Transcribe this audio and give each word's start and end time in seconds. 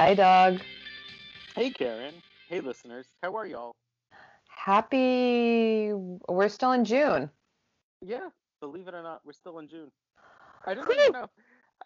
Hi, 0.00 0.14
Doug. 0.14 0.62
Hey, 1.54 1.68
Karen. 1.68 2.14
Hey, 2.48 2.60
listeners. 2.60 3.04
How 3.22 3.36
are 3.36 3.46
y'all? 3.46 3.72
Happy. 4.48 5.92
We're 5.92 6.48
still 6.48 6.72
in 6.72 6.86
June. 6.86 7.28
Yeah, 8.00 8.30
believe 8.62 8.88
it 8.88 8.94
or 8.94 9.02
not, 9.02 9.20
we're 9.26 9.34
still 9.34 9.58
in 9.58 9.68
June. 9.68 9.90
I 10.64 10.72
don't 10.72 10.88
know. 10.88 11.26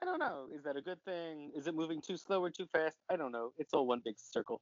I 0.00 0.04
don't 0.04 0.20
know. 0.20 0.46
Is 0.54 0.62
that 0.62 0.76
a 0.76 0.80
good 0.80 1.02
thing? 1.04 1.50
Is 1.56 1.66
it 1.66 1.74
moving 1.74 2.00
too 2.00 2.16
slow 2.16 2.40
or 2.40 2.50
too 2.50 2.66
fast? 2.72 2.98
I 3.10 3.16
don't 3.16 3.32
know. 3.32 3.50
It's 3.58 3.74
all 3.74 3.84
one 3.84 4.00
big 4.04 4.14
circle. 4.16 4.60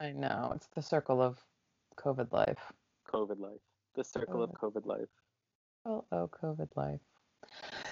I 0.00 0.12
know. 0.12 0.52
It's 0.56 0.68
the 0.74 0.80
circle 0.80 1.20
of 1.20 1.44
COVID 1.98 2.32
life. 2.32 2.72
COVID 3.12 3.38
life. 3.38 3.60
The 3.96 4.04
circle 4.04 4.42
of 4.42 4.50
COVID 4.52 4.86
life. 4.86 5.10
Oh, 5.84 6.06
oh, 6.10 6.30
COVID 6.42 6.68
life. 6.74 7.00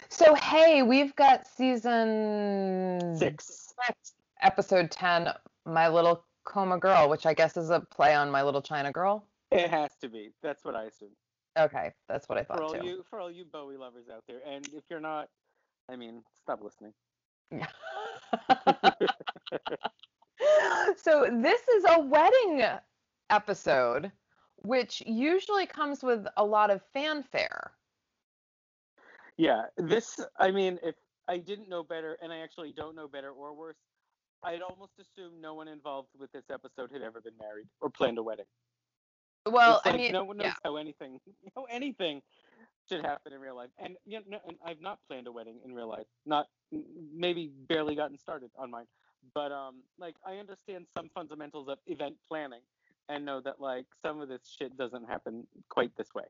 So, 0.09 0.34
hey, 0.34 0.83
we've 0.83 1.15
got 1.17 1.47
season 1.47 3.15
Six. 3.19 3.75
six, 3.77 4.15
episode 4.42 4.91
10, 4.91 5.28
My 5.64 5.88
Little 5.88 6.24
Coma 6.45 6.78
Girl, 6.78 7.09
which 7.09 7.27
I 7.27 7.34
guess 7.34 7.56
is 7.56 7.70
a 7.70 7.80
play 7.80 8.14
on 8.14 8.30
My 8.30 8.42
Little 8.42 8.62
China 8.62 8.92
Girl. 8.92 9.24
It 9.50 9.70
has 9.70 9.92
to 10.00 10.09
be. 10.09 10.30
That's 10.42 10.64
what 10.64 10.74
I 10.74 10.84
assume. 10.84 11.10
Okay, 11.59 11.92
that's 12.09 12.28
what 12.28 12.38
I 12.38 12.45
For 12.45 12.56
thought 12.56 12.62
all 12.62 12.74
too. 12.74 12.86
you 12.86 13.05
for 13.09 13.20
all 13.20 13.30
you 13.30 13.45
Bowie 13.45 13.77
lovers 13.77 14.06
out 14.12 14.25
there. 14.27 14.41
And 14.47 14.67
if 14.75 14.84
you're 14.89 15.00
not, 15.00 15.28
I 15.91 15.97
mean, 15.97 16.22
stop 16.42 16.61
listening. 16.62 16.92
so 20.97 21.28
this 21.30 21.61
is 21.69 21.84
a 21.91 22.00
wedding 22.00 22.64
episode, 23.30 24.11
which 24.56 25.02
usually 25.06 25.67
comes 25.67 26.02
with 26.02 26.27
a 26.36 26.45
lot 26.45 26.70
of 26.70 26.80
fanfare. 26.95 27.72
Yeah, 29.36 29.64
this, 29.77 30.20
I 30.39 30.50
mean, 30.50 30.78
if 30.83 30.95
I 31.28 31.39
didn't 31.39 31.69
know 31.69 31.83
better, 31.83 32.19
and 32.22 32.33
I 32.33 32.39
actually 32.39 32.72
don't 32.72 32.95
know 32.95 33.08
better 33.08 33.30
or 33.30 33.55
worse, 33.55 33.77
I'd 34.45 34.62
almost 34.62 34.93
assume 34.98 35.41
no 35.41 35.55
one 35.55 35.69
involved 35.69 36.09
with 36.19 36.33
this 36.33 36.45
episode 36.53 36.91
had 36.93 37.03
ever 37.03 37.21
been 37.21 37.37
married 37.41 37.67
or 37.81 37.91
planned 37.91 38.19
a 38.19 38.23
wedding. 38.23 38.47
Well, 39.47 39.81
like 39.85 39.95
I 39.95 39.97
mean, 39.97 40.12
no 40.12 40.25
one 40.25 40.37
knows 40.37 40.47
yeah. 40.47 40.55
how 40.65 40.77
anything, 40.77 41.19
how 41.57 41.65
anything 41.65 42.23
should 42.89 43.05
happen 43.05 43.33
in 43.33 43.41
real 43.41 43.57
life. 43.57 43.70
And 43.79 43.97
you 44.05 44.20
know, 44.29 44.39
and 44.47 44.57
I've 44.65 44.81
not 44.81 44.98
planned 45.09 45.27
a 45.27 45.33
wedding 45.33 45.59
in 45.65 45.75
real 45.75 45.89
life. 45.89 46.07
Not 46.27 46.47
maybe 47.15 47.51
barely 47.69 47.95
gotten 47.95 48.19
started 48.19 48.51
on 48.57 48.70
mine. 48.70 48.87
But 49.35 49.53
um, 49.53 49.83
like 49.98 50.17
I 50.27 50.35
understand 50.37 50.87
some 50.97 51.09
fundamentals 51.15 51.69
of 51.69 51.79
event 51.87 52.17
planning 52.29 52.63
and 53.09 53.25
know 53.25 53.41
that 53.41 53.61
like 53.61 53.87
some 54.05 54.20
of 54.20 54.29
this 54.29 54.41
shit 54.59 54.77
doesn't 54.77 55.09
happen 55.09 55.47
quite 55.69 55.97
this 55.97 56.09
way. 56.15 56.25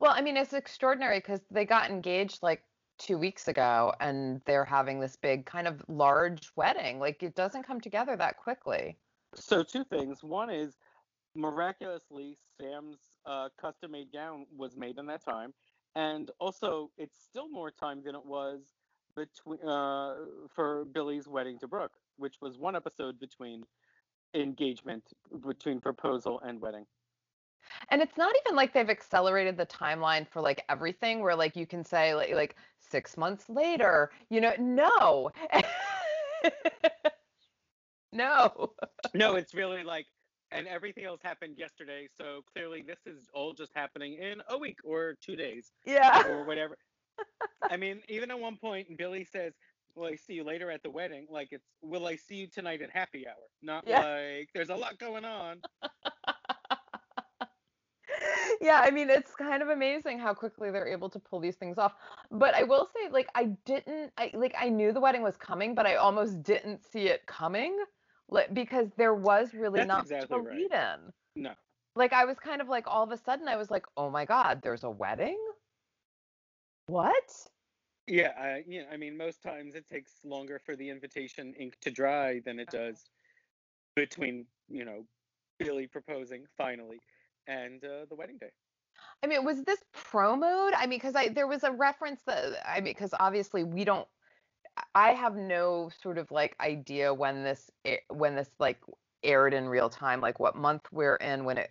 Well, 0.00 0.12
I 0.14 0.20
mean, 0.20 0.36
it's 0.36 0.52
extraordinary 0.52 1.18
because 1.18 1.40
they 1.50 1.64
got 1.64 1.90
engaged 1.90 2.40
like 2.42 2.62
two 2.98 3.18
weeks 3.18 3.48
ago, 3.48 3.92
and 4.00 4.40
they're 4.44 4.64
having 4.64 5.00
this 5.00 5.16
big 5.16 5.46
kind 5.46 5.66
of 5.66 5.82
large 5.88 6.50
wedding. 6.56 6.98
Like 6.98 7.22
it 7.22 7.34
doesn't 7.34 7.64
come 7.64 7.80
together 7.80 8.16
that 8.16 8.36
quickly. 8.36 8.96
So 9.34 9.62
two 9.62 9.84
things. 9.84 10.22
One 10.22 10.50
is 10.50 10.76
miraculously 11.34 12.38
Sam's 12.60 12.98
uh, 13.26 13.48
custom-made 13.60 14.12
gown 14.12 14.46
was 14.56 14.76
made 14.76 14.98
in 14.98 15.06
that 15.06 15.24
time, 15.24 15.52
and 15.96 16.30
also 16.38 16.90
it's 16.96 17.20
still 17.20 17.48
more 17.48 17.70
time 17.70 18.02
than 18.04 18.14
it 18.14 18.24
was 18.24 18.60
between 19.16 19.60
uh, 19.66 20.14
for 20.54 20.84
Billy's 20.86 21.26
wedding 21.26 21.58
to 21.60 21.68
Brooke, 21.68 21.94
which 22.16 22.36
was 22.40 22.58
one 22.58 22.76
episode 22.76 23.18
between 23.18 23.64
engagement, 24.34 25.04
between 25.46 25.80
proposal 25.80 26.40
and 26.44 26.60
wedding. 26.60 26.86
And 27.90 28.02
it's 28.02 28.16
not 28.16 28.34
even 28.44 28.56
like 28.56 28.72
they've 28.72 28.90
accelerated 28.90 29.56
the 29.56 29.66
timeline 29.66 30.26
for 30.26 30.40
like 30.40 30.64
everything 30.68 31.20
where 31.20 31.36
like 31.36 31.56
you 31.56 31.66
can 31.66 31.84
say 31.84 32.14
like, 32.14 32.32
like 32.34 32.56
six 32.78 33.16
months 33.16 33.48
later, 33.48 34.10
you 34.30 34.40
know, 34.40 34.52
no. 34.58 35.30
no. 38.12 38.72
No, 39.14 39.36
it's 39.36 39.54
really 39.54 39.84
like, 39.84 40.06
and 40.50 40.66
everything 40.68 41.04
else 41.04 41.20
happened 41.22 41.56
yesterday, 41.58 42.08
so 42.16 42.42
clearly 42.52 42.82
this 42.82 43.00
is 43.06 43.28
all 43.34 43.52
just 43.54 43.72
happening 43.74 44.14
in 44.14 44.40
a 44.48 44.58
week 44.58 44.78
or 44.84 45.16
two 45.20 45.36
days. 45.36 45.72
Yeah. 45.84 46.26
or 46.28 46.44
whatever. 46.44 46.76
I 47.62 47.76
mean, 47.76 48.02
even 48.08 48.30
at 48.30 48.38
one 48.38 48.56
point, 48.56 48.96
Billy 48.98 49.24
says, 49.24 49.54
"Will 49.94 50.06
I 50.06 50.16
see 50.16 50.34
you 50.34 50.44
later 50.44 50.70
at 50.70 50.82
the 50.82 50.90
wedding?" 50.90 51.26
Like 51.30 51.48
it's, 51.50 51.66
"Will 51.82 52.06
I 52.06 52.16
see 52.16 52.36
you 52.36 52.46
tonight 52.46 52.82
at 52.82 52.90
happy 52.90 53.26
hour?" 53.26 53.34
Not 53.62 53.84
Yeah. 53.86 54.00
like 54.00 54.50
there's 54.54 54.70
a 54.70 54.76
lot 54.76 54.98
going 54.98 55.24
on. 55.24 55.62
yeah, 58.64 58.80
I 58.82 58.90
mean, 58.90 59.10
it's 59.10 59.34
kind 59.34 59.62
of 59.62 59.68
amazing 59.68 60.18
how 60.18 60.32
quickly 60.32 60.70
they're 60.70 60.88
able 60.88 61.10
to 61.10 61.18
pull 61.18 61.38
these 61.38 61.56
things 61.56 61.76
off. 61.76 61.92
But 62.30 62.54
I 62.54 62.62
will 62.62 62.88
say, 62.96 63.10
like, 63.10 63.28
I 63.34 63.50
didn't, 63.66 64.10
I 64.16 64.30
like, 64.32 64.54
I 64.58 64.70
knew 64.70 64.90
the 64.90 65.00
wedding 65.00 65.22
was 65.22 65.36
coming, 65.36 65.74
but 65.74 65.86
I 65.86 65.96
almost 65.96 66.42
didn't 66.42 66.82
see 66.82 67.08
it 67.08 67.26
coming, 67.26 67.76
like, 68.30 68.54
because 68.54 68.88
there 68.96 69.14
was 69.14 69.52
really 69.52 69.80
That's 69.80 69.88
not 69.88 70.02
exactly 70.04 70.38
much 70.38 70.44
to 70.44 70.50
right. 70.50 70.58
lead 70.58 70.72
in. 70.72 71.42
No, 71.42 71.52
Like, 71.94 72.14
I 72.14 72.24
was 72.24 72.38
kind 72.38 72.62
of 72.62 72.68
like, 72.68 72.86
all 72.86 73.04
of 73.04 73.10
a 73.10 73.18
sudden, 73.18 73.48
I 73.48 73.56
was 73.56 73.70
like, 73.70 73.84
oh 73.98 74.08
my 74.08 74.24
God, 74.24 74.60
there's 74.62 74.84
a 74.84 74.90
wedding? 74.90 75.38
What? 76.86 77.30
yeah, 78.06 78.32
I, 78.38 78.64
yeah. 78.66 78.84
I 78.90 78.96
mean, 78.96 79.16
most 79.16 79.42
times 79.42 79.74
it 79.74 79.86
takes 79.86 80.12
longer 80.24 80.58
for 80.58 80.74
the 80.74 80.88
invitation 80.88 81.54
ink 81.58 81.76
to 81.82 81.90
dry 81.90 82.40
than 82.44 82.58
it 82.58 82.68
uh-huh. 82.74 82.86
does 82.86 83.04
between, 83.94 84.46
you 84.68 84.84
know, 84.86 85.04
Billy 85.58 85.86
proposing 85.86 86.44
finally 86.56 86.98
and 87.46 87.84
uh, 87.84 88.06
the 88.08 88.14
wedding 88.14 88.38
day. 88.38 88.50
I 89.22 89.26
mean, 89.26 89.44
was 89.44 89.62
this 89.62 89.80
promoed? 89.94 90.72
I 90.76 90.86
mean, 90.86 90.98
because 90.98 91.14
I 91.14 91.28
there 91.28 91.46
was 91.46 91.64
a 91.64 91.72
reference 91.72 92.20
that 92.26 92.54
I 92.66 92.80
mean, 92.80 92.94
because 92.94 93.14
obviously 93.18 93.64
we 93.64 93.84
don't. 93.84 94.06
I 94.94 95.10
have 95.10 95.36
no 95.36 95.90
sort 96.02 96.18
of 96.18 96.30
like 96.30 96.56
idea 96.60 97.12
when 97.14 97.44
this 97.44 97.70
when 98.08 98.34
this 98.34 98.50
like 98.58 98.78
aired 99.22 99.54
in 99.54 99.68
real 99.68 99.88
time, 99.88 100.20
like 100.20 100.40
what 100.40 100.56
month 100.56 100.82
we're 100.92 101.16
in 101.16 101.44
when 101.44 101.58
it 101.58 101.70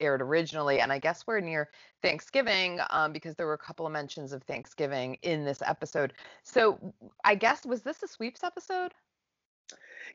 aired 0.00 0.22
originally, 0.22 0.80
and 0.80 0.92
I 0.92 0.98
guess 0.98 1.26
we're 1.26 1.40
near 1.40 1.70
Thanksgiving 2.02 2.80
um, 2.90 3.12
because 3.12 3.34
there 3.36 3.46
were 3.46 3.54
a 3.54 3.58
couple 3.58 3.86
of 3.86 3.92
mentions 3.92 4.32
of 4.32 4.42
Thanksgiving 4.42 5.16
in 5.22 5.44
this 5.44 5.62
episode. 5.62 6.14
So 6.42 6.94
I 7.24 7.34
guess 7.34 7.64
was 7.64 7.82
this 7.82 8.02
a 8.02 8.08
sweeps 8.08 8.42
episode? 8.42 8.92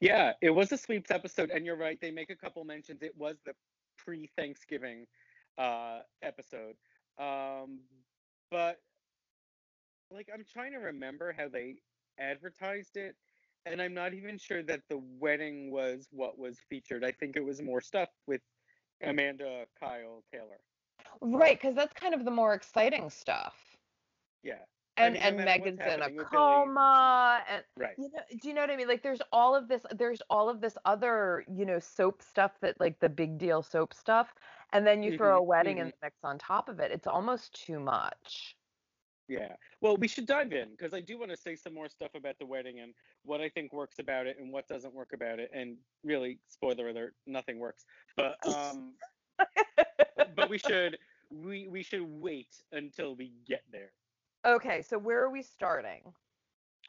Yeah, 0.01 0.33
it 0.41 0.51
was 0.51 0.71
a 0.71 0.77
sweeps 0.77 1.11
episode, 1.11 1.49
and 1.49 1.65
you're 1.65 1.77
right. 1.77 1.99
They 1.99 2.11
make 2.11 2.29
a 2.29 2.35
couple 2.35 2.63
mentions. 2.63 3.01
It 3.01 3.13
was 3.17 3.37
the 3.45 3.53
pre-Thanksgiving 4.09 5.05
uh, 5.59 5.99
episode, 6.23 6.75
um, 7.19 7.79
but 8.49 8.77
like 10.11 10.29
I'm 10.33 10.43
trying 10.51 10.71
to 10.71 10.79
remember 10.79 11.31
how 11.37 11.47
they 11.47 11.75
advertised 12.19 12.97
it, 12.97 13.15
and 13.67 13.79
I'm 13.79 13.93
not 13.93 14.15
even 14.15 14.39
sure 14.39 14.63
that 14.63 14.81
the 14.89 14.99
wedding 15.19 15.69
was 15.71 16.07
what 16.11 16.39
was 16.39 16.57
featured. 16.69 17.03
I 17.03 17.11
think 17.11 17.35
it 17.35 17.45
was 17.45 17.61
more 17.61 17.81
stuff 17.81 18.09
with 18.25 18.41
Amanda, 19.03 19.65
Kyle, 19.79 20.23
Taylor. 20.33 20.59
Right, 21.21 21.59
because 21.61 21.75
that's 21.75 21.93
kind 21.93 22.15
of 22.15 22.25
the 22.25 22.31
more 22.31 22.55
exciting 22.55 23.11
stuff. 23.11 23.53
Yeah, 24.41 24.63
I 24.99 25.05
And 25.05 25.13
mean, 25.13 25.23
and 25.23 25.37
no 25.37 25.45
Megan's 25.45 25.79
in 25.79 26.01
a 26.01 26.09
Billy- 26.09 26.25
coma, 26.25 27.43
and 27.47 27.63
right. 27.77 27.95
You 27.97 28.09
know, 28.11 28.21
do 28.41 28.47
you 28.47 28.53
know 28.53 28.61
what 28.61 28.69
I 28.69 28.75
mean? 28.75 28.87
Like, 28.87 29.01
there's 29.01 29.21
all 29.31 29.55
of 29.55 29.67
this. 29.67 29.85
There's 29.91 30.21
all 30.29 30.49
of 30.49 30.61
this 30.61 30.77
other, 30.85 31.45
you 31.47 31.65
know, 31.65 31.79
soap 31.79 32.21
stuff 32.21 32.59
that, 32.61 32.79
like, 32.79 32.99
the 32.99 33.09
big 33.09 33.37
deal 33.37 33.63
soap 33.63 33.93
stuff, 33.93 34.35
and 34.73 34.85
then 34.85 35.01
you 35.03 35.17
throw 35.17 35.35
Mhm, 35.37 35.39
a 35.39 35.43
wedding 35.43 35.77
in 35.79 35.87
mhm. 35.87 35.91
the 35.91 35.97
mix 36.03 36.23
on 36.23 36.37
top 36.37 36.69
of 36.69 36.79
it. 36.79 36.91
It's 36.91 37.07
almost 37.07 37.53
too 37.65 37.79
much. 37.79 38.55
Yeah. 39.27 39.55
Well, 39.81 39.95
we 39.97 40.07
should 40.07 40.25
dive 40.25 40.53
in 40.53 40.71
because 40.71 40.93
I 40.93 41.01
do 41.01 41.17
want 41.19 41.29
to 41.31 41.37
say 41.37 41.55
some 41.55 41.73
more 41.75 41.87
stuff 41.87 42.15
about 42.15 42.39
the 42.39 42.47
wedding 42.47 42.79
and 42.79 42.95
what 43.23 43.41
I 43.41 43.49
think 43.49 43.71
works 43.73 43.99
about 43.99 44.25
it 44.25 44.39
and 44.39 44.51
what 44.51 44.67
doesn't 44.67 44.93
work 44.93 45.13
about 45.13 45.39
it. 45.39 45.51
And 45.53 45.77
really, 46.03 46.39
spoiler 46.47 46.89
alert, 46.89 47.15
nothing 47.27 47.59
works. 47.59 47.85
But 48.17 48.37
um, 48.47 48.97
but 50.35 50.49
we 50.49 50.57
should 50.67 50.97
we 51.29 51.67
we 51.67 51.83
should 51.83 52.01
wait 52.01 52.63
until 52.71 53.15
we 53.15 53.29
get 53.45 53.61
there. 53.71 53.93
Okay, 54.45 54.81
so 54.81 54.97
where 54.97 55.21
are 55.23 55.29
we 55.29 55.41
starting? 55.41 56.01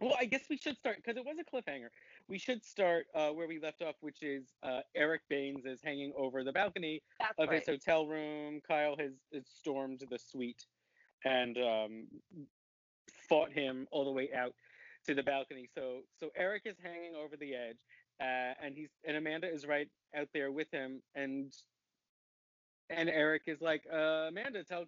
Well, 0.01 0.15
I 0.19 0.25
guess 0.25 0.43
we 0.49 0.57
should 0.57 0.77
start 0.79 0.97
because 0.97 1.17
it 1.17 1.25
was 1.25 1.37
a 1.39 1.45
cliffhanger. 1.45 1.89
We 2.29 2.39
should 2.39 2.65
start 2.65 3.07
uh, 3.15 3.31
where 3.31 3.47
we 3.47 3.59
left 3.59 3.83
off, 3.83 3.97
which 4.01 4.23
is 4.23 4.55
uh, 4.63 4.81
Eric 4.95 5.23
Baines 5.29 5.67
is 5.67 5.81
hanging 5.83 6.13
over 6.17 6.43
the 6.43 6.53
balcony 6.53 7.03
That's 7.19 7.35
of 7.39 7.49
right. 7.49 7.59
his 7.59 7.69
hotel 7.69 8.07
room. 8.07 8.61
Kyle 8.67 8.97
has, 8.99 9.13
has 9.35 9.45
stormed 9.47 10.03
the 10.09 10.19
suite 10.19 10.65
and 11.25 11.59
um, 11.59 12.07
fought 13.29 13.53
him 13.53 13.87
all 13.91 14.05
the 14.05 14.13
way 14.13 14.31
out 14.35 14.55
to 15.07 15.15
the 15.15 15.23
balcony. 15.23 15.69
So 15.75 16.01
so 16.19 16.31
Eric 16.35 16.63
is 16.65 16.77
hanging 16.83 17.15
over 17.15 17.37
the 17.37 17.55
edge, 17.55 17.79
uh, 18.21 18.55
and 18.65 18.75
he's 18.75 18.91
and 19.05 19.17
Amanda 19.17 19.53
is 19.53 19.67
right 19.67 19.89
out 20.17 20.29
there 20.33 20.51
with 20.51 20.71
him, 20.71 21.03
and 21.15 21.53
and 22.91 23.09
Eric 23.09 23.43
is 23.47 23.61
like, 23.61 23.85
uh, 23.93 24.29
Amanda, 24.29 24.65
tell 24.65 24.87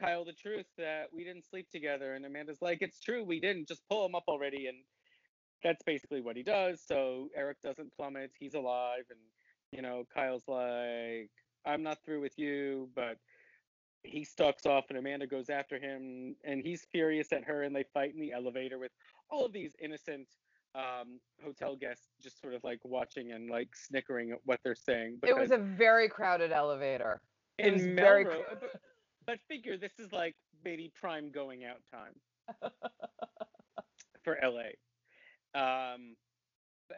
Kyle 0.00 0.24
the 0.24 0.32
truth 0.32 0.66
that 0.78 1.06
we 1.12 1.24
didn't 1.24 1.44
sleep 1.44 1.68
together, 1.70 2.14
and 2.14 2.24
Amanda's 2.24 2.62
like, 2.62 2.78
it's 2.80 3.00
true, 3.00 3.24
we 3.24 3.40
didn't. 3.40 3.68
Just 3.68 3.82
pull 3.88 4.04
him 4.06 4.14
up 4.14 4.24
already, 4.28 4.66
and 4.66 4.78
that's 5.62 5.82
basically 5.84 6.20
what 6.20 6.36
he 6.36 6.42
does. 6.42 6.82
So 6.86 7.28
Eric 7.36 7.60
doesn't 7.62 7.94
plummet. 7.96 8.30
He's 8.38 8.54
alive, 8.54 9.04
and 9.10 9.18
you 9.72 9.82
know, 9.82 10.04
Kyle's 10.12 10.48
like, 10.48 11.30
I'm 11.64 11.82
not 11.82 11.98
through 12.04 12.20
with 12.20 12.38
you, 12.38 12.88
but 12.94 13.16
he 14.02 14.24
stalks 14.24 14.66
off 14.66 14.86
and 14.88 14.98
Amanda 14.98 15.26
goes 15.26 15.50
after 15.50 15.78
him 15.78 16.34
and 16.44 16.62
he's 16.62 16.86
furious 16.90 17.32
at 17.32 17.44
her 17.44 17.64
and 17.64 17.76
they 17.76 17.84
fight 17.92 18.14
in 18.14 18.20
the 18.20 18.32
elevator 18.32 18.78
with 18.78 18.92
all 19.28 19.44
of 19.44 19.52
these 19.52 19.74
innocent 19.78 20.26
um, 20.74 21.20
hotel 21.44 21.76
guests 21.76 22.08
just 22.22 22.40
sort 22.40 22.54
of 22.54 22.64
like 22.64 22.78
watching 22.84 23.32
and 23.32 23.50
like 23.50 23.68
snickering 23.74 24.30
at 24.32 24.38
what 24.44 24.60
they're 24.64 24.74
saying. 24.74 25.18
It 25.22 25.36
was 25.36 25.50
a 25.50 25.58
very 25.58 26.08
crowded 26.08 26.52
elevator. 26.52 27.20
It 27.58 27.66
in 27.66 27.72
was 27.74 27.82
very 27.82 28.26
but, 29.30 29.40
figure 29.48 29.76
this 29.76 29.92
is 29.98 30.12
like 30.12 30.34
maybe 30.64 30.92
prime 31.00 31.30
going 31.30 31.64
out 31.64 31.80
time 31.92 32.70
for 34.24 34.36
LA. 34.42 34.70
Um, 35.58 36.16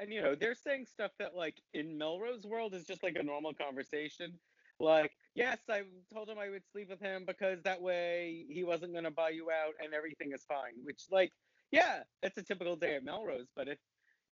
and 0.00 0.12
you 0.12 0.23
know 0.23 0.34
they're 0.34 0.55
saying 0.55 0.87
stuff 0.87 1.11
that 1.19 1.37
like 1.37 1.56
in 1.75 1.99
Melrose 1.99 2.44
world 2.46 2.75
is 2.75 2.84
just 2.84 3.02
like 3.02 3.17
a 3.19 3.23
normal 3.23 3.52
conversation. 3.52 4.32
Like, 4.81 5.12
yes, 5.34 5.58
I 5.70 5.82
told 6.12 6.29
him 6.29 6.38
I 6.38 6.49
would 6.49 6.62
sleep 6.73 6.88
with 6.88 7.00
him 7.00 7.25
because 7.26 7.62
that 7.62 7.81
way 7.81 8.46
he 8.49 8.64
wasn't 8.64 8.94
gonna 8.94 9.11
buy 9.11 9.31
you 9.31 9.50
out 9.50 9.75
and 9.82 9.94
everything 9.94 10.32
is 10.35 10.44
fine. 10.44 10.73
Which 10.82 11.02
like, 11.11 11.32
yeah, 11.70 12.00
it's 12.23 12.38
a 12.38 12.43
typical 12.43 12.76
day 12.76 12.96
at 12.96 13.05
Melrose. 13.05 13.49
But 13.55 13.69
if 13.69 13.78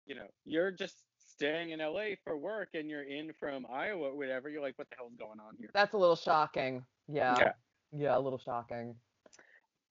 you 0.05 0.15
know 0.15 0.27
you're 0.45 0.71
just 0.71 0.95
staying 1.17 1.71
in 1.71 1.79
LA 1.79 2.15
for 2.23 2.37
work 2.37 2.69
and 2.73 2.89
you're 2.89 3.03
in 3.03 3.31
from 3.39 3.65
Iowa 3.71 4.09
or 4.09 4.17
whatever, 4.17 4.49
you're 4.49 4.61
like, 4.61 4.77
what 4.77 4.89
the 4.89 4.95
hell's 4.97 5.15
going 5.15 5.39
on 5.39 5.55
here? 5.59 5.69
That's 5.73 5.93
a 5.93 5.97
little 5.97 6.15
shocking. 6.15 6.83
Yeah. 7.07 7.35
Yeah. 7.37 7.51
Yeah, 7.95 8.17
a 8.17 8.19
little 8.19 8.39
shocking. 8.39 8.95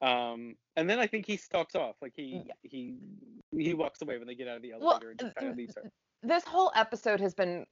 Um, 0.00 0.56
and 0.76 0.88
then 0.88 0.98
I 0.98 1.06
think 1.06 1.26
he 1.26 1.36
stalks 1.36 1.74
off. 1.74 1.96
Like 2.00 2.12
he 2.14 2.42
Yeah. 2.46 2.54
he 2.62 2.98
he 3.56 3.74
walks 3.74 4.00
away 4.02 4.18
when 4.18 4.26
they 4.26 4.34
get 4.34 4.48
out 4.48 4.56
of 4.56 4.62
the 4.62 4.72
Well, 4.78 4.92
elevator 4.92 5.10
and 5.10 5.20
just 5.20 5.34
kind 5.34 5.50
of 5.50 5.56
leaves 5.56 5.74
her. 5.74 5.90
This 6.22 6.44
whole 6.44 6.70
episode 6.74 7.20
has 7.20 7.34
been 7.34 7.66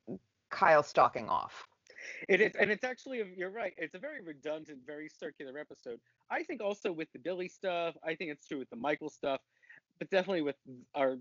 Kyle 0.50 0.82
stalking 0.82 1.28
off. 1.28 1.66
It 2.28 2.40
is, 2.40 2.54
and 2.56 2.70
it's 2.70 2.84
actually 2.84 3.22
you're 3.36 3.50
right. 3.50 3.74
It's 3.76 3.94
a 3.94 3.98
very 3.98 4.20
redundant, 4.20 4.80
very 4.86 5.08
circular 5.08 5.58
episode. 5.58 6.00
I 6.30 6.42
think 6.42 6.60
also 6.60 6.92
with 6.92 7.10
the 7.12 7.18
Billy 7.18 7.48
stuff. 7.48 7.96
I 8.04 8.14
think 8.14 8.30
it's 8.30 8.46
true 8.46 8.58
with 8.58 8.70
the 8.70 8.76
Michael 8.76 9.10
stuff, 9.10 9.40
but 9.98 10.10
definitely 10.10 10.42
with 10.42 10.56
our 10.94 11.16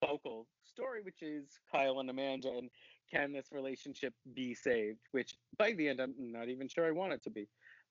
focal 0.00 0.46
story, 0.62 1.02
which 1.02 1.22
is 1.22 1.60
Kyle 1.70 2.00
and 2.00 2.10
Amanda, 2.10 2.50
and 2.50 2.70
can 3.10 3.32
this 3.32 3.48
relationship 3.52 4.14
be 4.34 4.54
saved? 4.54 4.98
Which 5.12 5.34
by 5.56 5.72
the 5.72 5.88
end, 5.88 6.00
I'm 6.00 6.14
not 6.18 6.48
even 6.48 6.68
sure 6.68 6.86
I 6.86 6.90
want 6.90 7.12
it 7.12 7.22
to 7.24 7.30
be. 7.30 7.48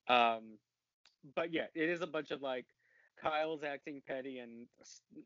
Um, 0.08 0.58
but 1.36 1.54
yeah, 1.54 1.68
it 1.74 1.90
is 1.90 2.02
a 2.02 2.08
bunch 2.08 2.32
of 2.32 2.42
like 2.42 2.66
Kyle's 3.22 3.64
acting 3.64 4.02
petty 4.08 4.40
and 4.40 4.68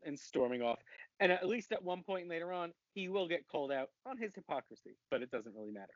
and 0.04 0.18
storming 0.18 0.62
off, 0.62 0.78
and 1.20 1.32
at 1.32 1.46
least 1.46 1.72
at 1.72 1.82
one 1.82 2.02
point 2.02 2.28
later 2.28 2.52
on, 2.52 2.72
he 2.94 3.08
will 3.08 3.28
get 3.28 3.46
called 3.48 3.72
out 3.72 3.90
on 4.06 4.16
his 4.16 4.34
hypocrisy, 4.34 4.96
but 5.10 5.22
it 5.22 5.30
doesn't 5.30 5.54
really 5.54 5.72
matter. 5.72 5.94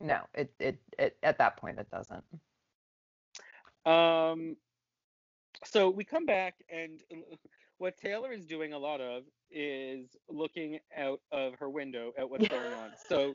No, 0.00 0.20
it, 0.34 0.52
it 0.58 0.78
it 0.98 1.16
at 1.22 1.38
that 1.38 1.56
point 1.56 1.78
it 1.78 1.88
doesn't. 1.90 2.24
Um, 3.86 4.56
so 5.64 5.88
we 5.88 6.04
come 6.04 6.26
back, 6.26 6.54
and 6.68 7.00
what 7.78 7.96
Taylor 7.96 8.32
is 8.32 8.44
doing 8.44 8.72
a 8.72 8.78
lot 8.78 9.00
of 9.00 9.24
is 9.50 10.16
looking 10.28 10.78
out 10.96 11.20
of 11.32 11.54
her 11.54 11.70
window 11.70 12.12
at 12.18 12.28
what's 12.28 12.48
going 12.48 12.72
on. 12.72 12.90
So 13.08 13.34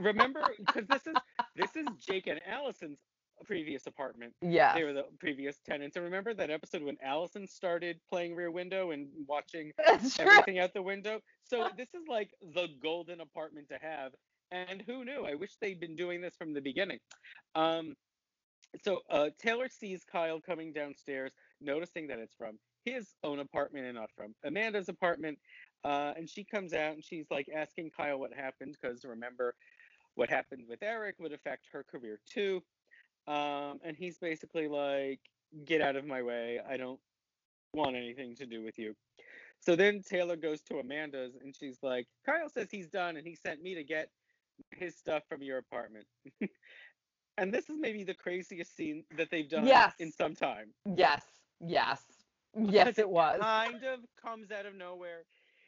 remember, 0.00 0.42
because 0.58 0.86
this 0.88 1.06
is 1.06 1.14
this 1.54 1.76
is 1.76 1.86
Jake 1.98 2.26
and 2.26 2.40
Allison's 2.46 2.98
previous 3.44 3.86
apartment. 3.86 4.32
Yeah. 4.40 4.74
They 4.74 4.84
were 4.84 4.92
the 4.92 5.04
previous 5.18 5.58
tenants. 5.68 5.96
And 5.96 6.04
remember 6.04 6.34
that 6.34 6.50
episode 6.50 6.82
when 6.82 6.96
Allison 7.02 7.46
started 7.46 8.00
playing 8.08 8.34
Rear 8.34 8.50
Window 8.50 8.90
and 8.90 9.08
watching 9.26 9.72
everything 10.18 10.58
out 10.58 10.74
the 10.74 10.82
window? 10.82 11.20
So 11.44 11.68
this 11.76 11.88
is 11.94 12.08
like 12.08 12.30
the 12.54 12.68
golden 12.82 13.20
apartment 13.20 13.68
to 13.68 13.78
have. 13.80 14.12
And 14.50 14.82
who 14.86 15.04
knew? 15.04 15.24
I 15.26 15.34
wish 15.34 15.52
they'd 15.60 15.80
been 15.80 15.96
doing 15.96 16.20
this 16.20 16.34
from 16.36 16.52
the 16.52 16.60
beginning. 16.60 16.98
Um, 17.54 17.94
so 18.84 19.00
uh, 19.10 19.28
Taylor 19.38 19.68
sees 19.68 20.02
Kyle 20.10 20.40
coming 20.40 20.72
downstairs, 20.72 21.32
noticing 21.60 22.06
that 22.08 22.18
it's 22.18 22.34
from 22.34 22.58
his 22.84 23.08
own 23.22 23.38
apartment 23.38 23.86
and 23.86 23.96
not 23.96 24.10
from 24.16 24.34
Amanda's 24.44 24.88
apartment. 24.88 25.38
Uh, 25.84 26.12
and 26.16 26.28
she 26.28 26.44
comes 26.44 26.72
out 26.72 26.94
and 26.94 27.04
she's 27.04 27.26
like 27.30 27.46
asking 27.54 27.90
Kyle 27.96 28.18
what 28.18 28.32
happened 28.32 28.76
because 28.80 29.04
remember, 29.04 29.54
what 30.14 30.28
happened 30.28 30.64
with 30.68 30.82
Eric 30.82 31.16
would 31.18 31.32
affect 31.32 31.68
her 31.72 31.84
career 31.84 32.20
too. 32.30 32.62
Um, 33.26 33.80
and 33.84 33.96
he's 33.96 34.18
basically 34.18 34.68
like, 34.68 35.20
get 35.64 35.80
out 35.80 35.96
of 35.96 36.04
my 36.06 36.22
way. 36.22 36.60
I 36.68 36.76
don't 36.76 37.00
want 37.74 37.96
anything 37.96 38.34
to 38.36 38.46
do 38.46 38.62
with 38.62 38.78
you. 38.78 38.94
So 39.60 39.76
then 39.76 40.02
Taylor 40.02 40.36
goes 40.36 40.60
to 40.62 40.78
Amanda's 40.78 41.34
and 41.40 41.54
she's 41.54 41.78
like, 41.82 42.06
Kyle 42.26 42.48
says 42.48 42.68
he's 42.70 42.88
done 42.88 43.16
and 43.16 43.26
he 43.26 43.34
sent 43.36 43.62
me 43.62 43.74
to 43.76 43.84
get 43.84 44.08
his 44.72 44.96
stuff 44.96 45.22
from 45.28 45.42
your 45.42 45.58
apartment. 45.58 46.06
and 47.38 47.52
this 47.54 47.68
is 47.70 47.76
maybe 47.78 48.02
the 48.02 48.14
craziest 48.14 48.76
scene 48.76 49.04
that 49.16 49.30
they've 49.30 49.48
done 49.48 49.66
Yes. 49.66 49.94
in 49.98 50.10
some 50.10 50.34
time. 50.34 50.72
Yes. 50.96 51.22
Yes. 51.60 52.02
Yes, 52.54 52.98
it 52.98 53.08
was. 53.08 53.40
Kind 53.40 53.82
of 53.84 54.00
comes 54.22 54.50
out 54.50 54.66
of 54.66 54.74
nowhere. 54.74 55.22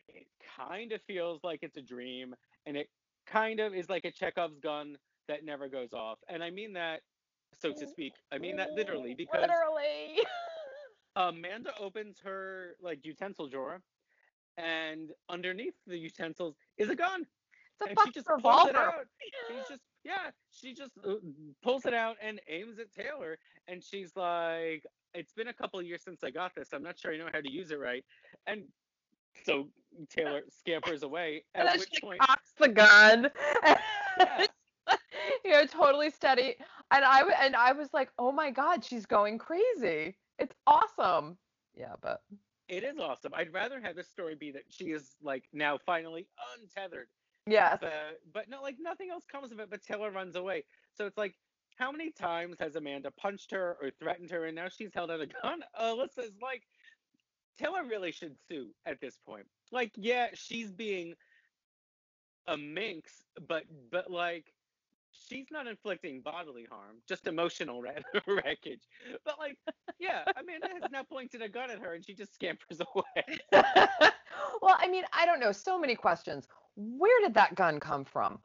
It 0.07 0.27
kind 0.55 0.93
of 0.93 1.01
feels 1.07 1.41
like 1.43 1.61
it's 1.63 1.79
a 1.79 1.81
dream, 1.81 2.35
and 2.67 2.77
it 2.77 2.91
kind 3.27 3.59
of 3.59 3.75
is 3.75 3.89
like 3.89 4.05
a 4.05 4.11
Chekhov's 4.11 4.59
gun 4.59 4.99
that 5.27 5.47
never 5.47 5.67
goes 5.71 5.95
off. 5.95 6.19
And 6.29 6.45
I 6.45 6.51
mean 6.51 6.75
that, 6.75 7.01
so 7.61 7.73
to 7.73 7.87
speak. 7.87 8.13
I 8.33 8.39
mean 8.39 8.57
that 8.57 8.73
literally 8.73 9.15
because 9.15 9.41
Literally. 9.41 10.21
Amanda 11.17 11.71
opens 11.81 12.19
her 12.25 12.75
like 12.83 13.05
utensil 13.05 13.49
drawer, 13.49 13.81
and 14.57 15.11
underneath 15.29 15.75
the 15.87 15.97
utensils 15.97 16.57
is 16.77 16.91
a 16.91 16.97
gun. 16.97 17.25
It's 17.81 17.87
a 17.87 17.91
and 17.91 17.99
she 18.05 18.11
just 18.13 18.27
pulls 18.27 18.39
revolver. 18.39 18.71
it 18.71 18.77
out. 18.77 18.95
She's 19.49 19.69
just 19.69 19.81
yeah, 20.05 20.31
she 20.51 20.75
just 20.75 20.93
uh, 21.07 21.15
pulls 21.63 21.87
it 21.87 21.95
out 21.95 22.17
and 22.21 22.41
aims 22.49 22.79
at 22.79 22.93
Taylor, 22.93 23.39
and 23.69 23.83
she's 23.83 24.17
like, 24.17 24.85
"It's 25.15 25.33
been 25.33 25.49
a 25.49 25.53
couple 25.53 25.79
of 25.79 25.87
years 25.87 26.03
since 26.05 26.23
I 26.25 26.31
got 26.31 26.55
this. 26.55 26.69
I'm 26.73 26.83
not 26.83 26.99
sure 26.99 27.13
I 27.13 27.17
know 27.17 27.29
how 27.33 27.41
to 27.41 27.51
use 27.51 27.71
it 27.71 27.79
right." 27.79 28.05
And 28.47 28.65
so 29.45 29.69
Taylor 30.11 30.43
scampers 30.49 31.03
away. 31.03 31.45
and 31.55 31.69
then 31.69 31.79
which 31.79 31.89
she 31.93 32.01
point, 32.01 32.21
cocks 32.21 32.53
the 32.59 32.69
gun. 32.69 33.31
Yeah. 34.19 34.47
You 35.45 35.53
know, 35.53 35.67
totally 35.67 36.11
steady. 36.11 36.57
And 36.91 37.05
I 37.05 37.23
and 37.41 37.57
I 37.57 37.73
was 37.73 37.93
like, 37.93 38.11
oh 38.19 38.33
my 38.33 38.51
god, 38.51 38.85
she's 38.85 39.07
going 39.07 39.39
crazy. 39.39 40.17
It's 40.39 40.55
awesome. 40.67 41.37
Yeah, 41.75 41.95
but 42.01 42.23
it 42.69 42.85
is 42.85 42.99
awesome. 42.99 43.33
I'd 43.35 43.53
rather 43.53 43.81
have 43.81 43.97
this 43.97 44.09
story 44.09 44.35
be 44.35 44.51
that 44.53 44.65
she 44.69 44.87
is 44.87 45.17
like 45.23 45.45
now 45.53 45.79
finally 45.85 46.27
untethered 46.59 47.09
yes. 47.47 47.79
but 47.81 48.21
but 48.33 48.49
no, 48.49 48.63
like 48.63 48.77
nothing 48.81 49.11
else 49.11 49.25
comes 49.31 49.53
of 49.53 49.61
it. 49.61 49.71
But 49.71 49.83
Taylor 49.83 50.11
runs 50.11 50.37
away. 50.37 50.65
So 50.97 51.07
it's 51.07 51.19
like, 51.19 51.35
how 51.77 51.91
many 51.91 52.11
times 52.11 52.57
has 52.61 52.77
Amanda 52.77 53.11
punched 53.11 53.51
her 53.53 53.77
or 53.81 53.91
threatened 53.91 54.31
her, 54.31 54.47
and 54.47 54.55
now 54.55 54.69
she's 54.69 54.93
held 54.95 55.11
out 55.11 55.21
a 55.21 55.27
gun? 55.27 55.63
Oh, 55.79 55.97
Alyssa's 55.97 56.33
like, 56.41 56.63
Taylor 57.59 57.85
really 57.85 58.13
should 58.13 58.37
sue 58.49 58.69
at 58.87 59.01
this 59.01 59.19
point. 59.27 59.47
Like, 59.73 59.93
yeah, 59.97 60.29
she's 60.35 60.73
being 60.73 61.15
a 62.47 62.57
minx, 62.57 63.25
but 63.49 63.65
but 63.91 64.11
like. 64.11 64.54
She's 65.29 65.47
not 65.51 65.67
inflicting 65.67 66.21
bodily 66.21 66.67
harm, 66.71 66.97
just 67.09 67.27
emotional 67.27 67.81
wreck- 67.83 68.05
wreckage. 68.27 68.83
But 69.25 69.39
like, 69.39 69.57
yeah, 69.99 70.25
Amanda 70.39 70.69
has 70.81 70.91
now 70.91 71.03
pointed 71.03 71.43
a 71.43 71.49
gun 71.49 71.71
at 71.71 71.79
her, 71.81 71.95
and 71.95 72.05
she 72.05 72.15
just 72.15 72.35
scampers 72.35 72.81
away. 72.95 73.39
well, 73.53 74.77
I 74.79 74.89
mean, 74.89 75.05
I 75.13 75.27
don't 75.27 75.41
know. 75.41 75.53
So 75.53 75.79
many 75.79 75.95
questions. 75.95 76.47
Where 76.77 77.21
did 77.23 77.35
that 77.35 77.55
gun 77.55 77.81
come 77.81 78.05
from? 78.05 78.39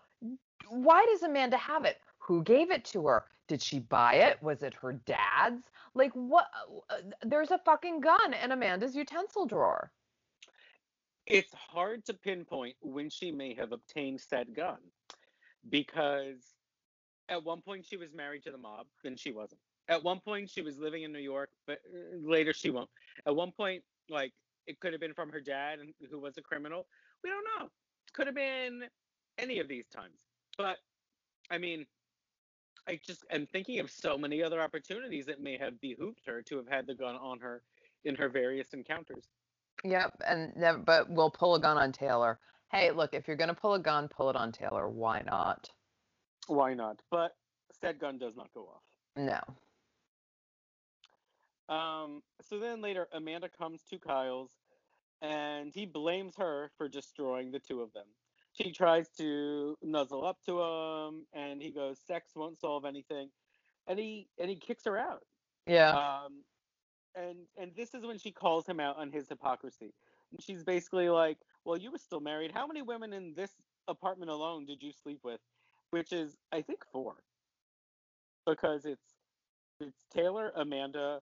Why 0.70 1.06
does 1.12 1.24
Amanda 1.24 1.58
have 1.58 1.86
it? 1.86 1.98
Who 2.20 2.44
gave 2.44 2.72
it 2.72 2.86
to 2.86 3.08
her? 3.08 3.26
Did 3.48 3.62
she 3.62 3.80
buy 3.80 4.16
it? 4.16 4.42
Was 4.44 4.62
it 4.64 4.74
her 4.76 4.94
dad's? 4.94 5.64
Like, 5.96 6.12
what? 6.14 6.48
There's 7.24 7.52
a 7.52 7.58
fucking 7.66 8.02
gun 8.02 8.34
in 8.34 8.52
Amanda's 8.52 8.96
utensil 8.96 9.46
drawer. 9.48 9.92
it's 11.26 11.54
hard 11.54 12.06
to 12.06 12.14
pinpoint 12.14 12.76
when 12.82 13.10
she 13.10 13.32
may 13.32 13.54
have 13.56 13.72
obtained 13.72 14.22
said 14.22 14.54
gun 14.56 14.78
because 15.70 16.38
at 17.30 17.44
one 17.44 17.62
point 17.62 17.86
she 17.86 17.98
was 17.98 18.14
married 18.14 18.44
to 18.44 18.52
the 18.52 18.58
mob 18.58 18.86
then 19.04 19.16
she 19.16 19.32
wasn't 19.32 19.60
at 19.88 20.04
one 20.04 20.20
point 20.20 20.50
she 20.50 20.62
was 20.62 20.78
living 20.78 21.04
in 21.04 21.12
new 21.12 21.20
york 21.20 21.50
but 21.68 21.80
uh, 21.94 22.18
later 22.30 22.54
she 22.54 22.70
won't 22.70 22.90
at 23.26 23.36
one 23.36 23.52
point 23.52 23.84
like 24.10 24.34
it 24.68 24.80
could 24.80 24.94
have 24.94 25.02
been 25.02 25.14
from 25.14 25.30
her 25.30 25.42
dad 25.42 25.80
who 26.10 26.20
was 26.20 26.38
a 26.38 26.42
criminal 26.42 26.88
we 27.24 27.30
don't 27.30 27.46
know 27.60 27.70
could 28.14 28.28
have 28.28 28.36
been 28.36 28.84
any 29.38 29.60
of 29.60 29.68
these 29.68 29.88
times 29.88 30.26
but 30.58 30.78
i 31.52 31.58
mean 31.58 31.86
i 32.88 33.00
just 33.06 33.24
am 33.32 33.46
thinking 33.48 33.80
of 33.80 33.90
so 33.90 34.18
many 34.18 34.42
other 34.44 34.62
opportunities 34.62 35.26
that 35.26 35.42
may 35.42 35.58
have 35.58 35.80
behooved 35.82 36.22
her 36.26 36.42
to 36.42 36.58
have 36.58 36.68
had 36.68 36.88
the 36.88 36.96
gun 36.96 37.16
on 37.16 37.40
her 37.40 37.62
in 38.06 38.16
her 38.16 38.30
various 38.30 38.74
encounters 38.74 39.30
Yep, 39.84 40.22
and 40.28 40.56
never, 40.56 40.78
but 40.78 41.10
we'll 41.10 41.32
pull 41.32 41.56
a 41.56 41.60
gun 41.60 41.78
on 41.78 41.92
Taylor. 41.92 42.40
Hey, 42.72 42.92
look, 42.92 43.14
if 43.14 43.28
you're 43.28 43.38
gonna 43.38 43.54
pull 43.54 43.74
a 43.74 43.80
gun, 43.80 44.08
pull 44.08 44.30
it 44.30 44.36
on 44.36 44.52
Taylor. 44.52 44.90
Why 44.90 45.22
not? 45.26 45.70
Why 46.50 46.74
not? 46.74 47.00
But 47.12 47.36
said 47.80 48.00
gun 48.00 48.18
does 48.18 48.36
not 48.36 48.50
go 48.54 48.62
off. 48.62 48.84
No. 49.16 49.40
Um, 51.74 52.24
so 52.42 52.60
then 52.60 52.82
later, 52.82 53.08
Amanda 53.14 53.48
comes 53.50 53.82
to 53.92 54.00
Kyle's 54.00 54.50
and 55.22 55.72
he 55.72 55.86
blames 55.86 56.36
her 56.38 56.72
for 56.78 56.88
destroying 56.88 57.52
the 57.52 57.60
two 57.60 57.82
of 57.82 57.94
them. 57.94 58.08
She 58.54 58.72
tries 58.72 59.10
to 59.18 59.78
nuzzle 59.84 60.26
up 60.26 60.38
to 60.48 60.60
him 60.60 61.28
and 61.34 61.62
he 61.62 61.70
goes, 61.70 62.00
Sex 62.06 62.32
won't 62.36 62.60
solve 62.60 62.84
anything. 62.84 63.30
And 63.86 64.00
he 64.00 64.28
and 64.40 64.50
he 64.50 64.56
kicks 64.56 64.86
her 64.86 64.98
out. 64.98 65.24
Yeah. 65.68 65.92
Um, 65.92 66.44
and 67.16 67.38
and 67.58 67.72
this 67.76 67.94
is 67.94 68.04
when 68.06 68.18
she 68.18 68.32
calls 68.32 68.66
him 68.66 68.80
out 68.80 68.98
on 68.98 69.12
his 69.12 69.30
hypocrisy. 69.30 69.94
And 70.32 70.42
she's 70.42 70.64
basically 70.64 71.10
like, 71.10 71.38
well, 71.64 71.78
you 71.78 71.92
were 71.92 72.00
still 72.00 72.20
married. 72.20 72.52
How 72.52 72.66
many 72.66 72.82
women 72.82 73.14
in 73.14 73.34
this 73.36 73.52
apartment 73.88 74.32
alone 74.32 74.66
did 74.66 74.82
you 74.82 74.92
sleep 74.92 75.20
with? 75.24 75.40
Which 75.92 76.12
is, 76.12 76.38
I 76.52 76.62
think, 76.62 76.80
four. 76.92 77.16
Because 78.46 78.86
it's 78.86 79.16
it's 79.80 80.04
Taylor, 80.14 80.52
Amanda, 80.56 81.20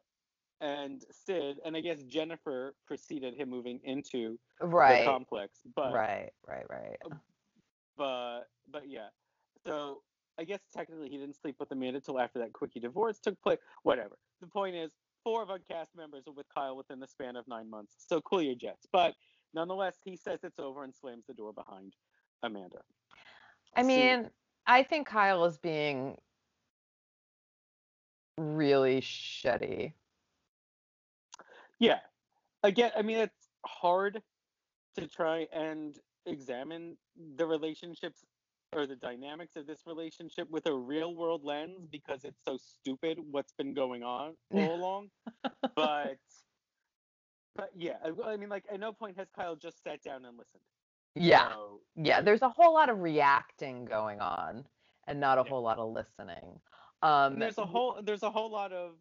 and 0.61 1.03
Sid, 1.11 1.57
and 1.65 1.75
I 1.75 1.81
guess 1.81 2.01
Jennifer 2.03 2.73
preceded 2.85 3.35
him 3.35 3.49
moving 3.49 3.79
into 3.83 4.39
right. 4.61 4.99
the 4.99 5.05
complex. 5.05 5.59
But 5.75 5.93
right, 5.93 6.31
right, 6.47 6.65
right. 6.69 6.97
but 7.97 8.43
but 8.71 8.83
yeah. 8.87 9.07
So 9.65 10.01
I 10.39 10.43
guess 10.43 10.61
technically 10.75 11.09
he 11.09 11.17
didn't 11.17 11.35
sleep 11.35 11.55
with 11.59 11.71
Amanda 11.71 11.97
until 11.97 12.19
after 12.19 12.39
that 12.39 12.53
quickie 12.53 12.79
divorce 12.79 13.19
took 13.19 13.39
place. 13.41 13.59
Whatever. 13.83 14.17
The 14.41 14.47
point 14.47 14.75
is, 14.75 14.91
four 15.23 15.43
of 15.43 15.49
our 15.49 15.59
cast 15.59 15.95
members 15.95 16.23
are 16.27 16.33
with 16.33 16.47
Kyle 16.53 16.75
within 16.75 16.99
the 16.99 17.07
span 17.07 17.35
of 17.35 17.47
nine 17.47 17.69
months. 17.69 17.93
So 18.07 18.21
cool 18.21 18.41
your 18.41 18.55
jets. 18.55 18.87
But 18.91 19.13
nonetheless, 19.53 19.95
he 20.03 20.15
says 20.15 20.39
it's 20.43 20.59
over 20.59 20.83
and 20.83 20.93
slams 20.95 21.25
the 21.27 21.33
door 21.33 21.53
behind 21.53 21.93
Amanda. 22.43 22.79
I 23.75 23.83
mean, 23.83 24.29
I 24.67 24.83
think 24.83 25.07
Kyle 25.07 25.45
is 25.45 25.57
being 25.57 26.17
really 28.37 28.99
shitty. 29.01 29.93
Yeah. 31.79 31.99
Again, 32.63 32.91
I 32.97 33.01
mean, 33.01 33.17
it's 33.19 33.49
hard 33.65 34.21
to 34.97 35.07
try 35.07 35.47
and 35.53 35.97
examine 36.25 36.97
the 37.37 37.45
relationships 37.45 38.25
or 38.75 38.85
the 38.85 38.97
dynamics 38.97 39.55
of 39.55 39.65
this 39.65 39.83
relationship 39.85 40.49
with 40.51 40.65
a 40.65 40.73
real 40.73 41.15
world 41.15 41.41
lens 41.45 41.87
because 41.89 42.25
it's 42.25 42.43
so 42.45 42.57
stupid 42.57 43.17
what's 43.31 43.53
been 43.53 43.73
going 43.73 44.03
on 44.03 44.33
all 44.51 44.75
along. 44.75 45.09
but 45.75 46.17
but 47.55 47.71
yeah, 47.75 47.93
I, 48.03 48.31
I, 48.31 48.37
mean, 48.37 48.49
like 48.49 48.65
at 48.71 48.79
no 48.79 48.91
point 48.91 49.17
has 49.17 49.27
Kyle 49.35 49.55
just 49.55 49.81
sat 49.83 50.03
down 50.03 50.25
and 50.25 50.37
listened. 50.37 50.61
Yeah, 51.19 51.49
so, 51.49 51.81
yeah. 51.95 52.21
There's 52.21 52.41
a 52.41 52.49
whole 52.49 52.73
lot 52.73 52.89
of 52.89 52.99
reacting 52.99 53.85
going 53.85 54.19
on, 54.19 54.65
and 55.07 55.19
not 55.19 55.37
a 55.37 55.41
yeah. 55.41 55.49
whole 55.49 55.61
lot 55.61 55.79
of 55.79 55.93
listening. 55.93 56.59
Um, 57.01 57.39
there's 57.39 57.57
a 57.57 57.65
whole 57.65 57.99
there's 58.03 58.23
a 58.23 58.31
whole 58.31 58.51
lot 58.51 58.73
of 58.73 58.93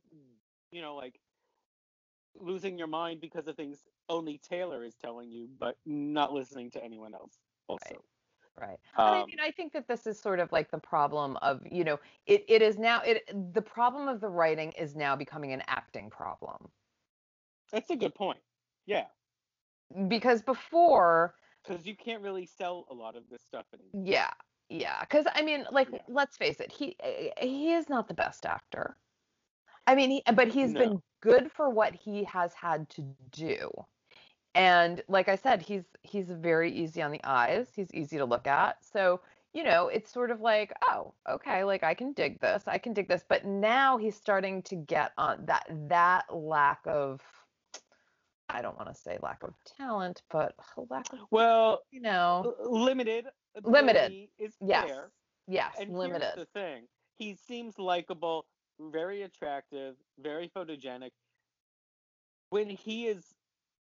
you 0.71 0.83
know 0.83 0.97
like 0.97 1.19
losing 2.39 2.79
your 2.79 2.87
mind 2.87 3.21
because 3.21 3.47
of 3.47 3.57
things 3.57 3.85
only 4.09 4.39
Taylor 4.39 4.85
is 4.85 4.95
telling 4.95 5.31
you, 5.31 5.49
but 5.59 5.77
not 5.85 6.33
listening 6.33 6.71
to 6.73 6.85
anyone 6.85 7.15
else. 7.15 7.33
Also. 7.69 7.87
Right. 7.91 8.01
Right. 8.59 8.79
Um, 8.97 9.23
I 9.23 9.27
mean, 9.27 9.37
I 9.39 9.51
think 9.51 9.75
that 9.75 9.87
this 9.87 10.07
is 10.07 10.19
sort 10.19 10.41
of 10.41 10.51
like 10.51 10.71
the 10.71 10.79
problem 10.79 11.37
of, 11.43 11.61
you 11.71 11.85
know, 11.85 12.01
it, 12.27 12.43
it 12.49 12.63
is 12.63 12.79
now 12.79 13.03
it 13.03 13.29
the 13.55 13.61
problem 13.61 14.09
of 14.09 14.21
the 14.21 14.29
writing 14.29 14.73
is 14.73 14.97
now 14.97 15.15
becoming 15.15 15.53
an 15.53 15.63
acting 15.67 16.09
problem. 16.09 16.69
That's 17.71 17.91
a 17.91 17.97
good 17.97 18.15
point. 18.15 18.39
Yeah. 18.87 19.05
Because 20.09 20.41
before 20.41 21.35
because 21.67 21.87
you 21.87 21.97
can't 21.97 22.23
really 22.23 22.47
sell 22.47 22.87
a 22.91 22.95
lot 22.95 23.17
of 23.17 23.25
this 23.31 23.43
stuff 23.43 23.67
anymore. 23.75 24.07
Yeah. 24.07 24.31
Yeah, 24.69 25.01
because 25.01 25.27
I 25.33 25.43
mean, 25.43 25.65
like, 25.71 25.89
yeah. 25.93 26.01
let's 26.09 26.37
face 26.37 26.59
it, 26.59 26.73
he 26.73 26.97
eh, 27.01 27.29
eh, 27.37 27.47
he 27.47 27.73
is 27.73 27.89
not 27.89 28.09
the 28.09 28.15
best 28.15 28.45
actor. 28.45 28.97
I 29.87 29.95
mean, 29.95 30.11
he, 30.11 30.23
but 30.35 30.49
he's 30.49 30.73
no. 30.73 30.81
been 30.81 31.03
good 31.21 31.53
for 31.53 31.71
what 31.71 31.95
he 31.95 32.25
has 32.25 32.53
had 32.53 32.89
to 32.91 33.05
do. 33.31 33.71
And 34.57 35.03
like 35.09 35.29
I 35.29 35.37
said, 35.37 35.63
he's 35.63 35.85
he's 36.03 36.27
very 36.31 36.73
easy 36.73 37.01
on 37.01 37.13
the 37.13 37.21
eyes. 37.23 37.69
He's 37.77 37.93
easy 37.95 38.19
to 38.19 38.25
look 38.25 38.49
at. 38.49 38.79
So, 38.85 39.21
you 39.53 39.63
know, 39.63 39.87
it's 39.87 40.11
sort 40.11 40.33
of 40.33 40.41
like, 40.41 40.73
oh, 40.83 41.15
okay, 41.29 41.63
like 41.63 41.85
I 41.85 41.95
can 41.95 42.13
dig 42.13 42.41
this. 42.41 42.65
I 42.67 42.79
can 42.79 42.93
dig 42.93 43.07
this. 43.07 43.25
But 43.29 43.45
now 43.45 43.99
he's 43.99 44.17
starting 44.17 44.63
to 44.63 44.75
get 44.75 45.13
on 45.17 45.45
that 45.47 45.67
that 45.89 46.25
lack 46.35 46.81
of 46.87 47.21
I 48.49 48.63
don't 48.63 48.77
want 48.77 48.89
to 48.89 48.95
say 48.95 49.19
lack 49.23 49.43
of 49.43 49.55
talent, 49.77 50.23
but 50.31 50.55
lack 50.91 51.13
of 51.13 51.21
well, 51.31 51.83
you 51.91 52.01
know, 52.01 52.55
limited 52.65 53.27
limited 53.65 54.29
is 54.39 54.55
yes. 54.61 54.87
fair. 54.89 55.11
Yes, 55.49 55.75
and 55.81 55.97
limited. 55.97 56.33
Here's 56.35 56.47
the 56.47 56.61
thing: 56.61 56.87
he 57.19 57.37
seems 57.49 57.79
likable, 57.79 58.47
very 58.81 59.23
attractive, 59.23 59.97
very 60.19 60.49
photogenic. 60.49 61.11
When 62.51 62.69
he 62.69 63.07
is 63.07 63.35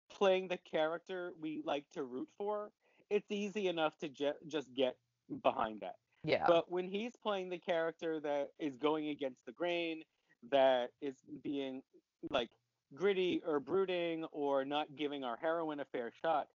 playing 0.09 0.47
the 0.47 0.57
character 0.57 1.33
we 1.41 1.61
like 1.65 1.85
to 1.93 2.03
root 2.03 2.29
for, 2.37 2.71
it's 3.09 3.29
easy 3.29 3.67
enough 3.67 3.97
to 3.99 4.09
je- 4.09 4.31
just 4.47 4.73
get 4.73 4.95
behind 5.43 5.81
that. 5.81 5.95
Yeah. 6.23 6.45
But 6.47 6.71
when 6.71 6.87
he's 6.87 7.13
playing 7.21 7.49
the 7.49 7.57
character 7.57 8.19
that 8.21 8.49
is 8.59 8.77
going 8.77 9.09
against 9.09 9.45
the 9.45 9.51
grain, 9.51 10.03
that 10.51 10.89
is 11.01 11.15
being 11.43 11.81
like 12.29 12.49
gritty 12.95 13.41
or 13.45 13.59
brooding 13.59 14.25
or 14.31 14.65
not 14.65 14.95
giving 14.95 15.23
our 15.23 15.37
heroine 15.37 15.79
a 15.79 15.85
fair 15.85 16.11
shot, 16.21 16.47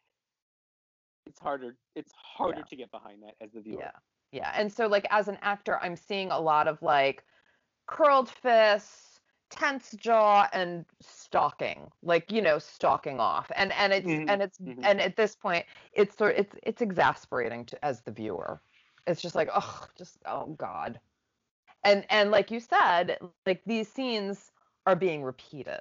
it's 1.27 1.39
harder 1.39 1.77
it's 1.95 2.13
harder 2.15 2.59
yeah. 2.59 2.65
to 2.65 2.77
get 2.77 2.91
behind 2.91 3.23
that 3.23 3.35
as 3.41 3.53
the 3.53 3.61
viewer. 3.61 3.81
Yeah. 3.81 3.91
Yeah. 4.33 4.53
And 4.55 4.73
so 4.73 4.87
like 4.87 5.07
as 5.11 5.29
an 5.29 5.39
actor, 5.43 5.79
I'm 5.83 5.97
seeing 5.97 6.31
a 6.31 6.39
lot 6.39 6.69
of 6.69 6.81
like 6.83 7.25
curled 7.87 8.29
fists, 8.29 9.21
tense 9.51 9.95
jaw, 9.97 10.49
and 10.53 10.85
stalking. 11.01 11.91
Like, 12.03 12.31
you 12.31 12.43
know, 12.43 12.59
stalking 12.59 13.21
off. 13.21 13.51
And 13.57 13.73
and 13.73 13.93
it's 13.93 14.07
mm-hmm. 14.07 14.29
and 14.29 14.43
it's 14.43 14.59
mm-hmm. 14.59 14.85
and 14.85 15.01
at 15.01 15.17
this 15.17 15.35
point 15.35 15.65
it's 15.93 16.17
sort 16.17 16.37
it's 16.37 16.55
it's 16.63 16.83
exasperating 16.83 17.65
to 17.67 17.85
as 17.85 18.03
the 18.03 18.13
viewer. 18.13 18.61
It's 19.07 19.23
just 19.23 19.35
like, 19.35 19.49
oh, 19.55 19.87
just 19.97 20.19
oh 20.27 20.55
God. 20.59 21.01
And 21.85 22.05
and 22.11 22.31
like 22.31 22.51
you 22.51 22.61
said, 22.61 23.19
like 23.47 23.63
these 23.65 23.89
scenes 23.89 24.53
are 24.87 24.97
being 24.97 25.23
repeated. 25.23 25.81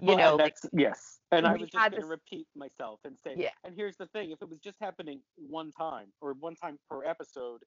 You 0.00 0.08
well, 0.08 0.16
know, 0.16 0.36
that's 0.36 0.64
like, 0.64 0.72
yes. 0.74 1.18
And 1.32 1.46
I 1.46 1.52
was 1.52 1.62
just 1.70 1.72
going 1.72 2.02
to 2.02 2.06
repeat 2.06 2.46
myself 2.56 3.00
and 3.04 3.16
say, 3.18 3.34
yeah. 3.36 3.50
and 3.64 3.74
here's 3.74 3.96
the 3.96 4.06
thing: 4.06 4.30
if 4.30 4.40
it 4.42 4.48
was 4.48 4.60
just 4.60 4.76
happening 4.80 5.20
one 5.36 5.70
time 5.72 6.06
or 6.20 6.34
one 6.34 6.54
time 6.54 6.78
per 6.88 7.04
episode, 7.04 7.62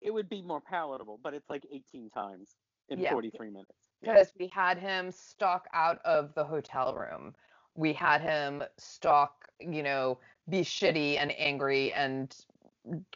it 0.00 0.12
would 0.12 0.28
be 0.28 0.42
more 0.42 0.60
palatable. 0.60 1.20
But 1.22 1.34
it's 1.34 1.48
like 1.48 1.64
18 1.72 2.10
times 2.10 2.56
in 2.88 3.00
yeah. 3.00 3.12
43 3.12 3.50
minutes. 3.50 3.70
Because 4.00 4.32
yeah. 4.36 4.44
we 4.44 4.50
had 4.52 4.78
him 4.78 5.10
stalk 5.10 5.66
out 5.72 6.00
of 6.04 6.34
the 6.34 6.44
hotel 6.44 6.94
room. 6.94 7.34
We 7.74 7.92
had 7.92 8.20
him 8.20 8.62
stalk, 8.78 9.48
you 9.60 9.82
know, 9.82 10.18
be 10.48 10.60
shitty 10.60 11.18
and 11.18 11.32
angry 11.38 11.92
and 11.92 12.34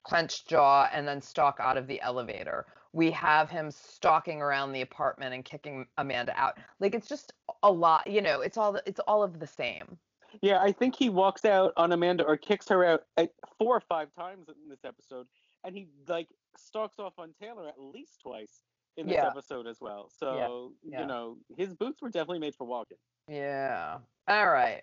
clenched 0.05 0.49
jaw, 0.49 0.89
and 0.93 1.07
then 1.07 1.23
stalk 1.23 1.59
out 1.61 1.77
of 1.77 1.87
the 1.87 2.01
elevator 2.01 2.67
we 2.93 3.11
have 3.13 3.51
him 3.51 3.71
stalking 3.71 4.43
around 4.43 4.73
the 4.73 4.81
apartment 4.81 5.35
and 5.35 5.45
kicking 5.45 5.87
Amanda 5.99 6.33
out. 6.37 6.59
Like 6.81 6.95
it's 6.95 7.09
just 7.09 7.33
a 7.63 7.71
lot, 7.71 8.07
you 8.07 8.21
know, 8.21 8.41
it's 8.41 8.57
all 8.57 8.79
it's 8.87 9.01
all 9.01 9.23
of 9.23 9.39
the 9.39 9.47
same. 9.47 9.99
Yeah, 10.43 10.61
I 10.61 10.73
think 10.73 10.95
he 10.95 11.09
walks 11.09 11.45
out 11.45 11.73
on 11.77 11.93
Amanda 11.93 12.25
or 12.25 12.37
kicks 12.37 12.69
her 12.69 12.85
out 12.85 13.05
at 13.17 13.33
four 13.59 13.77
or 13.77 13.81
five 13.81 14.09
times 14.15 14.49
in 14.49 14.69
this 14.69 14.85
episode, 14.85 15.27
and 15.65 15.75
he 15.75 15.89
like 16.09 16.29
stalks 16.57 16.99
off 16.99 17.15
on 17.19 17.33
Taylor 17.41 17.69
at 17.69 17.81
least 17.81 18.21
twice 18.23 18.63
in 18.97 19.07
this 19.07 19.17
yeah. 19.17 19.27
episode 19.27 19.67
as 19.67 19.79
well. 19.81 20.11
So 20.19 20.73
yeah. 20.83 20.93
Yeah. 20.93 21.01
you 21.01 21.07
know, 21.07 21.37
his 21.57 21.75
boots 21.75 22.03
were 22.03 22.11
definitely 22.11 22.41
made 22.41 22.55
for 22.55 22.67
walking. 22.67 22.99
Yeah. 23.29 23.99
All 24.29 24.51
right. 24.51 24.83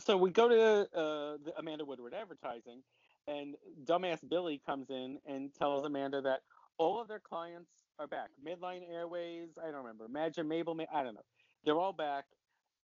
So 0.00 0.16
we 0.16 0.30
go 0.30 0.48
to 0.48 0.98
uh, 0.98 1.36
the 1.44 1.52
Amanda 1.58 1.84
Woodward 1.84 2.14
advertising, 2.14 2.82
and 3.26 3.56
dumbass 3.84 4.26
Billy 4.28 4.60
comes 4.64 4.90
in 4.90 5.18
and 5.26 5.52
tells 5.54 5.84
Amanda 5.84 6.20
that 6.22 6.40
all 6.78 7.00
of 7.00 7.08
their 7.08 7.20
clients 7.20 7.70
are 7.98 8.06
back. 8.06 8.30
Midline 8.44 8.82
Airways, 8.90 9.50
I 9.58 9.66
don't 9.66 9.76
remember. 9.76 10.04
Imagine 10.04 10.48
Mabel, 10.48 10.76
I 10.92 11.02
don't 11.02 11.14
know. 11.14 11.20
They're 11.64 11.78
all 11.78 11.92
back. 11.92 12.24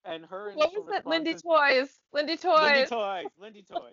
And 0.04 0.26
her 0.26 0.52
What 0.54 0.72
was 0.72 0.88
that? 0.92 1.06
Lindy 1.06 1.34
Toys. 1.34 1.90
Lindy 2.14 2.38
Toys. 2.38 2.62
Lindy 2.62 2.86
Toys. 2.86 3.26
Lindy 3.40 3.64
Toys. 3.64 3.92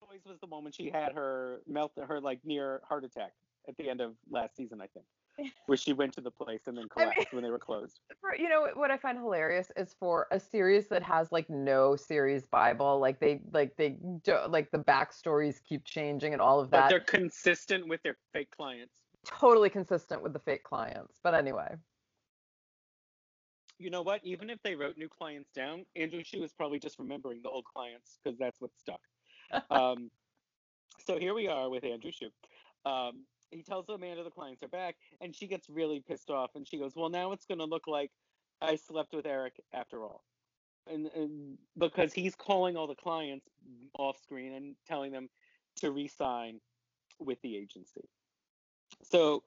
Toys 0.00 0.20
was 0.24 0.38
the 0.40 0.46
moment 0.46 0.76
she 0.76 0.90
had 0.90 1.12
her 1.12 1.60
melt, 1.66 1.92
her 2.00 2.20
like 2.20 2.38
near 2.44 2.80
heart 2.88 3.04
attack 3.04 3.32
at 3.68 3.76
the 3.76 3.90
end 3.90 4.00
of 4.00 4.14
last 4.30 4.56
season, 4.56 4.80
I 4.80 4.86
think 4.86 5.06
where 5.66 5.76
she 5.76 5.92
went 5.92 6.12
to 6.14 6.20
the 6.20 6.30
place 6.30 6.62
and 6.66 6.76
then 6.76 6.88
collapsed 6.88 7.16
I 7.16 7.20
mean, 7.20 7.26
when 7.32 7.44
they 7.44 7.50
were 7.50 7.58
closed. 7.58 8.00
For, 8.20 8.36
you 8.36 8.48
know 8.48 8.68
what 8.74 8.90
I 8.90 8.96
find 8.96 9.18
hilarious 9.18 9.70
is 9.76 9.94
for 9.98 10.26
a 10.30 10.38
series 10.40 10.88
that 10.88 11.02
has 11.02 11.30
like 11.32 11.48
no 11.50 11.96
series 11.96 12.46
bible, 12.46 12.98
like 12.98 13.20
they 13.20 13.40
like 13.52 13.76
they 13.76 13.96
do, 14.22 14.36
like 14.48 14.70
the 14.70 14.78
backstories 14.78 15.56
keep 15.62 15.84
changing 15.84 16.32
and 16.32 16.40
all 16.40 16.60
of 16.60 16.70
that. 16.70 16.82
But 16.82 16.88
they're 16.88 17.00
consistent 17.00 17.88
with 17.88 18.02
their 18.02 18.16
fake 18.32 18.50
clients. 18.56 18.94
Totally 19.26 19.70
consistent 19.70 20.22
with 20.22 20.32
the 20.32 20.38
fake 20.38 20.64
clients. 20.64 21.18
But 21.22 21.34
anyway. 21.34 21.76
You 23.78 23.90
know 23.90 24.02
what? 24.02 24.20
Even 24.22 24.50
if 24.50 24.62
they 24.62 24.76
wrote 24.76 24.96
new 24.96 25.08
clients 25.08 25.50
down, 25.50 25.84
Andrew 25.96 26.22
Shue 26.22 26.44
is 26.44 26.52
probably 26.52 26.78
just 26.78 26.98
remembering 26.98 27.40
the 27.42 27.48
old 27.48 27.64
clients 27.64 28.18
because 28.22 28.38
that's 28.38 28.60
what 28.60 28.70
stuck. 28.78 29.00
um, 29.70 30.10
so 31.04 31.18
here 31.18 31.34
we 31.34 31.48
are 31.48 31.68
with 31.68 31.84
Andrew 31.84 32.12
Shue. 32.12 32.30
Um, 32.86 33.24
he 33.50 33.62
tells 33.62 33.88
Amanda 33.88 34.24
the 34.24 34.30
clients 34.30 34.62
are 34.62 34.68
back, 34.68 34.96
and 35.20 35.34
she 35.34 35.46
gets 35.46 35.68
really 35.68 36.00
pissed 36.06 36.30
off, 36.30 36.50
and 36.54 36.66
she 36.66 36.78
goes, 36.78 36.92
"Well, 36.96 37.08
now 37.08 37.32
it's 37.32 37.46
going 37.46 37.58
to 37.58 37.64
look 37.64 37.86
like 37.86 38.10
I 38.60 38.76
slept 38.76 39.14
with 39.14 39.26
Eric 39.26 39.54
after 39.72 40.04
all." 40.04 40.24
And, 40.86 41.06
and, 41.16 41.58
because 41.78 42.12
he's 42.12 42.34
calling 42.34 42.76
all 42.76 42.86
the 42.86 42.94
clients 42.94 43.46
off 43.98 44.18
screen 44.22 44.52
and 44.52 44.76
telling 44.86 45.12
them 45.12 45.30
to 45.76 45.90
resign 45.90 46.60
with 47.18 47.40
the 47.42 47.56
agency. 47.56 48.08
So 49.02 49.44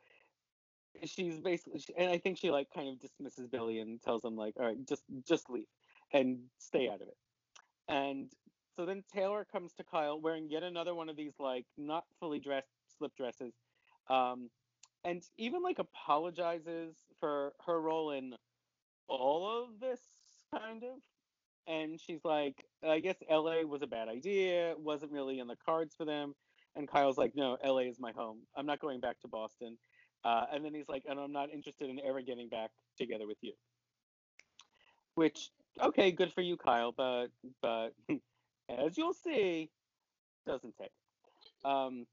she's 1.05 1.39
basically, 1.39 1.83
and 1.97 2.09
I 2.09 2.17
think 2.17 2.37
she 2.37 2.49
like 2.49 2.67
kind 2.73 2.89
of 2.89 2.99
dismisses 2.99 3.47
Billy 3.47 3.79
and 3.79 4.01
tells 4.01 4.23
him 4.23 4.35
like, 4.35 4.55
all 4.57 4.65
right, 4.65 4.87
just 4.87 5.03
just 5.27 5.49
leave 5.49 5.67
and 6.13 6.39
stay 6.57 6.87
out 6.87 7.01
of 7.01 7.07
it. 7.07 7.17
And 7.87 8.31
so 8.75 8.85
then 8.85 9.03
Taylor 9.13 9.45
comes 9.51 9.73
to 9.73 9.83
Kyle 9.83 10.19
wearing 10.19 10.49
yet 10.49 10.63
another 10.63 10.95
one 10.95 11.09
of 11.09 11.15
these 11.15 11.33
like 11.39 11.65
not 11.77 12.05
fully 12.19 12.39
dressed 12.39 12.67
slip 12.97 13.15
dresses. 13.15 13.53
Um, 14.09 14.49
and 15.03 15.23
even 15.37 15.63
like 15.63 15.79
apologizes 15.79 16.95
for 17.19 17.53
her 17.65 17.79
role 17.79 18.11
in 18.11 18.33
all 19.07 19.63
of 19.63 19.79
this 19.79 19.99
kind 20.53 20.83
of. 20.83 20.99
And 21.67 21.99
she's 21.99 22.23
like 22.23 22.63
i 22.87 22.99
guess 22.99 23.17
la 23.29 23.61
was 23.63 23.81
a 23.81 23.87
bad 23.87 24.07
idea. 24.07 24.73
Wasn't 24.77 25.11
really 25.11 25.39
in 25.39 25.47
the 25.47 25.57
cards 25.65 25.95
for 25.95 26.05
them. 26.05 26.33
And 26.75 26.87
kyle's 26.87 27.17
like 27.17 27.35
no 27.35 27.57
la 27.63 27.79
is 27.79 27.99
my 27.99 28.11
home. 28.11 28.39
I'm 28.55 28.65
not 28.65 28.79
going 28.79 28.99
back 28.99 29.19
to 29.21 29.27
boston. 29.27 29.77
Uh, 30.23 30.45
and 30.51 30.65
then 30.65 30.73
he's 30.73 30.89
like 30.89 31.03
and 31.09 31.19
i'm 31.19 31.31
not 31.31 31.49
interested 31.53 31.89
in 31.89 31.99
ever 32.05 32.21
getting 32.21 32.49
back 32.49 32.71
together 32.97 33.27
with 33.27 33.37
you. 33.41 33.53
Which 35.15 35.51
okay 35.81 36.11
good 36.11 36.33
for 36.33 36.41
you 36.41 36.57
kyle 36.57 36.91
but 36.91 37.27
but 37.61 37.93
as 38.69 38.97
you'll 38.97 39.13
see 39.13 39.69
doesn't 40.45 40.75
take 40.75 40.89
um, 41.65 42.05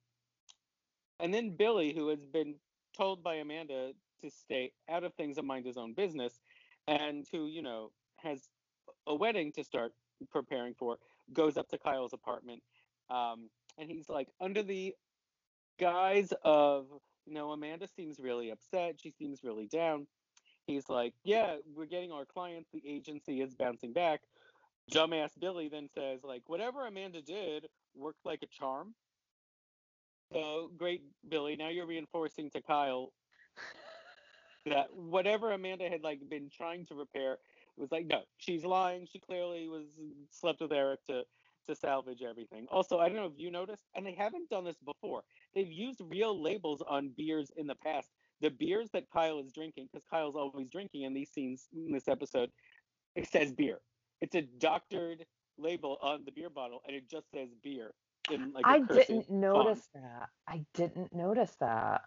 and 1.21 1.33
then 1.33 1.57
billy 1.57 1.93
who 1.95 2.09
has 2.09 2.25
been 2.27 2.55
told 2.97 3.23
by 3.23 3.35
amanda 3.35 3.93
to 4.21 4.31
stay 4.31 4.73
out 4.89 5.05
of 5.05 5.13
things 5.15 5.39
and 5.39 5.47
mind 5.47 5.67
his 5.67 5.77
own 5.77 5.95
business 5.95 6.41
and 6.87 7.27
who 7.33 7.47
you 7.47 7.63
know 7.63 7.91
has 8.17 8.49
a 9.07 9.15
wedding 9.15 9.53
to 9.53 9.65
start 9.65 9.93
preparing 10.31 10.75
for 10.75 10.97
goes 11.33 11.57
up 11.57 11.69
to 11.69 11.79
kyle's 11.79 12.13
apartment 12.13 12.63
um, 13.11 13.51
and 13.79 13.91
he's 13.91 14.09
like 14.09 14.29
under 14.41 14.63
the 14.63 14.95
guise 15.79 16.33
of 16.45 16.87
you 17.27 17.35
know 17.35 17.51
amanda 17.51 17.87
seems 17.97 18.19
really 18.21 18.51
upset. 18.51 18.97
She 19.01 19.11
seems 19.11 19.43
really 19.43 19.67
down. 19.67 20.07
He's 20.67 20.89
like 20.89 21.15
yeah 21.25 21.57
we're 21.75 21.87
getting 21.87 22.13
our 22.13 22.25
clients. 22.25 22.71
The 22.73 22.83
agency 22.87 23.41
is 23.41 23.55
bouncing 23.55 23.93
back. 23.93 24.21
Dumbass 24.91 25.31
billy 25.39 25.69
then 25.69 25.89
says 25.95 26.21
like 26.23 26.43
whatever 26.47 26.87
amanda 26.87 27.23
did 27.23 27.67
worked 27.95 28.25
like 28.25 28.43
a 28.43 28.47
charm 28.47 28.95
so 30.35 30.71
great 30.77 31.03
billy 31.29 31.57
now 31.57 31.69
you're 31.69 31.87
reinforcing 31.87 32.51
to 32.51 32.61
kyle 32.61 33.13
that 34.67 34.89
whatever 34.95 35.53
Amanda 35.53 35.89
had 35.89 36.03
like 36.03 36.21
been 36.29 36.49
trying 36.51 36.87
to 36.87 36.95
repair 36.95 37.39
was 37.77 37.91
like, 37.91 38.07
no, 38.07 38.23
she's 38.39 38.65
lying. 38.65 39.07
She 39.11 39.19
clearly 39.19 39.69
was 39.69 39.87
slept 40.31 40.61
with 40.61 40.73
Eric 40.73 41.05
to 41.07 41.23
to 41.67 41.75
salvage 41.75 42.21
everything. 42.23 42.67
Also, 42.71 42.99
I 42.99 43.09
don't 43.09 43.17
know 43.17 43.27
if 43.27 43.39
you 43.39 43.51
noticed, 43.51 43.85
and 43.95 44.05
they 44.05 44.13
haven't 44.13 44.51
done 44.51 44.65
this 44.65 44.77
before. 44.85 45.23
They've 45.55 45.71
used 45.71 46.03
real 46.11 46.41
labels 46.41 46.83
on 46.87 47.13
beers 47.17 47.51
in 47.57 47.67
the 47.67 47.75
past. 47.75 48.11
The 48.43 48.51
beers 48.51 48.91
that 48.93 49.11
Kyle 49.11 49.39
is 49.39 49.51
drinking, 49.51 49.89
because 49.91 50.05
Kyle's 50.11 50.37
always 50.37 50.69
drinking 50.69 51.03
in 51.03 51.15
these 51.15 51.31
scenes 51.31 51.67
in 51.75 51.91
this 51.91 52.07
episode, 52.07 52.51
it 53.17 53.29
says 53.31 53.51
beer. 53.51 53.79
It's 54.21 54.35
a 54.35 54.43
doctored 54.43 55.25
label 55.57 55.97
on 56.03 56.25
the 56.27 56.33
beer 56.33 56.51
bottle, 56.51 56.83
and 56.87 56.95
it 56.95 57.09
just 57.09 57.31
says 57.31 57.49
beer. 57.63 57.95
In, 58.31 58.53
like, 58.53 58.65
I 58.67 58.81
didn't 58.81 59.31
notice 59.31 59.89
font. 59.93 60.05
that. 60.05 60.29
I 60.49 60.65
didn't 60.75 61.15
notice 61.15 61.55
that 61.61 62.03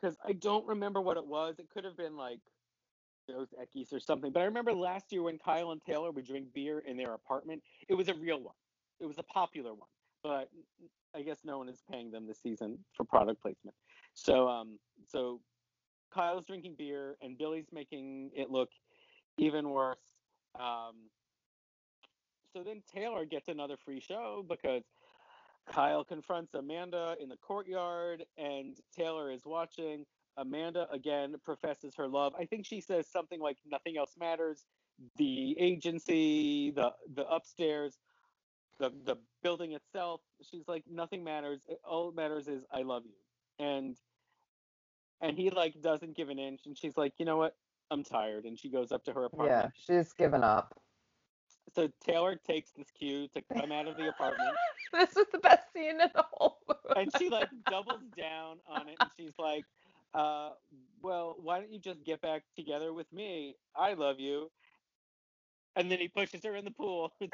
because 0.00 0.16
I 0.26 0.32
don't 0.32 0.66
remember 0.66 1.00
what 1.00 1.16
it 1.16 1.26
was. 1.26 1.58
It 1.58 1.68
could 1.70 1.84
have 1.84 1.96
been 1.96 2.16
like 2.16 2.40
Dos 3.28 3.48
Equis 3.60 3.92
or 3.92 4.00
something. 4.00 4.32
But 4.32 4.40
I 4.40 4.44
remember 4.44 4.72
last 4.72 5.12
year 5.12 5.22
when 5.22 5.38
Kyle 5.38 5.70
and 5.70 5.82
Taylor 5.82 6.10
would 6.10 6.26
drink 6.26 6.48
beer 6.54 6.80
in 6.80 6.96
their 6.96 7.14
apartment, 7.14 7.62
it 7.88 7.94
was 7.94 8.08
a 8.08 8.14
real 8.14 8.40
one. 8.40 8.54
It 9.00 9.06
was 9.06 9.18
a 9.18 9.22
popular 9.22 9.74
one. 9.74 9.88
But 10.22 10.48
I 11.14 11.22
guess 11.22 11.38
no 11.44 11.58
one 11.58 11.68
is 11.68 11.82
paying 11.90 12.10
them 12.10 12.26
this 12.26 12.40
season 12.42 12.78
for 12.96 13.04
product 13.04 13.42
placement. 13.42 13.74
So 14.14 14.48
um 14.48 14.78
so 15.06 15.40
Kyle's 16.12 16.46
drinking 16.46 16.76
beer 16.78 17.16
and 17.22 17.38
Billy's 17.38 17.68
making 17.72 18.30
it 18.34 18.50
look 18.50 18.70
even 19.36 19.70
worse. 19.70 19.98
Um 20.58 21.10
so 22.52 22.62
then 22.64 22.82
Taylor 22.92 23.24
gets 23.24 23.48
another 23.48 23.76
free 23.84 24.00
show 24.00 24.44
because 24.48 24.82
Kyle 25.68 26.04
confronts 26.04 26.54
Amanda 26.54 27.16
in 27.20 27.28
the 27.28 27.36
courtyard, 27.36 28.24
and 28.36 28.76
Taylor 28.96 29.30
is 29.30 29.42
watching. 29.44 30.04
Amanda 30.36 30.86
again 30.92 31.34
professes 31.44 31.94
her 31.96 32.08
love. 32.08 32.32
I 32.38 32.44
think 32.44 32.64
she 32.64 32.80
says 32.80 33.06
something 33.08 33.40
like 33.40 33.58
"Nothing 33.66 33.96
else 33.96 34.14
matters." 34.18 34.64
The 35.16 35.56
agency, 35.58 36.70
the 36.70 36.92
the 37.14 37.26
upstairs, 37.28 37.98
the 38.78 38.90
the 39.04 39.16
building 39.42 39.72
itself. 39.72 40.20
She's 40.42 40.66
like, 40.68 40.84
"Nothing 40.88 41.24
matters. 41.24 41.60
All 41.84 42.10
that 42.10 42.16
matters 42.16 42.48
is 42.48 42.64
I 42.72 42.82
love 42.82 43.04
you." 43.04 43.64
And 43.64 43.96
and 45.20 45.36
he 45.36 45.50
like 45.50 45.80
doesn't 45.80 46.16
give 46.16 46.28
an 46.28 46.38
inch, 46.38 46.62
and 46.66 46.78
she's 46.78 46.96
like, 46.96 47.14
"You 47.18 47.24
know 47.24 47.36
what? 47.36 47.56
I'm 47.90 48.04
tired." 48.04 48.44
And 48.44 48.58
she 48.58 48.68
goes 48.70 48.92
up 48.92 49.04
to 49.04 49.12
her 49.12 49.24
apartment. 49.24 49.74
Yeah, 49.88 49.96
she's 50.02 50.12
given 50.12 50.44
up. 50.44 50.80
So 51.78 51.88
Taylor 52.04 52.34
takes 52.34 52.72
this 52.72 52.88
cue 52.90 53.28
to 53.36 53.42
come 53.54 53.70
out 53.70 53.86
of 53.86 53.96
the 53.96 54.08
apartment. 54.08 54.50
this 54.92 55.16
is 55.16 55.26
the 55.30 55.38
best 55.38 55.72
scene 55.72 56.00
in 56.00 56.10
the 56.12 56.24
whole 56.32 56.58
movie. 56.68 57.00
And 57.00 57.12
she 57.16 57.30
like 57.30 57.48
doubles 57.70 58.02
down 58.16 58.56
on 58.66 58.88
it 58.88 58.96
and 58.98 59.08
she's 59.16 59.34
like, 59.38 59.62
uh, 60.12 60.50
well, 61.00 61.36
why 61.40 61.60
don't 61.60 61.72
you 61.72 61.78
just 61.78 62.02
get 62.02 62.20
back 62.20 62.42
together 62.56 62.92
with 62.92 63.06
me? 63.12 63.54
I 63.76 63.94
love 63.94 64.18
you. 64.18 64.50
And 65.76 65.88
then 65.88 66.00
he 66.00 66.08
pushes 66.08 66.44
her 66.44 66.56
in 66.56 66.64
the 66.64 66.72
pool. 66.72 67.12
this 67.20 67.30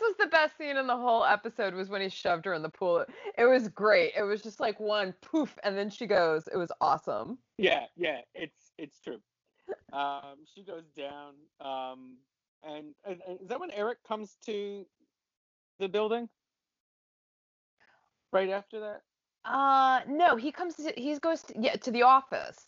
was 0.00 0.14
the 0.18 0.26
best 0.26 0.58
scene 0.58 0.76
in 0.76 0.88
the 0.88 0.96
whole 0.96 1.24
episode 1.24 1.74
was 1.74 1.88
when 1.88 2.02
he 2.02 2.08
shoved 2.08 2.44
her 2.44 2.54
in 2.54 2.62
the 2.62 2.70
pool. 2.70 3.04
It 3.38 3.44
was 3.44 3.68
great. 3.68 4.14
It 4.18 4.24
was 4.24 4.42
just 4.42 4.58
like 4.58 4.80
one 4.80 5.14
poof 5.22 5.56
and 5.62 5.78
then 5.78 5.90
she 5.90 6.06
goes. 6.06 6.48
It 6.52 6.56
was 6.56 6.72
awesome. 6.80 7.38
Yeah, 7.56 7.84
yeah, 7.96 8.22
it's 8.34 8.72
it's 8.78 8.98
true. 9.00 9.20
Um, 9.92 10.44
she 10.54 10.62
goes 10.62 10.84
down. 10.96 11.34
Um, 11.60 12.16
and, 12.62 12.94
and, 13.04 13.20
and 13.26 13.40
is 13.40 13.48
that 13.48 13.60
when 13.60 13.70
Eric 13.70 13.98
comes 14.06 14.36
to 14.46 14.86
the 15.78 15.88
building? 15.88 16.28
Right 18.32 18.50
after 18.50 18.80
that? 18.80 19.02
Uh, 19.44 20.00
no, 20.06 20.36
he 20.36 20.52
comes 20.52 20.74
to 20.74 20.92
he 20.96 21.18
goes 21.18 21.42
to, 21.42 21.54
yeah 21.58 21.74
to 21.76 21.90
the 21.90 22.02
office. 22.02 22.58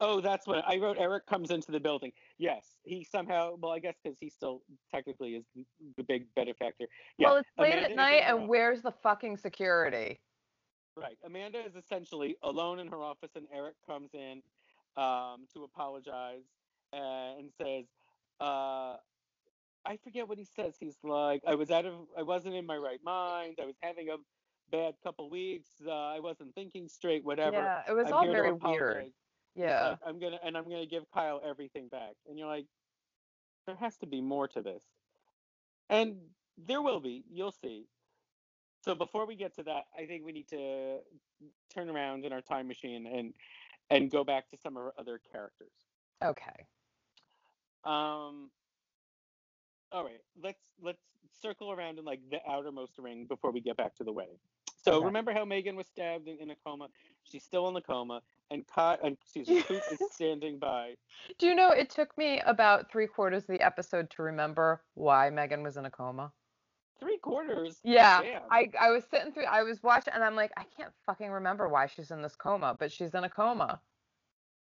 Oh, 0.00 0.20
that's 0.20 0.46
what 0.46 0.64
I 0.66 0.78
wrote. 0.78 0.96
Eric 0.98 1.26
comes 1.26 1.50
into 1.50 1.70
the 1.70 1.78
building. 1.78 2.10
Yes, 2.38 2.66
he 2.82 3.04
somehow. 3.04 3.54
Well, 3.60 3.72
I 3.72 3.78
guess 3.78 3.94
because 4.02 4.16
he 4.18 4.28
still 4.28 4.62
technically 4.92 5.36
is 5.36 5.44
the 5.96 6.02
big 6.02 6.26
benefactor. 6.34 6.86
Yeah, 7.18 7.28
well, 7.28 7.36
it's 7.36 7.48
late 7.58 7.74
Amanda 7.74 7.90
at 7.90 7.96
night, 7.96 8.22
and 8.26 8.48
where's 8.48 8.82
the 8.82 8.90
fucking 8.90 9.36
security? 9.36 10.20
Right. 10.96 11.18
Amanda 11.24 11.58
is 11.58 11.74
essentially 11.74 12.36
alone 12.42 12.78
in 12.78 12.88
her 12.88 13.02
office, 13.02 13.30
and 13.34 13.46
Eric 13.52 13.74
comes 13.86 14.10
in 14.14 14.42
um, 14.96 15.46
to 15.52 15.64
apologize 15.64 16.44
and 16.92 17.50
says, 17.60 17.84
uh, 18.40 18.96
I 19.86 19.96
forget 20.02 20.28
what 20.28 20.38
he 20.38 20.44
says. 20.44 20.76
He's 20.78 20.96
like, 21.02 21.42
I 21.46 21.56
was 21.56 21.70
out 21.70 21.84
of, 21.84 21.94
I 22.16 22.22
wasn't 22.22 22.54
in 22.54 22.66
my 22.66 22.76
right 22.76 23.00
mind. 23.04 23.56
I 23.60 23.66
was 23.66 23.74
having 23.82 24.08
a 24.10 24.16
bad 24.70 24.94
couple 25.02 25.28
weeks. 25.28 25.68
Uh, 25.86 25.90
I 25.90 26.20
wasn't 26.20 26.54
thinking 26.54 26.88
straight. 26.88 27.24
Whatever. 27.24 27.56
Yeah, 27.56 27.82
it 27.88 27.92
was 27.92 28.06
I'm 28.06 28.14
all 28.14 28.26
very 28.26 28.52
weird. 28.52 29.10
Yeah. 29.54 29.90
Like, 29.90 29.98
I'm 30.06 30.18
gonna 30.18 30.38
and 30.44 30.56
I'm 30.56 30.64
gonna 30.64 30.86
give 30.86 31.04
Kyle 31.12 31.40
everything 31.46 31.88
back. 31.88 32.14
And 32.28 32.38
you're 32.38 32.48
like, 32.48 32.66
there 33.66 33.76
has 33.76 33.96
to 33.98 34.06
be 34.06 34.20
more 34.20 34.48
to 34.48 34.62
this. 34.62 34.82
And 35.90 36.16
there 36.66 36.82
will 36.82 37.00
be. 37.00 37.24
You'll 37.30 37.52
see. 37.52 37.86
So 38.84 38.94
before 38.94 39.24
we 39.24 39.34
get 39.34 39.54
to 39.54 39.62
that, 39.62 39.86
I 39.98 40.04
think 40.04 40.26
we 40.26 40.32
need 40.32 40.48
to 40.48 40.98
turn 41.74 41.88
around 41.88 42.26
in 42.26 42.34
our 42.34 42.42
time 42.42 42.68
machine 42.68 43.06
and 43.06 43.32
and 43.88 44.10
go 44.10 44.24
back 44.24 44.50
to 44.50 44.58
some 44.58 44.76
of 44.76 44.82
our 44.82 44.94
other 44.98 45.18
characters. 45.32 45.72
Okay. 46.22 46.66
Um. 47.84 48.50
All 49.90 50.04
right. 50.04 50.20
Let's 50.42 50.60
let's 50.82 51.00
circle 51.40 51.72
around 51.72 51.98
in 51.98 52.04
like 52.04 52.20
the 52.30 52.40
outermost 52.46 52.98
ring 52.98 53.24
before 53.26 53.52
we 53.52 53.60
get 53.60 53.78
back 53.78 53.94
to 53.96 54.04
the 54.04 54.12
wedding. 54.12 54.36
So 54.76 54.96
okay. 54.96 55.06
remember 55.06 55.32
how 55.32 55.46
Megan 55.46 55.76
was 55.76 55.86
stabbed 55.86 56.28
in, 56.28 56.36
in, 56.38 56.50
a 56.50 56.56
coma? 56.66 56.88
She's 57.22 57.42
still 57.42 57.68
in 57.68 57.74
the 57.74 57.80
coma, 57.80 58.20
and 58.50 58.66
Kai, 58.66 58.98
and 59.02 59.16
excuse 59.18 59.48
me, 59.48 59.62
Coop 59.62 59.82
is 59.90 59.98
standing 60.12 60.58
by. 60.58 60.96
Do 61.38 61.46
you 61.46 61.54
know 61.54 61.70
it 61.70 61.88
took 61.88 62.16
me 62.18 62.42
about 62.44 62.90
three 62.92 63.06
quarters 63.06 63.44
of 63.44 63.56
the 63.56 63.62
episode 63.62 64.10
to 64.10 64.22
remember 64.22 64.82
why 64.92 65.30
Megan 65.30 65.62
was 65.62 65.78
in 65.78 65.86
a 65.86 65.90
coma? 65.90 66.32
Three 67.00 67.18
quarters. 67.18 67.80
Yeah, 67.82 68.22
Damn. 68.22 68.42
I 68.50 68.70
I 68.80 68.90
was 68.90 69.04
sitting 69.10 69.32
through. 69.32 69.44
I 69.44 69.62
was 69.62 69.82
watching, 69.82 70.14
and 70.14 70.22
I'm 70.22 70.36
like, 70.36 70.52
I 70.56 70.64
can't 70.76 70.92
fucking 71.06 71.30
remember 71.30 71.68
why 71.68 71.86
she's 71.86 72.10
in 72.10 72.22
this 72.22 72.36
coma, 72.36 72.76
but 72.78 72.92
she's 72.92 73.14
in 73.14 73.24
a 73.24 73.28
coma. 73.28 73.80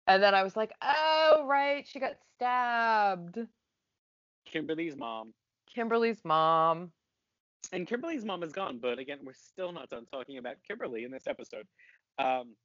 And 0.07 0.21
then 0.21 0.35
I 0.35 0.43
was 0.43 0.55
like, 0.55 0.73
oh 0.81 1.45
right, 1.47 1.87
she 1.87 1.99
got 1.99 2.13
stabbed. 2.35 3.39
Kimberly's 4.45 4.97
mom. 4.97 5.33
Kimberly's 5.73 6.21
mom. 6.23 6.91
And 7.71 7.87
Kimberly's 7.87 8.25
mom 8.25 8.43
is 8.43 8.51
gone, 8.51 8.79
but 8.81 8.99
again, 8.99 9.19
we're 9.23 9.33
still 9.33 9.71
not 9.71 9.89
done 9.89 10.05
talking 10.11 10.37
about 10.37 10.55
Kimberly 10.67 11.05
in 11.05 11.11
this 11.11 11.27
episode. 11.27 11.65
Um, 12.19 12.55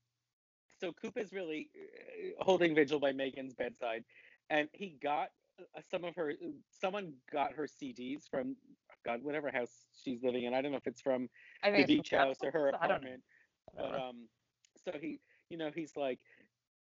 so 0.81 0.92
Coop 0.92 1.16
is 1.16 1.33
really 1.33 1.70
uh, 1.74 2.44
holding 2.44 2.74
vigil 2.74 2.98
by 2.98 3.12
Megan's 3.12 3.54
bedside, 3.54 4.04
and 4.50 4.68
he 4.72 4.96
got 5.02 5.28
uh, 5.61 5.81
some 5.90 6.04
of 6.04 6.14
her. 6.16 6.35
Someone 6.81 7.12
got 7.33 7.52
her 7.52 7.66
CDs 7.66 8.28
from 8.31 8.57
God, 9.04 9.22
whatever 9.22 9.50
house 9.50 9.72
she's 10.02 10.22
living 10.22 10.44
in. 10.44 10.54
I 10.54 10.62
don't 10.62 10.72
know 10.72 10.78
if 10.78 10.87
it's 10.87 11.00
from 11.00 11.28
the 11.62 11.84
beach 11.84 12.11
house 12.11 12.37
or 12.42 12.50
her 12.50 12.68
apartment. 12.68 13.22
But 13.76 13.94
um, 13.94 14.28
so 14.84 14.92
he, 15.00 15.20
you 15.50 15.58
know, 15.58 15.70
he's 15.74 15.96
like, 15.96 16.18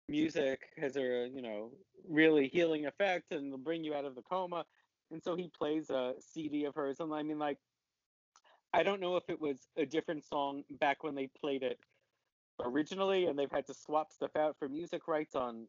music 0.10 0.62
has 0.78 0.96
a 0.96 1.30
you 1.34 1.42
know 1.42 1.72
really 2.10 2.48
healing 2.48 2.86
effect 2.86 3.32
and 3.32 3.52
will 3.52 3.58
bring 3.58 3.84
you 3.84 3.94
out 3.94 4.06
of 4.06 4.16
the 4.16 4.22
coma. 4.22 4.66
And 5.12 5.24
so 5.24 5.36
he 5.36 5.50
plays 5.58 5.90
a 5.90 6.14
CD 6.20 6.66
of 6.66 6.76
hers, 6.76 7.00
and 7.00 7.14
I 7.14 7.24
mean 7.24 7.40
like 7.40 7.58
I 8.74 8.84
don't 8.84 9.00
know 9.00 9.16
if 9.16 9.24
it 9.30 9.40
was 9.40 9.58
a 9.78 9.86
different 9.86 10.26
song 10.26 10.64
back 10.80 11.04
when 11.04 11.16
they 11.16 11.30
played 11.40 11.64
it 11.64 11.80
originally, 12.64 13.26
and 13.26 13.38
they've 13.38 13.52
had 13.52 13.68
to 13.68 13.74
swap 13.74 14.12
stuff 14.12 14.36
out 14.36 14.56
for 14.60 14.68
music 14.68 15.08
rights 15.08 15.36
on 15.36 15.68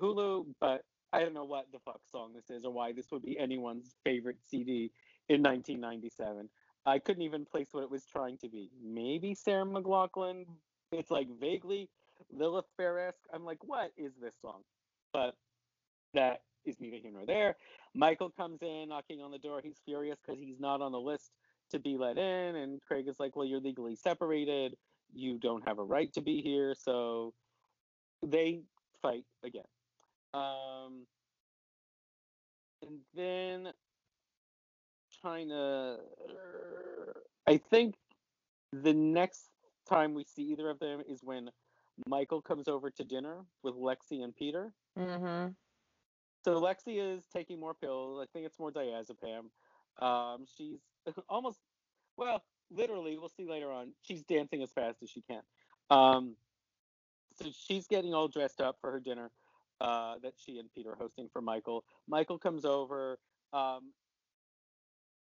Hulu, 0.00 0.46
but 0.60 0.82
I 1.12 1.20
don't 1.20 1.34
know 1.34 1.44
what 1.44 1.66
the 1.72 1.78
fuck 1.78 2.00
song 2.10 2.32
this 2.34 2.50
is 2.50 2.64
or 2.64 2.72
why 2.72 2.92
this 2.92 3.10
would 3.10 3.22
be 3.22 3.38
anyone's 3.38 3.94
favorite 4.04 4.38
CD 4.46 4.90
in 5.28 5.42
1997. 5.42 6.48
I 6.84 6.98
couldn't 6.98 7.22
even 7.22 7.44
place 7.44 7.68
what 7.72 7.82
it 7.82 7.90
was 7.90 8.04
trying 8.04 8.38
to 8.38 8.48
be. 8.48 8.70
Maybe 8.82 9.34
Sarah 9.34 9.64
McLachlan. 9.64 10.46
It's 10.92 11.10
like 11.10 11.28
vaguely 11.40 11.88
Lilith 12.32 12.66
Fair-esque. 12.76 13.18
I'm 13.34 13.44
like, 13.44 13.58
what 13.64 13.92
is 13.96 14.12
this 14.20 14.34
song? 14.40 14.60
But 15.12 15.34
that 16.14 16.42
is 16.64 16.76
neither 16.80 16.96
here 16.96 17.10
nor 17.12 17.26
there. 17.26 17.56
Michael 17.94 18.30
comes 18.30 18.62
in, 18.62 18.88
knocking 18.88 19.20
on 19.20 19.30
the 19.30 19.38
door. 19.38 19.60
He's 19.62 19.80
furious 19.84 20.18
because 20.24 20.40
he's 20.40 20.60
not 20.60 20.80
on 20.80 20.92
the 20.92 21.00
list 21.00 21.32
to 21.70 21.78
be 21.78 21.96
let 21.96 22.18
in, 22.18 22.56
and 22.56 22.80
Craig 22.82 23.08
is 23.08 23.18
like, 23.18 23.34
well, 23.34 23.44
you're 23.44 23.60
legally 23.60 23.96
separated. 23.96 24.76
You 25.12 25.38
don't 25.38 25.66
have 25.66 25.78
a 25.78 25.84
right 25.84 26.12
to 26.12 26.20
be 26.20 26.40
here. 26.40 26.74
So 26.74 27.32
they 28.24 28.60
fight 29.02 29.24
again. 29.44 29.64
Um, 30.34 31.06
and 32.82 32.98
then 33.14 33.72
trying 35.20 35.48
to, 35.48 35.96
I 37.46 37.58
think 37.58 37.94
the 38.72 38.92
next 38.92 39.50
time 39.88 40.14
we 40.14 40.24
see 40.24 40.42
either 40.42 40.70
of 40.70 40.78
them 40.78 41.02
is 41.08 41.20
when 41.22 41.50
Michael 42.06 42.42
comes 42.42 42.68
over 42.68 42.90
to 42.90 43.04
dinner 43.04 43.44
with 43.62 43.74
Lexi 43.74 44.22
and 44.22 44.34
Peter. 44.34 44.72
Mm-hmm. 44.98 45.52
So 46.44 46.60
Lexi 46.60 47.16
is 47.16 47.24
taking 47.32 47.58
more 47.58 47.74
pills. 47.74 48.20
I 48.22 48.26
think 48.32 48.46
it's 48.46 48.58
more 48.58 48.70
diazepam. 48.70 49.46
Um, 50.04 50.44
she's 50.56 50.78
almost, 51.28 51.58
well, 52.16 52.42
literally, 52.70 53.18
we'll 53.18 53.30
see 53.30 53.48
later 53.48 53.70
on. 53.70 53.92
She's 54.02 54.22
dancing 54.22 54.62
as 54.62 54.70
fast 54.72 54.98
as 55.02 55.10
she 55.10 55.22
can. 55.22 55.42
Um, 55.90 56.36
so 57.38 57.46
she's 57.66 57.86
getting 57.86 58.14
all 58.14 58.28
dressed 58.28 58.60
up 58.60 58.76
for 58.80 58.90
her 58.90 59.00
dinner 59.00 59.30
uh, 59.80 60.14
that 60.22 60.34
she 60.36 60.58
and 60.58 60.68
Peter 60.74 60.92
are 60.92 60.96
hosting 60.96 61.28
for 61.32 61.40
Michael. 61.40 61.84
Michael 62.08 62.38
comes 62.38 62.64
over, 62.64 63.18
um, 63.52 63.92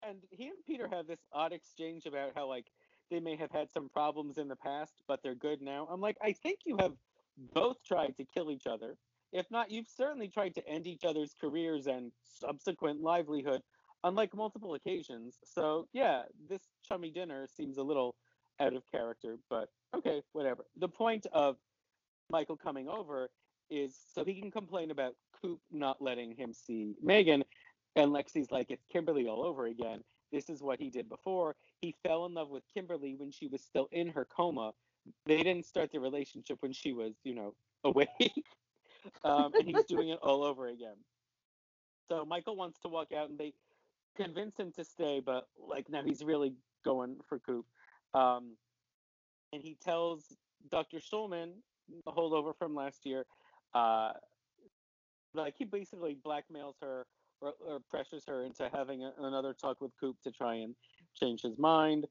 and 0.07 0.19
he 0.31 0.47
and 0.49 0.57
Peter 0.67 0.89
have 0.91 1.07
this 1.07 1.21
odd 1.33 1.53
exchange 1.53 2.07
about 2.07 2.33
how 2.35 2.47
like 2.47 2.67
they 3.11 3.21
may 3.21 3.37
have 3.37 3.51
had 3.51 3.71
some 3.71 3.89
problems 3.89 4.39
in 4.39 4.49
the 4.49 4.57
past, 4.57 5.03
but 5.07 5.23
they're 5.23 5.35
good 5.35 5.63
now. 5.63 5.89
I'm 5.91 6.01
like, 6.01 6.17
I 6.23 6.33
think 6.33 6.61
you 6.67 6.77
have 6.79 6.93
both 7.55 7.83
tried 7.85 8.17
to 8.19 8.25
kill 8.25 8.51
each 8.51 8.67
other. 8.67 8.97
If 9.33 9.51
not, 9.51 9.71
you've 9.71 9.89
certainly 9.89 10.29
tried 10.29 10.55
to 10.57 10.69
end 10.69 10.87
each 10.87 11.05
other's 11.05 11.35
careers 11.41 11.87
and 11.87 12.13
subsequent 12.25 13.01
livelihood 13.03 13.63
on 14.05 14.15
like 14.15 14.35
multiple 14.35 14.75
occasions. 14.75 15.39
So 15.45 15.87
yeah, 15.93 16.23
this 16.49 16.63
chummy 16.87 17.11
dinner 17.11 17.47
seems 17.55 17.79
a 17.79 17.83
little 17.83 18.15
out 18.61 18.75
of 18.75 18.83
character, 18.91 19.37
but 19.49 19.69
okay, 19.95 20.23
whatever. 20.33 20.65
The 20.77 20.89
point 20.89 21.27
of 21.33 21.57
Michael 22.31 22.57
coming 22.57 22.89
over 22.89 23.31
is 23.71 23.97
so 24.15 24.25
he 24.25 24.41
can 24.41 24.51
complain 24.51 24.91
about 24.91 25.15
Coop 25.41 25.61
not 25.71 26.01
letting 26.01 26.35
him 26.35 26.53
see 26.53 26.95
Megan. 27.03 27.45
And 27.99 28.13
Lexi's 28.13 28.53
like, 28.53 28.71
it's 28.71 28.87
Kimberly 28.93 29.27
all 29.27 29.45
over 29.45 29.67
again. 29.67 30.05
This 30.31 30.49
is 30.49 30.63
what 30.63 30.79
he 30.79 30.89
did 30.89 31.09
before. 31.09 31.57
He 31.81 31.97
fell 32.07 32.27
in 32.27 32.35
love 32.35 32.49
with 32.49 32.63
Kimberly 32.73 33.17
when 33.17 33.33
she 33.33 33.49
was 33.49 33.61
still 33.61 33.89
in 33.91 34.09
her 34.11 34.25
coma. 34.25 34.71
They 35.27 35.39
didn't 35.39 35.67
start 35.67 35.91
the 35.91 35.99
relationship 35.99 36.59
when 36.61 36.73
she 36.73 36.93
was, 36.93 37.15
you 37.25 37.35
know, 37.35 37.55
awake. 37.85 38.45
um, 39.25 39.53
and 39.55 39.67
he's 39.67 39.85
doing 39.87 40.11
it 40.11 40.21
all 40.23 40.45
over 40.45 40.69
again. 40.69 40.95
So 42.09 42.25
Michael 42.25 42.55
wants 42.55 42.79
to 42.81 42.89
walk 42.89 43.09
out, 43.13 43.31
and 43.31 43.39
they 43.39 43.53
convince 44.17 44.57
him 44.57 44.71
to 44.77 44.85
stay, 44.85 45.21
but 45.25 45.49
like 45.59 45.91
now 45.91 46.03
he's 46.05 46.23
really 46.23 46.55
going 46.85 47.17
for 47.29 47.41
Coop. 47.41 47.67
Um, 48.15 48.57
and 49.53 49.61
he 49.61 49.77
tells 49.83 50.25
Dr. 50.71 50.99
Schulman, 50.99 51.51
the 52.05 52.13
holdover 52.13 52.57
from 52.57 52.77
last 52.77 53.05
year, 53.05 53.25
uh, 53.75 54.13
like 55.35 55.55
he 55.59 55.65
basically 55.65 56.17
blackmails 56.25 56.75
her 56.81 57.07
or, 57.41 57.55
or 57.67 57.79
pressures 57.91 58.25
her 58.27 58.43
into 58.43 58.69
having 58.73 59.05
a, 59.05 59.13
another 59.21 59.53
talk 59.53 59.81
with 59.81 59.93
Coop 60.01 60.17
to 60.25 60.31
try 60.31 60.55
and 60.57 60.75
change 61.15 61.43
his 61.43 61.59
mind. 61.59 62.07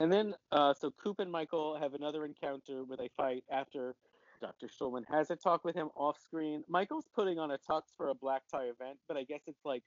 And 0.00 0.12
then, 0.12 0.34
uh, 0.50 0.74
so 0.74 0.90
Coop 0.90 1.18
and 1.18 1.30
Michael 1.30 1.78
have 1.78 1.94
another 1.94 2.24
encounter 2.24 2.84
where 2.84 2.96
they 2.96 3.10
fight 3.16 3.44
after 3.50 3.94
Dr. 4.40 4.66
Schulman 4.66 5.04
has 5.08 5.30
a 5.30 5.36
talk 5.36 5.64
with 5.64 5.76
him 5.76 5.90
off 5.94 6.18
screen. 6.20 6.64
Michael's 6.68 7.06
putting 7.14 7.38
on 7.38 7.52
a 7.52 7.58
tux 7.58 7.82
for 7.96 8.08
a 8.08 8.14
black 8.14 8.42
tie 8.50 8.64
event, 8.64 8.98
but 9.06 9.16
I 9.16 9.22
guess 9.22 9.42
it's 9.46 9.64
like 9.64 9.82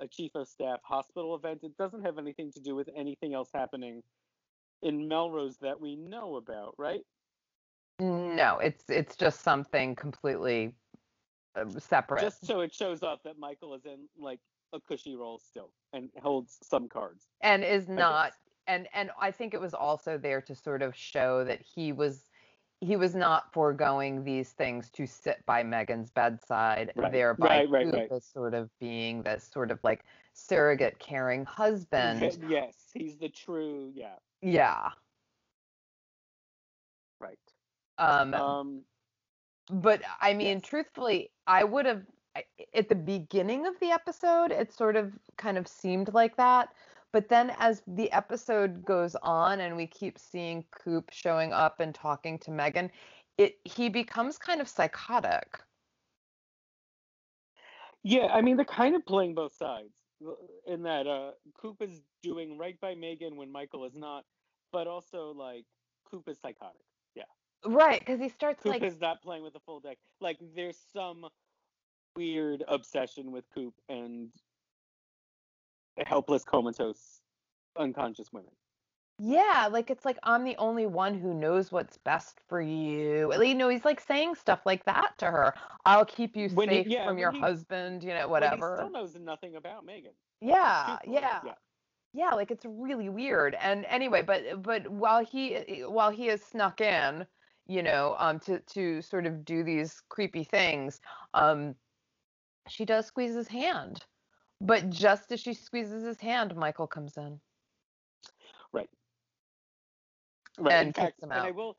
a 0.00 0.08
chief 0.08 0.32
of 0.34 0.48
staff 0.48 0.80
hospital 0.82 1.34
event. 1.34 1.60
It 1.62 1.76
doesn't 1.76 2.04
have 2.04 2.18
anything 2.18 2.50
to 2.52 2.60
do 2.60 2.74
with 2.74 2.88
anything 2.96 3.34
else 3.34 3.50
happening 3.52 4.02
in 4.82 5.08
Melrose 5.08 5.58
that 5.60 5.80
we 5.80 5.96
know 5.96 6.36
about, 6.36 6.74
right? 6.78 7.02
No, 8.00 8.58
it's 8.58 8.84
it's 8.88 9.16
just 9.16 9.40
something 9.40 9.96
completely 9.96 10.72
separate. 11.78 12.22
Just 12.22 12.46
so 12.46 12.60
it 12.60 12.74
shows 12.74 13.02
up 13.02 13.22
that 13.24 13.38
Michael 13.38 13.74
is 13.74 13.84
in 13.84 14.08
like 14.18 14.40
a 14.72 14.80
cushy 14.80 15.16
role 15.16 15.38
still 15.38 15.70
and 15.92 16.10
holds 16.22 16.58
some 16.62 16.88
cards. 16.88 17.26
And 17.42 17.64
is 17.64 17.88
not 17.88 18.32
and 18.66 18.86
and 18.94 19.10
I 19.20 19.30
think 19.30 19.54
it 19.54 19.60
was 19.60 19.74
also 19.74 20.18
there 20.18 20.40
to 20.42 20.54
sort 20.54 20.82
of 20.82 20.94
show 20.94 21.44
that 21.44 21.62
he 21.62 21.92
was 21.92 22.28
he 22.80 22.94
was 22.96 23.14
not 23.14 23.52
foregoing 23.52 24.22
these 24.22 24.52
things 24.52 24.88
to 24.90 25.06
sit 25.06 25.44
by 25.46 25.64
Megan's 25.64 26.10
bedside, 26.10 26.92
Right. 26.94 27.10
thereby 27.10 27.64
Right, 27.66 27.70
right, 27.70 27.92
right. 27.92 28.22
sort 28.22 28.54
of 28.54 28.70
being 28.78 29.22
this 29.22 29.42
sort 29.44 29.72
of 29.72 29.80
like 29.82 30.04
surrogate 30.32 30.98
caring 31.00 31.44
husband. 31.44 32.38
yes, 32.48 32.74
he's 32.94 33.16
the 33.18 33.28
true, 33.28 33.90
yeah, 33.94 34.14
Yeah. 34.42 34.90
right. 37.20 37.38
Um, 37.98 38.34
Um, 38.34 38.84
but 39.70 40.02
I 40.20 40.34
mean, 40.34 40.58
yes. 40.58 40.68
truthfully, 40.68 41.30
I 41.46 41.64
would 41.64 41.86
have 41.86 42.02
at 42.74 42.88
the 42.88 42.94
beginning 42.94 43.66
of 43.66 43.78
the 43.80 43.90
episode, 43.90 44.52
it 44.52 44.72
sort 44.72 44.96
of 44.96 45.12
kind 45.36 45.58
of 45.58 45.66
seemed 45.66 46.14
like 46.14 46.36
that. 46.36 46.68
But 47.12 47.28
then 47.28 47.52
as 47.58 47.82
the 47.86 48.12
episode 48.12 48.84
goes 48.84 49.16
on 49.22 49.60
and 49.60 49.76
we 49.76 49.86
keep 49.86 50.18
seeing 50.18 50.64
Coop 50.70 51.10
showing 51.12 51.52
up 51.52 51.80
and 51.80 51.94
talking 51.94 52.38
to 52.40 52.50
Megan, 52.50 52.90
it 53.38 53.58
he 53.64 53.88
becomes 53.88 54.38
kind 54.38 54.60
of 54.60 54.68
psychotic. 54.68 55.58
yeah, 58.04 58.26
I 58.32 58.42
mean 58.42 58.56
they're 58.56 58.64
kind 58.64 58.94
of 58.94 59.04
playing 59.06 59.34
both 59.34 59.54
sides 59.54 59.94
uh, 60.26 60.32
in 60.66 60.82
that 60.84 61.06
uh, 61.06 61.32
Coop 61.60 61.82
is 61.82 62.00
doing 62.22 62.58
right 62.58 62.78
by 62.80 62.94
Megan 62.94 63.36
when 63.36 63.50
Michael 63.50 63.84
is 63.86 63.94
not, 63.94 64.24
but 64.72 64.86
also 64.86 65.32
like 65.36 65.64
Coop 66.10 66.28
is 66.28 66.38
psychotic. 66.40 66.87
Right, 67.64 67.98
because 68.00 68.20
he 68.20 68.28
starts 68.28 68.62
Coop 68.62 68.72
like 68.72 68.82
is 68.82 69.00
not 69.00 69.22
playing 69.22 69.42
with 69.42 69.54
a 69.56 69.60
full 69.60 69.80
deck. 69.80 69.98
Like 70.20 70.38
there's 70.54 70.76
some 70.92 71.26
weird 72.16 72.62
obsession 72.68 73.32
with 73.32 73.44
Coop 73.54 73.74
and 73.88 74.30
helpless, 76.06 76.44
comatose, 76.44 77.20
unconscious 77.76 78.32
women. 78.32 78.50
Yeah, 79.20 79.68
like 79.72 79.90
it's 79.90 80.04
like 80.04 80.18
I'm 80.22 80.44
the 80.44 80.56
only 80.58 80.86
one 80.86 81.18
who 81.18 81.34
knows 81.34 81.72
what's 81.72 81.96
best 81.98 82.38
for 82.48 82.60
you. 82.60 83.32
You 83.42 83.54
know, 83.56 83.68
he's 83.68 83.84
like 83.84 84.00
saying 84.00 84.36
stuff 84.36 84.60
like 84.64 84.84
that 84.84 85.18
to 85.18 85.26
her. 85.26 85.54
I'll 85.84 86.04
keep 86.04 86.36
you 86.36 86.48
When 86.50 86.68
he- 86.68 86.76
safe 86.76 86.86
yeah, 86.86 87.04
from 87.04 87.18
your 87.18 87.32
he- 87.32 87.40
husband, 87.40 88.04
you 88.04 88.14
know, 88.14 88.28
whatever. 88.28 88.76
he 88.76 88.82
still 88.82 88.90
knows 88.92 89.16
nothing 89.16 89.56
about 89.56 89.84
Megan. 89.84 90.12
Yeah, 90.40 90.98
yeah. 91.04 91.40
yeah. 91.44 91.52
Yeah, 92.14 92.30
like 92.34 92.52
it's 92.52 92.64
really 92.64 93.08
weird. 93.08 93.56
And 93.60 93.84
anyway, 93.86 94.22
but 94.22 94.62
but 94.62 94.88
while 94.88 95.24
he 95.24 95.56
while 95.88 96.10
he 96.10 96.28
is 96.28 96.40
snuck 96.40 96.80
in, 96.80 97.26
you 97.68 97.82
know, 97.82 98.16
um 98.18 98.40
to 98.40 98.60
to 98.60 99.02
sort 99.02 99.26
of 99.26 99.44
do 99.44 99.62
these 99.62 100.02
creepy 100.08 100.44
things, 100.44 101.00
um 101.34 101.74
she 102.68 102.84
does 102.84 103.06
squeeze 103.06 103.34
his 103.34 103.48
hand. 103.48 104.04
But 104.60 104.90
just 104.90 105.30
as 105.32 105.40
she 105.40 105.54
squeezes 105.54 106.04
his 106.04 106.20
hand, 106.20 106.56
Michael 106.56 106.86
comes 106.86 107.16
in. 107.16 107.40
Right. 108.72 108.90
Right. 110.58 110.74
And 110.74 110.88
in 110.88 110.92
kicks 110.92 111.04
fact, 111.04 111.22
him 111.22 111.30
and 111.32 111.42
I 111.42 111.50
will, 111.52 111.76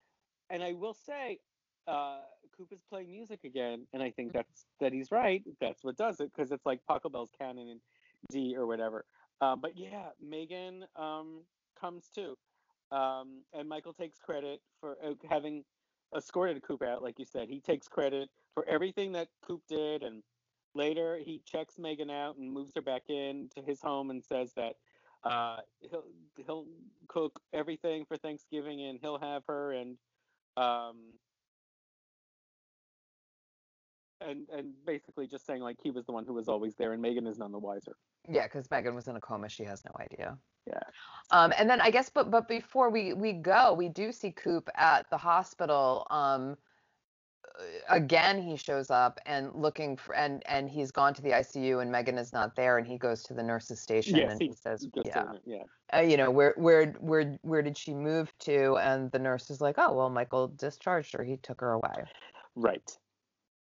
and 0.50 0.64
I 0.64 0.74
will 0.74 0.94
say, 0.94 1.40
uh, 1.88 2.20
Coop 2.58 2.70
is 2.72 2.82
playing 2.90 3.12
music 3.12 3.42
again, 3.44 3.86
and 3.94 4.02
I 4.02 4.12
think 4.12 4.34
that's 4.34 4.66
that 4.80 4.94
he's 4.94 5.12
right. 5.12 5.44
That's 5.60 5.84
what 5.84 5.98
does 5.98 6.20
it 6.20 6.32
because 6.34 6.52
it's 6.52 6.66
like 6.66 6.80
Pachelbel's 6.90 7.32
canon 7.38 7.68
in 7.68 7.80
D 8.32 8.56
or 8.58 8.66
whatever. 8.66 9.06
Uh, 9.42 9.56
but 9.56 9.78
yeah, 9.78 10.10
Megan 10.22 10.86
um, 10.96 11.42
comes 11.80 12.10
too, 12.14 12.38
um, 12.92 13.42
and 13.54 13.68
Michael 13.68 13.94
takes 13.94 14.20
credit 14.20 14.62
for 14.80 14.98
uh, 15.06 15.14
having 15.30 15.64
escorted 16.16 16.62
Coop 16.64 16.82
out, 16.82 17.04
like 17.04 17.20
you 17.20 17.26
said. 17.26 17.50
He 17.50 17.60
takes 17.60 17.88
credit 17.88 18.30
for 18.54 18.66
everything 18.68 19.12
that 19.14 19.30
Coop 19.42 19.62
did, 19.68 20.04
and 20.04 20.24
later 20.76 21.18
he 21.18 21.42
checks 21.46 21.78
Megan 21.78 22.10
out 22.10 22.38
and 22.38 22.52
moves 22.52 22.74
her 22.76 22.82
back 22.82 23.04
in 23.10 23.50
to 23.56 23.62
his 23.62 23.82
home 23.82 24.10
and 24.10 24.24
says 24.24 24.54
that 24.56 24.76
uh, 25.24 25.58
he'll 25.82 26.06
he'll 26.46 26.66
cook 27.08 27.40
everything 27.54 28.06
for 28.06 28.18
Thanksgiving 28.18 28.82
and 28.82 29.00
he'll 29.02 29.20
have 29.20 29.44
her 29.48 29.74
and 29.74 29.98
um, 30.58 31.14
and 34.22 34.48
and 34.50 34.74
basically 34.86 35.28
just 35.28 35.46
saying 35.46 35.62
like 35.62 35.78
he 35.82 35.92
was 35.92 36.06
the 36.06 36.12
one 36.12 36.26
who 36.26 36.34
was 36.34 36.48
always 36.48 36.76
there, 36.76 36.94
and 36.94 37.02
Megan 37.02 37.28
is 37.28 37.38
none 37.38 37.52
the 37.52 37.60
wiser. 37.60 37.96
Yeah, 38.28 38.44
because 38.44 38.70
Megan 38.70 38.96
was 38.96 39.08
in 39.08 39.16
a 39.16 39.22
coma. 39.22 39.50
She 39.50 39.64
has 39.64 39.84
no 39.86 39.92
idea. 40.00 40.38
Yeah. 40.68 40.80
Um, 41.32 41.54
and 41.58 41.70
then 41.70 41.82
I 41.82 41.90
guess, 41.90 42.10
but 42.10 42.30
but 42.32 42.48
before 42.48 42.90
we 42.90 43.14
we 43.14 43.34
go, 43.34 43.74
we 43.74 43.90
do 43.90 44.12
see 44.12 44.32
Coop 44.32 44.70
at 44.76 45.10
the 45.10 45.18
hospital. 45.18 46.06
Um, 46.10 46.58
again, 47.90 48.42
he 48.42 48.56
shows 48.56 48.90
up 48.90 49.20
and 49.26 49.52
looking 49.54 49.98
for, 49.98 50.16
and 50.16 50.44
and 50.48 50.70
he's 50.70 50.92
gone 50.92 51.14
to 51.14 51.22
the 51.22 51.32
ICU, 51.32 51.82
and 51.82 51.92
Megan 51.92 52.18
is 52.18 52.34
not 52.34 52.56
there, 52.56 52.78
and 52.78 52.88
he 52.88 52.98
goes 52.98 53.24
to 53.24 53.34
the 53.34 53.44
nurse's 53.44 53.80
station, 53.80 54.18
Yes, 54.18 54.32
and 54.32 54.42
he 54.42 54.48
he 54.50 54.54
says, 54.54 54.88
yeah, 55.06 55.32
yeah. 55.46 55.64
uh, 55.94 56.02
you 56.02 56.18
know, 56.18 56.32
where 56.32 56.54
where 56.58 56.94
where 57.00 57.38
where 57.42 57.62
did 57.62 57.78
she 57.78 57.94
move 57.94 58.32
to? 58.40 58.78
And 58.78 59.12
the 59.12 59.20
nurse 59.20 59.50
is 59.50 59.62
like, 59.62 59.76
oh 59.78 59.94
well, 59.94 60.10
Michael 60.10 60.48
discharged 60.48 61.14
her. 61.16 61.24
He 61.24 61.38
took 61.38 61.62
her 61.62 61.72
away. 61.72 62.04
Right. 62.56 62.98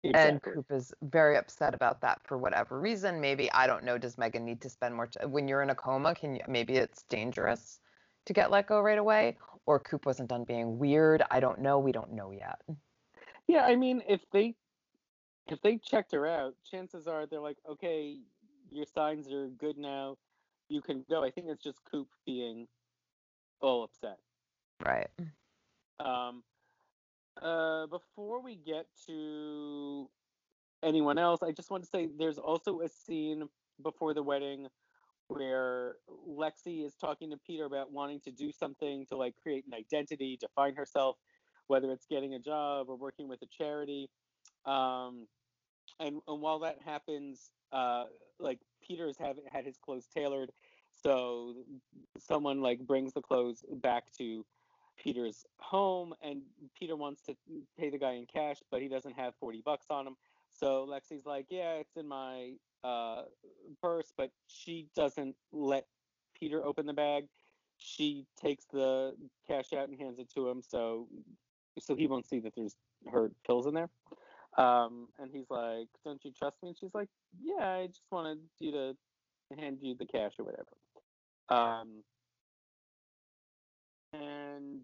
And 0.05 0.43
Coop 0.43 0.67
is 0.71 0.93
very 1.03 1.37
upset 1.37 1.75
about 1.75 2.01
that 2.01 2.21
for 2.25 2.37
whatever 2.37 2.81
reason. 2.81 3.21
Maybe 3.21 3.51
I 3.53 3.67
don't 3.67 3.85
know. 3.85 3.99
Does 3.99 4.19
Megan 4.19 4.45
need 4.45 4.61
to 4.63 4.69
spend 4.69 4.95
more 4.95 5.07
time 5.07 5.31
when 5.31 5.47
you're 5.47 5.63
in 5.63 5.71
a 5.71 5.75
coma? 5.75 6.15
Can 6.15 6.37
you 6.37 6.43
maybe 6.49 6.75
it's 6.75 7.03
dangerous 7.05 7.79
to 8.27 8.33
get 8.33 8.51
let 8.51 8.67
go 8.67 8.81
right 8.81 8.99
away? 8.99 9.37
Or 9.65 9.79
Coop 9.79 10.07
wasn't 10.07 10.29
done 10.29 10.43
being 10.45 10.79
weird. 10.79 11.23
I 11.31 11.39
don't 11.39 11.61
know. 11.61 11.79
We 11.79 11.93
don't 11.93 12.13
know 12.13 12.33
yet. 12.33 12.61
Yeah, 13.47 13.65
I 13.65 13.77
mean, 13.77 14.03
if 14.09 14.21
they 14.33 14.57
if 15.49 15.61
they 15.63 15.79
checked 15.79 16.13
her 16.13 16.27
out, 16.27 16.55
chances 16.69 17.07
are 17.07 17.27
they're 17.27 17.41
like, 17.41 17.59
okay, 17.69 18.19
your 18.71 18.87
signs 18.87 19.31
are 19.31 19.49
good 19.49 19.79
now, 19.79 20.17
you 20.69 20.81
can 20.81 21.05
go. 21.09 21.23
I 21.23 21.31
think 21.31 21.47
it's 21.49 21.63
just 21.63 21.79
Coop 21.91 22.09
being 22.27 22.67
all 23.61 23.85
upset. 23.85 24.19
Right. 24.85 25.09
Um, 26.01 26.43
uh, 27.41 27.87
before 27.87 28.43
we 28.43 28.57
get 28.57 28.87
to 29.07 30.09
anyone 30.83 31.19
else, 31.19 31.43
I 31.43 31.53
just 31.53 31.71
want 31.71 31.83
to 31.85 31.89
say 31.89 32.09
there's 32.19 32.39
also 32.39 32.81
a 32.81 32.89
scene 32.89 33.49
before 33.83 34.15
the 34.15 34.23
wedding 34.23 34.69
where 35.29 35.95
Lexi 36.29 36.85
is 36.85 36.95
talking 36.95 37.31
to 37.31 37.37
Peter 37.47 37.65
about 37.65 37.93
wanting 37.93 38.21
to 38.21 38.31
do 38.31 38.53
something 38.53 39.07
to 39.07 39.17
like 39.17 39.35
create 39.43 39.65
an 39.67 39.75
identity, 39.75 40.37
define 40.39 40.75
herself, 40.75 41.17
whether 41.69 41.91
it's 41.91 42.07
getting 42.07 42.35
a 42.35 42.39
job 42.39 42.87
or 42.89 42.97
working 42.97 43.29
with 43.29 43.41
a 43.43 43.47
charity. 43.47 44.11
Um, 44.67 45.27
and, 46.01 46.21
and 46.29 46.41
while 46.41 46.59
that 46.61 46.79
happens, 46.85 47.51
uh, 47.73 48.05
like 48.39 48.59
Peter's 48.87 49.17
have 49.19 49.37
had 49.51 49.65
his 49.65 49.79
clothes 49.79 50.07
tailored, 50.15 50.51
so 51.03 51.55
someone 52.19 52.61
like 52.61 52.81
brings 52.81 53.13
the 53.15 53.23
clothes 53.23 53.65
back 53.71 54.05
to 54.19 54.45
Peter's 55.03 55.45
home, 55.59 56.15
and 56.23 56.43
Peter 56.79 56.95
wants 56.95 57.23
to 57.23 57.35
pay 57.79 57.91
the 57.91 57.99
guy 57.99 58.13
in 58.13 58.27
cash, 58.27 58.59
but 58.71 58.81
he 58.81 58.89
doesn't 58.89 59.15
have 59.15 59.35
40 59.41 59.63
bucks 59.65 59.87
on 59.91 60.07
him. 60.07 60.17
So 60.51 60.87
Lexi's 60.89 61.27
like, 61.27 61.47
Yeah, 61.49 61.75
it's 61.75 61.97
in 61.97 62.07
my 62.07 62.53
uh, 62.85 63.23
purse, 63.83 64.13
but 64.17 64.31
she 64.47 64.87
doesn't 64.95 65.35
let 65.53 65.87
Peter 66.39 66.65
open 66.65 66.87
the 66.87 66.93
bag. 66.93 67.25
She 67.79 68.27
takes 68.41 68.65
the 68.73 69.15
cash 69.47 69.73
out 69.73 69.89
and 69.89 69.99
hands 69.99 70.19
it 70.19 70.31
to 70.35 70.49
him, 70.49 70.63
so 70.63 71.09
so 71.81 71.97
he 71.97 72.07
won't 72.07 72.27
see 72.27 72.39
that 72.41 72.55
there's 72.55 72.77
her 73.11 73.31
pills 73.47 73.67
in 73.67 73.75
there. 73.75 73.89
Um, 74.59 75.09
and 75.19 75.31
he's 75.33 75.51
like, 75.51 75.89
"Don't 76.05 76.23
you 76.25 76.31
trust 76.31 76.63
me?" 76.63 76.69
And 76.69 76.79
she's 76.79 76.95
like, 76.95 77.09
"Yeah, 77.41 77.67
I 77.67 77.87
just 77.87 78.03
wanted 78.11 78.39
you 78.61 78.71
to 78.73 78.97
hand 79.59 79.79
you 79.81 79.95
the 79.95 80.07
cash 80.07 80.33
or 80.39 80.45
whatever." 80.45 80.77
Um, 81.49 82.05
and 84.13 84.81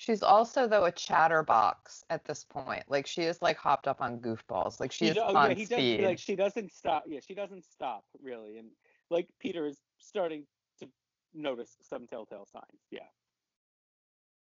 She's 0.00 0.22
also 0.22 0.68
though 0.68 0.84
a 0.84 0.92
chatterbox 0.92 2.04
at 2.08 2.24
this 2.24 2.44
point. 2.44 2.84
Like 2.86 3.04
she 3.04 3.22
is 3.22 3.42
like 3.42 3.56
hopped 3.56 3.88
up 3.88 4.00
on 4.00 4.20
goofballs. 4.20 4.78
Like 4.78 4.92
she 4.92 5.06
He 5.06 5.10
is 5.10 5.16
do- 5.16 5.22
oh, 5.26 5.34
on 5.36 5.58
yeah, 5.58 5.64
speed. 5.64 5.96
does 5.96 6.06
like 6.06 6.18
she 6.20 6.36
doesn't 6.36 6.72
stop. 6.72 7.02
Yeah, 7.08 7.18
she 7.26 7.34
doesn't 7.34 7.64
stop 7.64 8.04
really, 8.22 8.58
and 8.58 8.68
like 9.10 9.26
Peter 9.40 9.66
is 9.66 9.78
starting 9.98 10.44
to 10.80 10.88
notice 11.34 11.76
some 11.82 12.06
telltale 12.06 12.46
signs. 12.46 12.80
Yeah. 12.92 13.08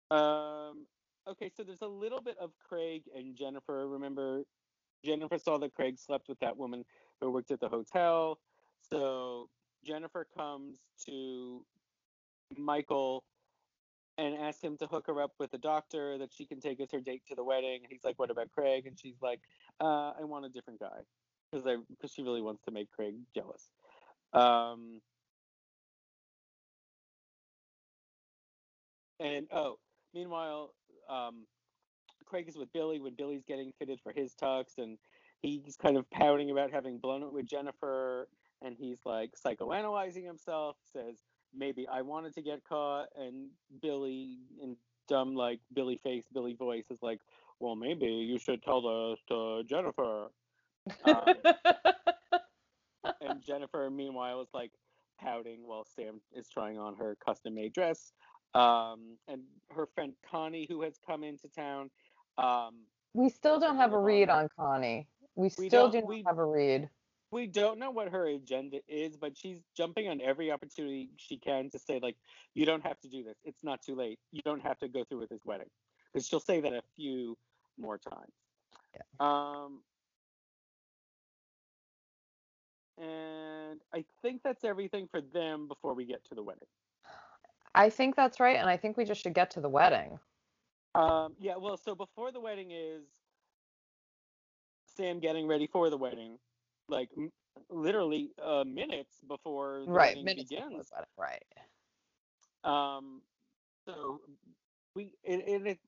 Um. 0.09 0.85
Okay, 1.27 1.51
so 1.55 1.63
there's 1.63 1.81
a 1.81 1.87
little 1.87 2.21
bit 2.21 2.37
of 2.39 2.51
Craig 2.67 3.03
and 3.13 3.35
Jennifer. 3.35 3.87
Remember, 3.89 4.43
Jennifer 5.03 5.37
saw 5.37 5.57
that 5.59 5.73
Craig 5.73 5.99
slept 5.99 6.29
with 6.29 6.39
that 6.39 6.55
woman 6.55 6.85
who 7.19 7.29
worked 7.29 7.51
at 7.51 7.59
the 7.59 7.67
hotel. 7.69 8.39
So 8.89 9.49
Jennifer 9.85 10.25
comes 10.35 10.79
to 11.07 11.65
Michael 12.57 13.23
and 14.17 14.35
asks 14.35 14.61
him 14.61 14.77
to 14.77 14.87
hook 14.87 15.05
her 15.07 15.21
up 15.21 15.33
with 15.39 15.53
a 15.53 15.57
doctor 15.57 16.17
that 16.17 16.33
she 16.33 16.45
can 16.45 16.59
take 16.59 16.79
as 16.79 16.91
her 16.91 16.99
date 16.99 17.23
to 17.27 17.35
the 17.35 17.43
wedding. 17.43 17.81
And 17.83 17.91
he's 17.91 18.03
like, 18.03 18.19
"What 18.19 18.31
about 18.31 18.51
Craig?" 18.51 18.85
And 18.87 18.99
she's 18.99 19.21
like, 19.21 19.39
uh, 19.79 20.13
"I 20.19 20.23
want 20.23 20.45
a 20.45 20.49
different 20.49 20.79
guy," 20.79 21.01
because 21.51 21.65
I 21.65 21.77
because 21.89 22.11
she 22.11 22.23
really 22.23 22.41
wants 22.41 22.61
to 22.63 22.71
make 22.71 22.91
Craig 22.91 23.15
jealous. 23.33 23.69
Um, 24.33 25.01
and 29.19 29.47
oh, 29.51 29.79
meanwhile, 30.13 30.73
um, 31.09 31.45
Craig 32.25 32.47
is 32.47 32.57
with 32.57 32.71
Billy 32.73 32.99
when 32.99 33.15
Billy's 33.15 33.43
getting 33.45 33.71
fitted 33.79 33.99
for 34.01 34.11
his 34.13 34.33
tux, 34.35 34.77
and 34.77 34.97
he's 35.41 35.77
kind 35.81 35.97
of 35.97 36.09
pouting 36.11 36.51
about 36.51 36.71
having 36.71 36.97
blown 36.99 37.23
it 37.23 37.31
with 37.31 37.45
Jennifer, 37.45 38.27
and 38.61 38.75
he's 38.77 38.99
like 39.05 39.31
psychoanalyzing 39.45 40.25
himself. 40.25 40.77
Says 40.93 41.17
maybe 41.55 41.87
I 41.87 42.01
wanted 42.01 42.33
to 42.35 42.41
get 42.41 42.63
caught, 42.63 43.07
and 43.17 43.49
Billy 43.81 44.39
in 44.61 44.75
dumb 45.07 45.35
like 45.35 45.59
Billy 45.73 45.97
face, 45.97 46.25
Billy 46.33 46.53
voice 46.53 46.85
is 46.89 46.99
like, 47.01 47.19
well, 47.59 47.75
maybe 47.75 48.07
you 48.07 48.37
should 48.39 48.63
tell 48.63 48.81
this 48.81 49.19
to 49.29 49.63
Jennifer. 49.65 50.27
Um, 51.05 51.25
and 53.21 53.41
Jennifer, 53.41 53.89
meanwhile, 53.89 54.41
is 54.41 54.47
like 54.53 54.71
pouting 55.19 55.67
while 55.67 55.85
Sam 55.95 56.21
is 56.35 56.47
trying 56.49 56.79
on 56.79 56.95
her 56.95 57.17
custom 57.25 57.55
made 57.55 57.73
dress. 57.73 58.13
Um, 58.53 59.17
and 59.27 59.41
her 59.69 59.85
friend 59.95 60.13
Connie, 60.29 60.65
who 60.69 60.81
has 60.81 60.95
come 61.05 61.23
into 61.23 61.47
town. 61.49 61.89
Um, 62.37 62.75
we 63.13 63.29
still 63.29 63.59
don't 63.59 63.77
have 63.77 63.93
a 63.93 63.99
read 63.99 64.29
on 64.29 64.47
Connie. 64.57 65.07
We 65.35 65.43
We 65.57 65.67
still 65.69 65.89
don't- 65.89 65.91
do 65.91 65.99
not 66.01 66.07
we- 66.07 66.23
have 66.25 66.37
a 66.37 66.45
read. 66.45 66.89
We 67.31 67.47
don't 67.47 67.79
know 67.79 67.91
what 67.91 68.09
her 68.09 68.27
agenda 68.27 68.79
is, 68.87 69.15
but 69.15 69.37
she's 69.37 69.59
jumping 69.75 70.09
on 70.09 70.21
every 70.21 70.51
opportunity 70.51 71.09
she 71.17 71.37
can 71.37 71.69
to 71.69 71.79
say, 71.79 71.99
like, 72.01 72.17
you 72.53 72.65
don't 72.65 72.83
have 72.85 72.99
to 73.01 73.07
do 73.07 73.23
this. 73.23 73.37
It's 73.43 73.63
not 73.63 73.81
too 73.81 73.95
late. 73.95 74.19
You 74.31 74.41
don't 74.43 74.61
have 74.61 74.77
to 74.79 74.87
go 74.87 75.03
through 75.05 75.19
with 75.19 75.29
this 75.29 75.41
wedding. 75.45 75.69
Because 76.13 76.27
she'll 76.27 76.41
say 76.41 76.59
that 76.59 76.73
a 76.73 76.81
few 76.97 77.37
more 77.79 77.97
times. 77.97 78.33
Um, 79.19 79.79
and 82.97 83.79
I 83.93 84.03
think 84.21 84.41
that's 84.43 84.65
everything 84.65 85.07
for 85.09 85.21
them 85.21 85.67
before 85.67 85.93
we 85.93 86.05
get 86.05 86.23
to 86.25 86.35
the 86.35 86.43
wedding. 86.43 86.67
I 87.73 87.89
think 87.89 88.17
that's 88.17 88.41
right, 88.41 88.57
and 88.57 88.69
I 88.69 88.75
think 88.75 88.97
we 88.97 89.05
just 89.05 89.23
should 89.23 89.33
get 89.33 89.51
to 89.51 89.61
the 89.61 89.69
wedding. 89.69 90.19
Um, 90.93 91.35
yeah, 91.39 91.55
well, 91.55 91.77
so 91.77 91.95
before 91.95 92.33
the 92.33 92.41
wedding 92.41 92.71
is 92.71 93.03
Sam 94.97 95.21
getting 95.21 95.47
ready 95.47 95.67
for 95.71 95.89
the 95.89 95.95
wedding, 95.95 96.37
like 96.91 97.09
m- 97.17 97.31
literally 97.69 98.31
uh, 98.43 98.63
minutes 98.65 99.15
before 99.27 99.83
the 99.85 99.91
right, 99.91 100.15
before 100.15 100.35
begins. 100.35 100.89
the 100.89 101.05
right. 101.17 101.43
Um, 102.63 103.21
so 103.87 104.21
we 104.95 105.13
it, 105.23 105.43
it, 105.47 105.67
it 105.67 105.79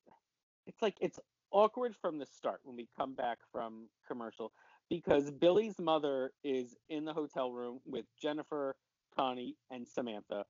it's 0.65 0.81
like 0.81 0.95
it's 1.01 1.19
awkward 1.51 1.95
from 2.01 2.17
the 2.17 2.25
start 2.25 2.61
when 2.63 2.75
we 2.75 2.87
come 2.97 3.13
back 3.13 3.37
from 3.51 3.87
commercial 4.07 4.51
because 4.89 5.29
Billy's 5.31 5.79
mother 5.79 6.31
is 6.43 6.75
in 6.89 7.05
the 7.05 7.13
hotel 7.13 7.51
room 7.51 7.79
with 7.85 8.05
Jennifer, 8.21 8.75
Connie, 9.15 9.55
and 9.71 9.87
Samantha. 9.87 10.45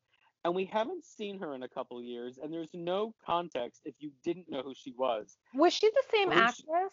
And 0.46 0.54
we 0.54 0.66
haven't 0.66 1.06
seen 1.06 1.40
her 1.40 1.56
in 1.56 1.64
a 1.64 1.70
couple 1.70 1.98
of 1.98 2.04
years, 2.04 2.38
and 2.42 2.52
there's 2.52 2.72
no 2.74 3.14
context 3.26 3.82
if 3.86 3.96
you 4.00 4.12
didn't 4.26 4.50
know 4.50 4.62
who 4.62 4.74
she 4.76 4.94
was. 4.98 5.38
Was 5.54 5.74
she 5.74 5.90
the 5.90 6.04
same 6.12 6.32
Who's- 6.32 6.42
actress? 6.42 6.66
Was 6.68 6.92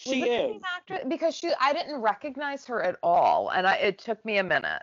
She 0.00 0.22
is. 0.22 0.62
actress? 0.76 1.04
Because 1.08 1.36
she, 1.36 1.52
I 1.60 1.72
didn't 1.74 2.00
recognize 2.00 2.64
her 2.66 2.82
at 2.82 2.96
all, 3.02 3.50
and 3.50 3.66
I, 3.66 3.74
it 3.76 3.98
took 3.98 4.24
me 4.24 4.38
a 4.38 4.42
minute. 4.44 4.82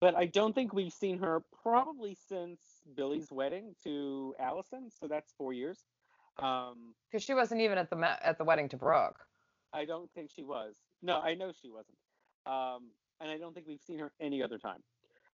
but 0.00 0.14
I 0.14 0.26
don't 0.26 0.54
think 0.54 0.72
we've 0.72 0.92
seen 0.92 1.18
her 1.18 1.42
probably 1.62 2.16
since 2.28 2.60
Billy's 2.96 3.32
wedding 3.32 3.74
to 3.84 4.34
Allison, 4.38 4.88
so 4.90 5.08
that's 5.08 5.32
four 5.36 5.52
years. 5.52 5.84
Um, 6.38 6.94
Because 7.10 7.24
she 7.24 7.34
wasn't 7.34 7.60
even 7.60 7.76
at 7.76 7.90
the 7.90 7.98
at 8.24 8.38
the 8.38 8.44
wedding 8.44 8.68
to 8.70 8.76
Brooke. 8.76 9.18
I 9.72 9.84
don't 9.84 10.10
think 10.12 10.30
she 10.34 10.44
was. 10.44 10.76
No, 11.02 11.20
I 11.20 11.34
know 11.34 11.50
she 11.60 11.68
wasn't. 11.70 11.98
Um, 12.46 12.90
and 13.20 13.30
I 13.30 13.36
don't 13.36 13.52
think 13.52 13.66
we've 13.66 13.80
seen 13.80 13.98
her 13.98 14.12
any 14.20 14.42
other 14.42 14.58
time. 14.58 14.82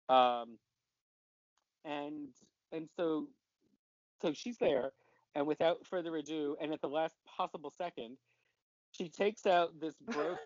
Um, 0.08 0.58
and 1.84 2.28
and 2.72 2.88
so 2.96 3.28
so 4.20 4.32
she's 4.32 4.58
there, 4.58 4.90
and 5.36 5.46
without 5.46 5.86
further 5.86 6.16
ado, 6.16 6.56
and 6.60 6.72
at 6.72 6.80
the 6.80 6.88
last 6.88 7.14
possible 7.24 7.72
second, 7.78 8.18
she 8.92 9.08
takes 9.08 9.46
out 9.46 9.80
this 9.80 9.94
brooch 9.98 10.38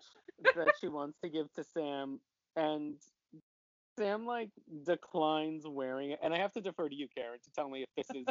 that 0.55 0.73
she 0.79 0.87
wants 0.87 1.17
to 1.23 1.29
give 1.29 1.51
to 1.53 1.63
Sam, 1.63 2.19
and 2.55 2.95
Sam 3.97 4.25
like 4.25 4.49
declines 4.85 5.63
wearing 5.67 6.11
it, 6.11 6.19
and 6.21 6.33
I 6.33 6.37
have 6.37 6.51
to 6.53 6.61
defer 6.61 6.89
to 6.89 6.95
you, 6.95 7.07
Karen, 7.15 7.39
to 7.43 7.51
tell 7.51 7.69
me 7.69 7.83
if 7.83 7.89
this 7.95 8.15
is 8.15 8.25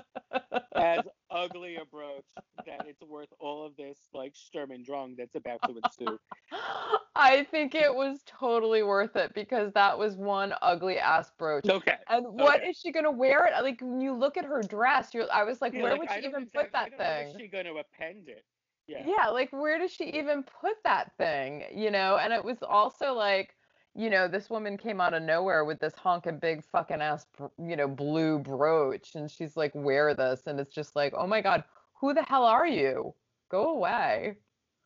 as 0.75 1.01
ugly 1.31 1.77
a 1.77 1.85
brooch 1.85 2.25
that 2.67 2.87
it's 2.87 3.03
worth 3.03 3.29
all 3.39 3.65
of 3.65 3.77
this 3.77 3.99
like 4.13 4.33
Sturm 4.35 4.71
and 4.73 4.85
Drang 4.85 5.15
that's 5.17 5.35
about 5.35 5.61
to 5.63 5.75
ensue. 5.83 6.19
I 7.17 7.45
think 7.45 7.75
it 7.75 7.95
was 7.95 8.19
totally 8.27 8.83
worth 8.83 9.17
it 9.17 9.33
because 9.35 9.73
that 9.73 9.99
was 9.99 10.17
one 10.17 10.53
ugly 10.63 10.99
ass 10.99 11.31
brooch. 11.39 11.69
Okay. 11.69 11.95
And 12.09 12.27
what 12.27 12.61
okay. 12.61 12.69
is 12.69 12.79
she 12.79 12.93
gonna 12.93 13.11
wear 13.11 13.47
it? 13.47 13.63
Like 13.63 13.81
when 13.81 14.01
you 14.01 14.15
look 14.15 14.37
at 14.37 14.45
her 14.45 14.63
dress, 14.63 15.15
you're 15.15 15.27
I 15.33 15.45
was 15.45 15.63
like, 15.63 15.73
Yeah, 15.73 15.83
where 15.83 15.93
like, 15.93 16.01
would 16.01 16.11
she 16.11 16.27
even 16.27 16.47
put 16.55 16.73
that 16.73 16.91
don't 16.91 16.99
thing? 16.99 17.35
she 17.39 17.49
going 17.49 17.67
to 17.67 17.77
append 17.77 18.29
it? 18.29 18.45
Yeah. 18.87 19.05
Yeah, 19.07 19.29
like 19.31 19.53
where 19.53 19.79
does 19.79 19.93
she 19.93 20.05
even 20.11 20.43
put 20.43 20.75
that 20.85 21.13
thing? 21.17 21.65
You 21.75 21.91
know, 21.91 22.17
and 22.17 22.33
it 22.33 22.45
was 22.45 22.59
also 22.63 23.15
like, 23.15 23.55
you 23.95 24.11
know, 24.11 24.29
this 24.29 24.51
woman 24.51 24.77
came 24.77 25.01
out 25.01 25.15
of 25.15 25.23
nowhere 25.23 25.65
with 25.65 25.81
this 25.81 25.95
honking 25.95 26.39
big 26.39 26.65
fucking 26.65 27.01
ass, 27.01 27.27
you 27.59 27.77
know, 27.77 27.89
blue 27.89 28.39
brooch, 28.39 29.15
and 29.15 29.31
she's 29.31 29.57
like, 29.57 29.73
wear 29.75 30.15
this, 30.15 30.43
and 30.47 30.61
it's 30.61 30.75
just 30.75 30.97
like, 30.97 31.15
oh 31.17 31.27
my 31.27 31.41
god, 31.41 31.65
who 32.01 32.13
the 32.13 32.23
hell 32.23 32.45
are 32.45 32.67
you? 32.67 33.15
Go 33.51 33.71
away. 33.71 34.37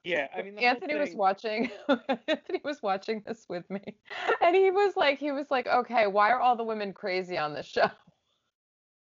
Yeah. 0.05 0.29
I 0.37 0.43
mean, 0.43 0.59
Anthony 0.59 0.95
was 0.95 1.15
watching 1.15 1.71
Anthony 2.29 2.61
was 2.65 2.81
watching 2.83 3.23
this 3.27 3.47
with 3.49 3.69
me 3.69 3.99
and 4.41 4.55
he 4.55 4.71
was 4.71 4.97
like 4.97 5.19
he 5.19 5.33
was 5.33 5.51
like 5.51 5.67
okay 5.67 6.07
why 6.07 6.31
are 6.31 6.41
all 6.41 6.57
the 6.57 6.65
women 6.65 6.95
crazy 6.95 7.37
on 7.37 7.53
this 7.53 7.67
show 7.67 7.91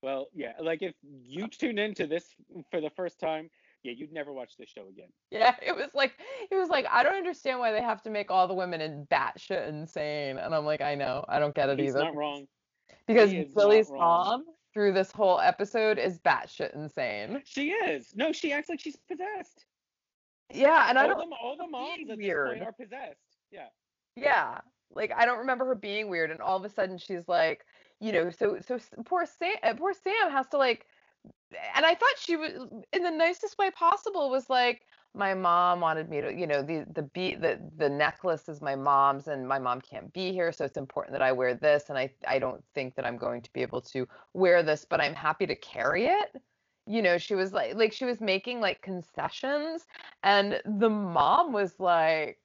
Well, 0.02 0.28
yeah. 0.34 0.54
Like 0.60 0.82
if 0.82 0.95
you 1.04 1.47
tune 1.47 1.78
into 1.78 2.08
this 2.08 2.34
for 2.71 2.82
the 2.82 2.89
first 2.89 3.19
time, 3.19 3.49
yeah, 3.84 3.94
you'd 3.96 4.12
never 4.12 4.34
watch 4.34 4.54
this 4.58 4.70
show 4.70 4.88
again. 4.89 5.08
yeah 5.32 5.56
it 5.65 5.76
was 5.76 5.89
like 5.94 6.13
he 6.50 6.56
was 6.56 6.70
like 6.70 6.86
I 6.92 7.04
don't 7.04 7.15
understand 7.15 7.60
why 7.60 7.72
they 7.72 7.82
have 7.82 8.02
to 8.04 8.10
make 8.10 8.30
all 8.32 8.48
the 8.48 8.54
women 8.54 8.82
in 8.82 9.06
batshit 9.12 9.68
insane 9.68 10.38
and 10.38 10.54
I'm 10.54 10.65
like 10.65 10.82
I 10.82 10.96
know 10.96 11.26
I 11.30 11.39
don't 11.39 11.56
get 11.56 11.70
it 11.70 11.80
He's 11.80 11.92
either 11.96 12.06
not 12.06 12.15
wrong. 12.15 12.48
because 13.08 13.32
Billy's 13.56 13.89
mom 13.89 14.46
through 14.74 14.94
this 14.94 15.12
whole 15.12 15.39
episode 15.39 15.98
is 15.98 16.20
batshit 16.20 16.76
insane 16.76 17.42
She 17.46 17.72
is. 17.72 18.13
No, 18.15 18.32
she 18.32 18.52
acts 18.52 18.70
like 18.70 18.80
she's 18.80 18.98
possessed. 19.08 19.65
yeah 20.54 20.89
and 20.89 20.98
I 20.98 21.04
all, 21.04 21.10
don't 21.10 21.30
the, 21.30 21.36
all 21.42 21.58
the 21.58 21.68
moms 21.68 22.10
at 22.10 22.18
this 22.18 22.28
point 22.28 22.62
are 22.63 22.72
possessed. 22.74 23.20
Yeah. 23.52 23.68
Yeah. 24.15 24.60
Like 24.92 25.12
I 25.15 25.26
don't 25.26 25.39
remember 25.39 25.65
her 25.65 25.76
being 25.76 26.10
weird 26.10 26.32
and 26.32 26.42
all 26.42 26.58
of 26.58 26.65
a 26.65 26.70
sudden 26.70 26.98
she's 26.98 27.28
like, 27.28 27.65
you 28.00 28.12
know, 28.12 28.30
so 28.30 28.58
so 28.65 28.80
poor 29.06 29.26
Sam 29.26 29.78
poor 29.78 29.94
Sam 29.94 30.32
has 30.32 30.48
to 30.48 30.58
like 30.58 30.86
and 31.75 31.86
I 31.86 31.95
thought 31.95 32.15
she 32.17 32.36
was 32.36 32.51
in 32.93 33.03
the 33.03 33.12
nicest 33.12 33.58
way 33.58 33.71
possible 33.71 34.29
was 34.29 34.49
like 34.49 34.84
my 35.15 35.34
mom 35.34 35.82
wanted 35.82 36.08
me 36.10 36.21
to, 36.21 36.32
you 36.32 36.45
know, 36.45 36.62
the 36.62 36.86
the 36.93 37.01
beat 37.03 37.41
the 37.41 37.60
the 37.77 37.89
necklace 37.89 38.47
is 38.47 38.62
my 38.62 38.75
mom's 38.75 39.27
and 39.27 39.47
my 39.47 39.58
mom 39.60 39.82
can't 39.82 40.13
be 40.13 40.32
here, 40.32 40.51
so 40.51 40.65
it's 40.65 40.77
important 40.77 41.13
that 41.13 41.21
I 41.23 41.32
wear 41.32 41.55
this 41.55 41.89
and 41.89 41.97
I 41.97 42.12
I 42.27 42.39
don't 42.39 42.63
think 42.75 42.95
that 42.95 43.05
I'm 43.05 43.17
going 43.17 43.41
to 43.41 43.53
be 43.53 43.62
able 43.62 43.82
to 43.82 44.08
wear 44.34 44.62
this, 44.63 44.86
but 44.89 45.01
I'm 45.01 45.15
happy 45.15 45.47
to 45.47 45.55
carry 45.55 46.05
it. 46.05 46.41
You 46.86 47.01
know, 47.01 47.17
she 47.17 47.36
was 47.36 47.53
like 47.53 47.75
like 47.75 47.93
she 47.93 48.05
was 48.05 48.21
making 48.21 48.62
like 48.62 48.82
concessions 48.82 49.86
and 50.23 50.62
the 50.65 50.89
mom 50.89 51.51
was 51.53 51.79
like 51.79 52.39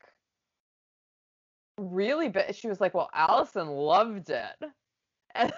really 1.78 2.28
bad. 2.28 2.54
She 2.56 2.68
was 2.68 2.80
like, 2.80 2.94
"Well, 2.94 3.10
Alison 3.14 3.68
loved 3.68 4.30
it." 4.30 4.56
And 5.36 5.52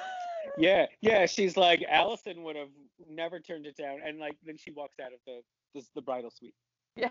Yeah. 0.58 0.86
Yeah. 1.00 1.26
She's 1.26 1.56
like 1.56 1.84
Alison 1.88 2.42
would 2.44 2.56
have 2.56 2.68
never 3.08 3.40
turned 3.40 3.66
it 3.66 3.76
down, 3.76 4.00
and 4.04 4.18
like 4.18 4.36
then 4.44 4.56
she 4.56 4.70
walks 4.70 4.96
out 5.00 5.12
of 5.12 5.18
the 5.26 5.40
the, 5.74 5.86
the 5.94 6.02
bridal 6.02 6.30
suite. 6.30 6.54
yeah, 6.96 7.10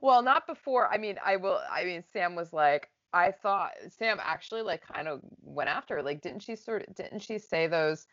well, 0.00 0.22
not 0.22 0.46
before. 0.46 0.92
I 0.92 0.98
mean, 0.98 1.16
I 1.24 1.36
will. 1.36 1.60
I 1.70 1.84
mean, 1.84 2.02
Sam 2.12 2.34
was 2.34 2.52
like, 2.52 2.88
I 3.12 3.30
thought 3.30 3.72
Sam 3.88 4.18
actually 4.22 4.62
like 4.62 4.82
kind 4.86 5.06
of 5.08 5.20
went 5.42 5.70
after. 5.70 5.96
her. 5.96 6.02
Like, 6.02 6.20
didn't 6.22 6.40
she 6.40 6.56
sort 6.56 6.86
of? 6.88 6.94
Didn't 6.94 7.20
she 7.20 7.38
say 7.38 7.66
those? 7.68 8.06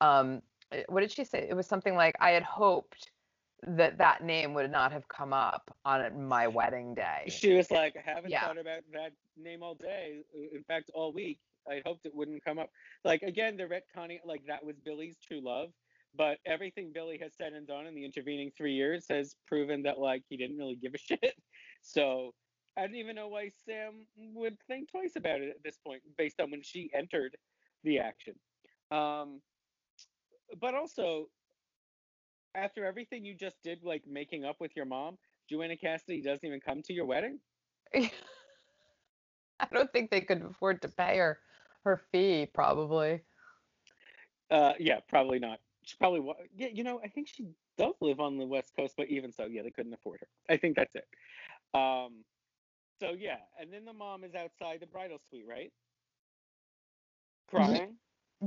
Um, 0.00 0.42
eh, 0.72 0.82
what 0.88 1.00
did 1.00 1.10
she 1.10 1.24
say? 1.24 1.46
It 1.48 1.54
was 1.54 1.66
something 1.66 1.94
like, 1.96 2.14
I 2.20 2.30
had 2.30 2.42
hoped 2.42 3.10
that 3.64 3.98
that 3.98 4.22
name 4.24 4.54
would 4.54 4.70
not 4.70 4.90
have 4.92 5.06
come 5.08 5.32
up 5.32 5.74
on 5.84 6.26
my 6.26 6.48
wedding 6.48 6.94
day. 6.94 7.24
She 7.28 7.52
was 7.54 7.70
like, 7.70 7.96
I 7.96 8.10
haven't 8.10 8.30
Yeah. 8.30 8.46
thought 8.46 8.58
about 8.58 8.82
that 8.92 9.12
name 9.36 9.62
all 9.62 9.76
day. 9.76 10.18
In 10.52 10.64
fact, 10.64 10.90
all 10.94 11.12
week. 11.12 11.38
I 11.68 11.82
hoped 11.84 12.06
it 12.06 12.14
wouldn't 12.14 12.44
come 12.44 12.58
up. 12.58 12.70
Like 13.04 13.22
again, 13.22 13.56
the 13.56 13.64
retconning, 13.64 14.18
like 14.24 14.42
that 14.46 14.64
was 14.64 14.76
Billy's 14.84 15.16
true 15.26 15.40
love. 15.42 15.70
But 16.14 16.38
everything 16.44 16.90
Billy 16.92 17.18
has 17.22 17.32
said 17.36 17.54
and 17.54 17.66
done 17.66 17.86
in 17.86 17.94
the 17.94 18.04
intervening 18.04 18.50
three 18.56 18.74
years 18.74 19.06
has 19.08 19.34
proven 19.46 19.82
that 19.84 19.98
like 19.98 20.22
he 20.28 20.36
didn't 20.36 20.58
really 20.58 20.76
give 20.76 20.94
a 20.94 20.98
shit. 20.98 21.34
So 21.80 22.34
I 22.76 22.82
don't 22.82 22.96
even 22.96 23.16
know 23.16 23.28
why 23.28 23.50
Sam 23.66 24.06
would 24.34 24.56
think 24.66 24.90
twice 24.90 25.12
about 25.16 25.40
it 25.40 25.50
at 25.50 25.62
this 25.64 25.78
point, 25.86 26.02
based 26.16 26.40
on 26.40 26.50
when 26.50 26.62
she 26.62 26.90
entered 26.94 27.36
the 27.84 27.98
action. 27.98 28.34
Um, 28.90 29.40
but 30.60 30.74
also, 30.74 31.28
after 32.54 32.84
everything 32.84 33.24
you 33.24 33.34
just 33.34 33.56
did, 33.62 33.82
like 33.82 34.02
making 34.06 34.44
up 34.44 34.56
with 34.60 34.72
your 34.76 34.84
mom, 34.84 35.16
Joanna 35.50 35.76
Cassidy 35.76 36.20
doesn't 36.20 36.44
even 36.44 36.60
come 36.60 36.82
to 36.82 36.92
your 36.92 37.06
wedding. 37.06 37.38
I 37.94 38.08
don't 39.72 39.92
think 39.92 40.10
they 40.10 40.20
could 40.20 40.42
afford 40.42 40.82
to 40.82 40.88
pay 40.88 41.18
her 41.18 41.38
her 41.84 42.00
fee, 42.12 42.46
probably. 42.52 43.22
Uh, 44.50 44.72
yeah, 44.78 45.00
probably 45.08 45.38
not. 45.38 45.60
She 45.84 45.96
probably 45.98 46.20
wa- 46.20 46.34
yeah, 46.54 46.68
you 46.68 46.84
know, 46.84 47.00
I 47.02 47.08
think 47.08 47.28
she 47.28 47.46
does 47.78 47.94
live 48.00 48.20
on 48.20 48.38
the 48.38 48.46
West 48.46 48.72
Coast, 48.76 48.94
but 48.96 49.08
even 49.08 49.32
so, 49.32 49.46
yeah, 49.46 49.62
they 49.62 49.70
couldn't 49.70 49.94
afford 49.94 50.20
her. 50.20 50.28
I 50.48 50.56
think 50.56 50.76
that's 50.76 50.94
it. 50.94 51.06
Um, 51.74 52.24
so 53.00 53.12
yeah, 53.18 53.38
and 53.60 53.72
then 53.72 53.84
the 53.84 53.92
mom 53.92 54.22
is 54.24 54.34
outside 54.34 54.80
the 54.80 54.86
bridal 54.86 55.18
suite, 55.28 55.46
right? 55.48 55.72
Crying. 57.48 57.94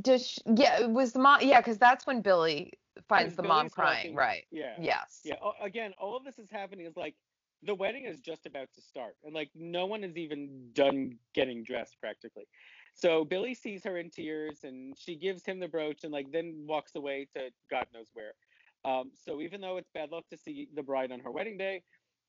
Does 0.01 0.27
she, 0.27 0.41
yeah, 0.55 0.81
it 0.81 0.89
was 0.89 1.13
the 1.13 1.19
mom. 1.19 1.39
Yeah, 1.41 1.59
because 1.59 1.77
that's 1.77 2.05
when 2.05 2.21
Billy 2.21 2.73
finds 3.07 3.35
the 3.35 3.43
mom 3.43 3.69
crying. 3.69 3.97
walking- 3.97 4.15
Right. 4.15 4.45
Yeah. 4.51 4.75
Yes. 4.79 5.21
Yeah. 5.23 5.35
Again, 5.61 5.93
all 5.97 6.15
of 6.17 6.23
this 6.23 6.37
is 6.39 6.49
happening 6.49 6.85
is 6.85 6.95
like 6.97 7.15
the 7.63 7.75
wedding 7.75 8.05
is 8.05 8.19
just 8.19 8.45
about 8.45 8.71
to 8.73 8.81
start, 8.81 9.15
and 9.23 9.33
like 9.33 9.49
no 9.55 9.85
one 9.85 10.03
is 10.03 10.15
even 10.17 10.71
done 10.73 11.17
getting 11.33 11.63
dressed 11.63 11.99
practically. 11.99 12.47
So 12.95 13.25
Billy 13.25 13.53
sees 13.55 13.83
her 13.83 13.97
in 13.97 14.09
tears, 14.09 14.63
and 14.63 14.97
she 14.97 15.17
gives 15.17 15.45
him 15.45 15.59
the 15.59 15.67
brooch, 15.67 16.03
and 16.03 16.13
like 16.13 16.31
then 16.31 16.65
walks 16.65 16.95
away 16.95 17.27
to 17.35 17.51
God 17.69 17.87
knows 17.93 18.09
where. 18.13 18.33
Um, 18.85 19.11
so 19.15 19.41
even 19.41 19.61
though 19.61 19.77
it's 19.77 19.89
bad 19.93 20.11
luck 20.11 20.25
to 20.29 20.37
see 20.37 20.69
the 20.73 20.83
bride 20.83 21.11
on 21.11 21.19
her 21.19 21.31
wedding 21.31 21.57
day, 21.57 21.83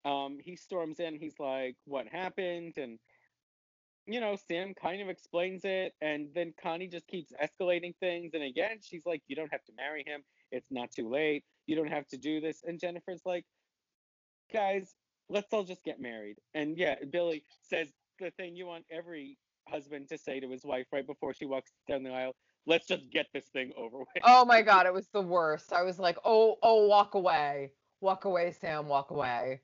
um, 0.05 0.39
he 0.41 0.57
storms 0.57 0.99
in. 0.99 1.17
He's 1.19 1.39
like, 1.39 1.77
"What 1.85 2.09
happened?" 2.09 2.79
And 2.79 2.99
you 4.07 4.21
know, 4.21 4.37
Sam 4.37 4.75
kind 4.75 5.03
of 5.03 5.09
explains 5.09 5.65
it, 5.65 5.95
and 6.01 6.35
then 6.35 6.53
Connie 6.61 6.89
just 6.89 7.07
keeps 7.09 7.33
escalating 7.33 7.97
things. 7.99 8.35
And 8.35 8.43
again, 8.43 8.81
she's 8.83 9.07
like, 9.07 9.23
"You 9.29 9.37
don't 9.37 9.53
have 9.53 9.65
to 9.67 9.73
marry 9.77 10.05
him. 10.05 10.25
It's 10.51 10.71
not 10.71 10.91
too 10.91 11.09
late. 11.09 11.45
You 11.67 11.77
don't 11.77 11.93
have 11.93 12.09
to 12.09 12.19
do 12.19 12.41
this." 12.41 12.65
And 12.65 12.81
Jennifer's 12.81 13.23
like, 13.25 13.47
"Guys, 14.53 14.97
let's 15.29 15.53
all 15.53 15.65
just 15.65 15.85
get 15.85 16.01
married." 16.01 16.39
And 16.55 16.77
yeah, 16.77 16.97
Billy 17.11 17.45
says 17.63 17.93
the 18.19 18.33
thing 18.33 18.57
you 18.57 18.67
want 18.67 18.87
every 18.91 19.39
husband 19.69 20.09
to 20.09 20.19
say 20.19 20.41
to 20.41 20.51
his 20.51 20.65
wife 20.65 20.87
right 20.93 21.07
before 21.07 21.35
she 21.35 21.47
walks 21.47 21.73
down 21.89 22.03
the 22.03 22.11
aisle: 22.11 22.35
"Let's 22.67 22.87
just 22.87 23.11
get 23.11 23.27
this 23.33 23.47
thing 23.49 23.73
over 23.77 23.99
with." 23.99 24.09
Oh 24.23 24.45
my 24.45 24.63
God, 24.63 24.87
it 24.87 24.93
was 24.93 25.09
the 25.09 25.23
worst. 25.23 25.73
I 25.73 25.83
was 25.83 25.99
like, 25.99 26.19
oh, 26.25 26.57
oh, 26.63 26.87
walk 26.87 27.15
away, 27.15 27.73
walk 28.01 28.25
away, 28.25 28.53
Sam, 28.53 28.89
walk 28.89 29.11
away. 29.11 29.63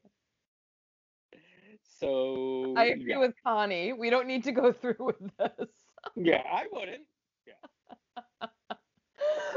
So 1.82 2.74
I 2.76 2.86
agree 2.86 3.12
yeah. 3.12 3.18
with 3.18 3.34
Connie. 3.44 3.92
We 3.92 4.10
don't 4.10 4.26
need 4.26 4.44
to 4.44 4.52
go 4.52 4.72
through 4.72 4.96
with 4.98 5.20
this. 5.38 5.68
yeah, 6.16 6.42
I 6.50 6.66
wouldn't. 6.72 7.06
Yeah. 7.46 7.54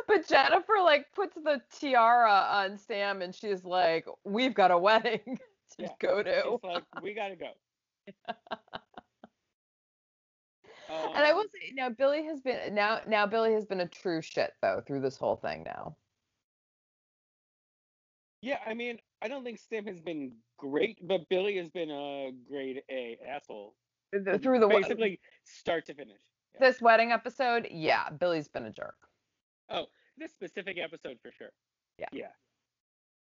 But 0.08 0.28
Jennifer 0.28 0.76
like 0.84 1.12
puts 1.14 1.36
the 1.36 1.62
tiara 1.72 2.48
on 2.52 2.78
Sam, 2.78 3.22
and 3.22 3.34
she's 3.34 3.64
like, 3.66 4.06
"We've 4.24 4.54
got 4.54 4.72
a 4.72 4.78
wedding 4.78 5.40
to 5.80 5.88
Yeah, 5.88 5.94
go 6.00 6.22
to." 6.24 6.44
She's 6.44 6.64
like, 6.64 6.84
"We 7.02 7.14
gotta 7.14 7.36
go." 7.36 7.52
And 10.90 11.24
I 11.24 11.34
will 11.34 11.46
say 11.54 11.72
now 11.74 11.90
Billy 11.90 12.24
has 12.26 12.42
been 12.42 12.76
now 12.76 13.02
now 13.08 13.26
Billy 13.26 13.54
has 13.54 13.66
been 13.66 13.82
a 13.82 13.88
true 13.88 14.22
shit 14.22 14.52
though 14.62 14.82
through 14.86 15.02
this 15.02 15.18
whole 15.18 15.36
thing 15.38 15.64
now. 15.64 15.96
Yeah, 18.42 18.60
I 18.66 18.74
mean, 18.76 19.00
I 19.22 19.28
don't 19.28 19.44
think 19.44 19.60
Sam 19.60 19.86
has 19.88 20.00
been 20.00 20.34
great, 20.58 21.00
but 21.08 21.28
Billy 21.30 21.58
has 21.58 21.70
been 21.70 21.90
a 21.90 22.32
grade 22.48 22.84
A 22.92 23.18
asshole. 23.28 23.76
Th- 24.14 24.40
Through 24.42 24.60
the 24.60 24.68
we- 24.68 24.82
basically 24.82 25.20
start 25.44 25.86
to 25.88 25.94
finish. 25.96 26.22
Yeah. 26.54 26.60
this 26.70 26.82
wedding 26.82 27.12
episode, 27.12 27.68
yeah, 27.72 28.10
Billy's 28.12 28.48
been 28.48 28.66
a 28.66 28.72
jerk. 28.72 28.96
Oh, 29.70 29.88
this 30.18 30.32
specific 30.32 30.78
episode 30.78 31.18
for 31.22 31.32
sure. 31.32 31.50
Yeah. 31.98 32.08
Yeah. 32.14 32.28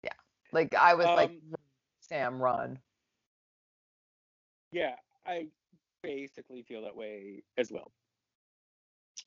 Yeah. 0.03 0.13
Like 0.53 0.75
I 0.75 0.95
was 0.95 1.07
like, 1.07 1.31
Um, 1.31 1.55
Sam, 2.01 2.39
run. 2.41 2.79
Yeah, 4.73 4.97
I 5.27 5.49
basically 6.05 6.63
feel 6.63 6.83
that 6.83 6.95
way 6.95 7.43
as 7.57 7.73
well. 7.73 7.91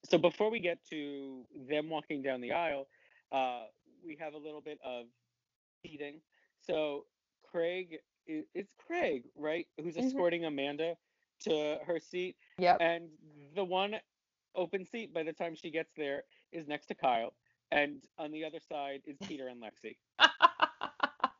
So 0.10 0.18
before 0.18 0.50
we 0.52 0.60
get 0.60 0.80
to 0.90 1.46
them 1.68 1.90
walking 1.90 2.22
down 2.22 2.42
the 2.42 2.52
aisle, 2.52 2.88
uh, 3.32 3.66
we 4.06 4.16
have 4.18 4.34
a 4.34 4.38
little 4.38 4.62
bit 4.62 4.80
of 4.84 5.06
seating. 5.82 6.22
So 6.62 7.06
Craig, 7.44 8.00
it's 8.28 8.74
Craig, 8.78 9.24
right, 9.36 9.68
who's 9.82 9.96
Mhm. 9.96 10.06
escorting 10.06 10.46
Amanda 10.46 10.98
to 11.40 11.80
her 11.86 12.00
seat. 12.00 12.38
Yep. 12.58 12.78
And 12.82 13.10
the 13.54 13.64
one 13.64 14.00
open 14.56 14.86
seat 14.86 15.14
by 15.14 15.24
the 15.24 15.34
time 15.34 15.56
she 15.56 15.70
gets 15.70 15.94
there 15.94 16.26
is 16.52 16.68
next 16.68 16.88
to 16.88 16.96
Kyle, 16.96 17.36
and 17.72 18.06
on 18.18 18.32
the 18.32 18.44
other 18.44 18.60
side 18.60 19.02
is 19.06 19.18
Peter 19.28 19.48
and 19.48 19.62
Lexi. 19.62 19.98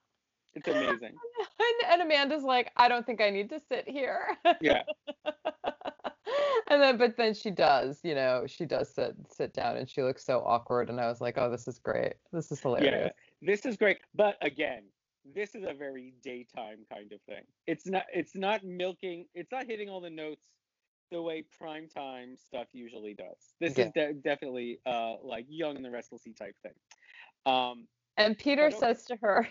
It's 0.56 0.68
amazing. 0.68 1.16
And, 1.60 1.70
and 1.92 2.02
Amanda's 2.02 2.44
like, 2.44 2.72
I 2.78 2.88
don't 2.88 3.06
think 3.06 3.22
I 3.22 3.30
need 3.30 3.50
to 3.50 3.60
sit 3.70 3.88
here. 3.88 4.38
Yeah. 4.62 4.84
and 6.70 6.82
then 6.82 6.98
but 6.98 7.18
then 7.18 7.34
she 7.34 7.52
does, 7.52 8.00
you 8.04 8.16
know, 8.16 8.46
she 8.48 8.66
does 8.66 8.94
sit 8.94 9.16
sit 9.30 9.54
down 9.54 9.78
and 9.78 9.90
she 9.90 10.02
looks 10.04 10.26
so 10.26 10.40
awkward 10.46 10.90
and 10.90 11.00
I 11.00 11.08
was 11.08 11.22
like, 11.22 11.38
Oh, 11.38 11.50
this 11.50 11.68
is 11.68 11.80
great. 11.80 12.16
This 12.32 12.52
is 12.52 12.60
hilarious. 12.60 12.94
Yeah. 12.94 13.10
This 13.42 13.66
is 13.66 13.78
great. 13.78 14.00
But 14.16 14.38
again, 14.42 14.84
this 15.36 15.56
is 15.56 15.64
a 15.64 15.74
very 15.74 16.14
daytime 16.24 16.86
kind 16.92 17.12
of 17.12 17.22
thing. 17.24 17.44
It's 17.66 17.86
not 17.86 18.06
it's 18.14 18.36
not 18.36 18.64
milking 18.64 19.26
it's 19.34 19.52
not 19.52 19.66
hitting 19.66 19.90
all 19.90 20.02
the 20.02 20.10
notes 20.10 20.46
the 21.12 21.22
way 21.22 21.46
primetime 21.62 22.38
stuff 22.38 22.68
usually 22.74 23.14
does. 23.14 23.54
This 23.60 23.78
Yeah. 23.78 23.86
is 23.86 23.92
de- 23.94 24.14
definitely 24.14 24.80
uh 24.86 25.16
like 25.24 25.46
young 25.50 25.76
and 25.76 25.86
the 25.86 25.92
restless 25.92 26.24
type 26.38 26.56
thing. 26.62 26.74
Um 27.46 27.88
And 28.18 28.38
Peter 28.38 28.72
says 28.72 29.06
to 29.06 29.16
her, 29.22 29.48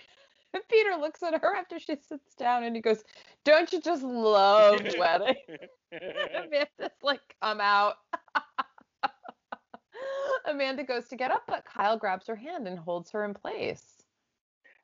Peter 0.70 0.96
looks 0.96 1.22
at 1.22 1.40
her 1.40 1.54
after 1.54 1.78
she 1.78 1.96
sits 1.96 2.34
down 2.36 2.64
and 2.64 2.76
he 2.76 2.82
goes, 2.82 3.02
Don't 3.44 3.72
you 3.72 3.80
just 3.80 4.02
love 4.02 4.82
wedding? 4.98 5.36
Amanda's 5.92 6.90
like, 7.02 7.20
Come 7.42 7.60
out. 7.60 7.94
Amanda 10.46 10.84
goes 10.84 11.08
to 11.08 11.16
get 11.16 11.30
up, 11.30 11.42
but 11.48 11.64
Kyle 11.64 11.96
grabs 11.98 12.26
her 12.26 12.36
hand 12.36 12.68
and 12.68 12.78
holds 12.78 13.10
her 13.10 13.24
in 13.24 13.34
place. 13.34 13.96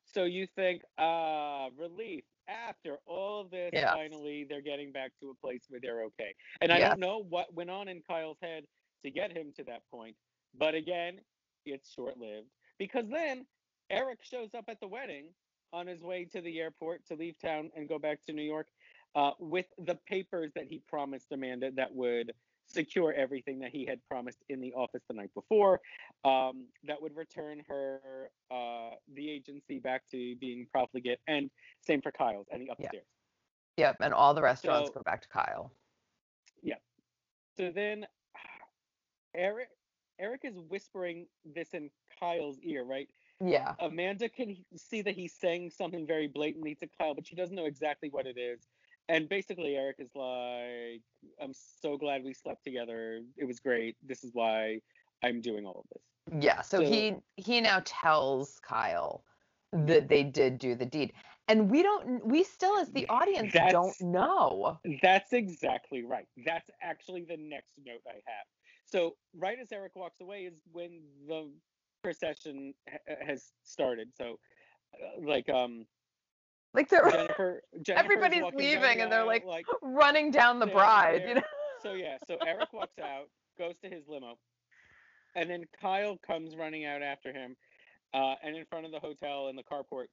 so 0.05 0.25
you 0.25 0.47
think 0.57 0.83
uh 0.99 1.69
relief 1.79 2.25
after 2.49 2.99
all 3.07 3.41
of 3.41 3.51
this 3.51 3.71
Yes. 3.73 3.93
finally 3.95 4.45
they're 4.49 4.61
getting 4.61 4.93
back 4.93 5.13
to 5.21 5.31
a 5.31 5.35
place 5.35 5.63
where 5.69 5.81
they're 5.81 6.03
okay. 6.05 6.35
And 6.61 6.73
I 6.73 6.79
Yes. 6.79 6.91
don't 6.91 7.01
know 7.01 7.19
what 7.29 7.53
went 7.55 7.71
on 7.71 7.89
in 7.89 8.03
Kyle's 8.03 8.39
head 8.43 8.65
to 9.05 9.11
get 9.11 9.35
him 9.37 9.53
to 9.57 9.65
that 9.65 9.83
point. 9.91 10.17
But 10.59 10.75
again, 10.75 11.21
it's 11.65 11.91
short-lived 11.93 12.49
because 12.79 13.09
then 13.09 13.47
Eric 13.91 14.19
shows 14.23 14.51
up 14.55 14.65
at 14.69 14.81
the 14.81 14.89
wedding 14.89 15.27
on 15.73 15.87
his 15.87 16.03
way 16.03 16.25
to 16.27 16.41
the 16.41 16.61
airport 16.61 17.07
to 17.07 17.15
leave 17.15 17.39
town 17.39 17.71
and 17.77 17.89
go 17.89 17.99
back 17.99 18.23
to 18.27 18.33
New 18.33 18.43
York 18.43 18.69
uh, 19.15 19.31
with 19.39 19.67
the 19.79 19.99
papers 20.07 20.53
that 20.55 20.65
he 20.65 20.81
promised 20.89 21.33
Amanda 21.33 21.71
that 21.73 21.95
would 21.95 22.33
secure 22.67 23.13
everything 23.13 23.59
that 23.59 23.71
he 23.71 23.85
had 23.85 23.99
promised 24.09 24.39
in 24.49 24.61
the 24.61 24.73
office 24.73 25.03
the 25.09 25.15
night 25.15 25.31
before, 25.35 25.81
um, 26.25 26.67
that 26.85 27.01
would 27.01 27.15
return 27.17 27.63
her 27.69 28.31
uh, 28.51 28.91
the 29.15 29.29
agency 29.29 29.79
back 29.79 30.03
to 30.11 30.37
being 30.37 30.67
profligate, 30.71 31.19
and 31.27 31.51
same 31.87 32.01
for 32.01 32.13
Kyle's 32.13 32.47
and 32.51 32.63
the 32.63 32.73
upstairs. 32.73 33.05
Yep, 33.77 33.97
and 34.01 34.15
all 34.15 34.35
the 34.35 34.43
restaurants 34.43 34.89
So- 34.89 34.95
go 34.95 35.03
back 35.03 35.23
to 35.23 35.29
Kyle. 35.29 35.73
Yeah. 36.63 36.77
So 37.57 37.71
then 37.71 38.07
Eric 39.35 39.69
Eric 40.19 40.43
is 40.45 40.57
whispering 40.69 41.27
this 41.45 41.71
in 41.75 41.91
Kyle's 42.21 42.59
ear, 42.63 42.85
right? 42.85 43.09
Yeah. 43.45 43.75
Amanda 43.81 44.29
can 44.29 44.57
see 44.77 45.03
that 45.03 45.15
he's 45.15 45.35
saying 45.35 45.71
something 45.71 46.07
very 46.07 46.29
blatantly 46.29 46.75
to 46.77 46.89
Kyle, 46.99 47.15
but 47.15 47.27
she 47.27 47.35
doesn't 47.35 47.55
know 47.55 47.67
exactly 47.67 48.09
what 48.11 48.27
it 48.27 48.39
is. 48.39 48.69
And 49.09 49.29
basically, 49.29 49.75
Eric 49.77 49.97
is 49.99 50.11
like, 50.15 51.03
I'm 51.41 51.53
so 51.81 51.97
glad 51.97 52.23
we 52.25 52.35
slept 52.35 52.63
together. 52.63 53.21
It 53.37 53.45
was 53.45 53.59
great. 53.59 53.97
This 54.07 54.23
is 54.23 54.31
why 54.33 54.81
I'm 55.25 55.41
doing 55.41 55.67
all 55.67 55.85
of 55.85 55.87
this. 55.93 56.45
Yeah, 56.45 56.63
so, 56.63 56.79
So- 56.79 56.85
he 56.85 57.17
he 57.37 57.61
now 57.61 57.83
tells 57.85 58.61
Kyle 58.61 59.25
that 59.73 60.09
they 60.09 60.23
did 60.23 60.59
do 60.59 60.75
the 60.75 60.87
deed. 60.87 61.13
And 61.49 61.71
we 61.71 61.83
don't 61.83 62.25
we 62.25 62.45
still 62.45 62.79
as 62.79 62.93
the 62.93 63.09
audience 63.09 63.53
don't 63.71 64.01
know. 64.01 64.79
That's 65.03 65.33
exactly 65.33 66.05
right. 66.05 66.29
That's 66.47 66.71
actually 66.81 67.25
the 67.25 67.37
next 67.37 67.81
note 67.85 68.03
I 68.07 68.15
have. 68.27 68.47
So, 68.85 69.17
right 69.37 69.59
as 69.61 69.73
Eric 69.73 69.97
walks 69.97 70.21
away 70.21 70.43
is 70.43 70.55
when 70.71 71.01
the 71.27 71.51
procession 72.03 72.75
ha- 72.89 73.15
has 73.27 73.53
started. 73.63 74.09
So, 74.17 74.39
uh, 74.95 75.21
like, 75.27 75.49
um, 75.49 75.87
Like 76.75 76.89
they're 76.89 77.03
Jennifer 77.83 78.05
everybody's 78.05 78.45
leaving 78.55 79.01
and 79.01 79.11
they're 79.13 79.25
like, 79.25 79.45
like 79.45 79.67
running 79.83 80.31
down 80.31 80.59
the 80.59 80.67
bride, 80.67 81.25
you 81.29 81.35
know. 81.37 81.43
so 81.83 81.93
yeah, 81.95 82.17
so 82.27 82.37
Eric 82.47 82.73
walks 82.73 82.99
out, 82.99 83.29
goes 83.59 83.75
to 83.83 83.89
his 83.89 84.05
limo, 84.09 84.39
and 85.37 85.49
then 85.49 85.65
Kyle 85.81 86.19
comes 86.27 86.57
running 86.57 86.85
out 86.85 87.03
after 87.03 87.33
him, 87.33 87.57
uh, 88.15 88.35
and 88.43 88.57
in 88.57 88.65
front 88.67 88.87
of 88.87 88.93
the 88.93 89.01
hotel 89.01 89.49
in 89.49 89.57
the 89.57 89.63
carport, 89.65 90.07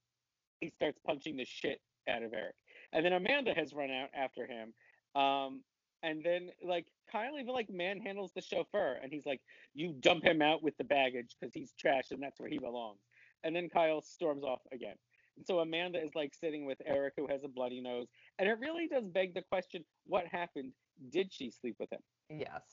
he 0.60 0.70
starts 0.70 1.00
punching 1.06 1.38
the 1.38 1.46
shit 1.46 1.80
out 2.10 2.24
of 2.24 2.34
Eric, 2.34 2.56
and 2.94 3.06
then 3.06 3.14
Amanda 3.14 3.54
has 3.54 3.74
run 3.74 3.92
out 3.92 4.10
after 4.14 4.46
him, 4.48 4.74
um, 5.22 5.62
and 6.04 6.24
then 6.24 6.50
like 6.64 6.86
Kyle 7.12 7.40
even 7.40 7.54
like 7.54 7.70
manhandles 7.70 8.34
the 8.34 8.42
chauffeur, 8.42 8.98
and 9.02 9.12
he's 9.12 9.26
like, 9.26 9.42
"You 9.74 9.94
dump 10.00 10.24
him 10.24 10.42
out 10.42 10.64
with 10.64 10.78
the 10.78 10.84
baggage 10.84 11.36
because 11.40 11.54
he's 11.54 11.74
trash 11.80 12.12
and 12.12 12.22
that's 12.22 12.40
where 12.40 12.50
he 12.50 12.60
belongs," 12.60 13.00
and 13.44 13.56
then 13.56 13.70
Kyle 13.70 14.02
storms 14.02 14.44
off 14.44 14.62
again. 14.72 14.96
And 15.38 15.46
so 15.46 15.60
Amanda 15.60 16.02
is 16.04 16.16
like 16.16 16.34
sitting 16.34 16.66
with 16.66 16.82
Eric, 16.86 17.14
who 17.18 17.28
has 17.28 17.44
a 17.44 17.48
bloody 17.48 17.82
nose, 17.82 18.08
and 18.38 18.48
it 18.48 18.58
really 18.60 18.88
does 18.88 19.08
beg 19.08 19.34
the 19.34 19.44
question: 19.44 19.84
What 20.06 20.26
happened? 20.28 20.74
Did 21.12 21.32
she 21.32 21.50
sleep 21.50 21.76
with 21.80 21.92
him? 21.92 22.02
Yes. 22.30 22.64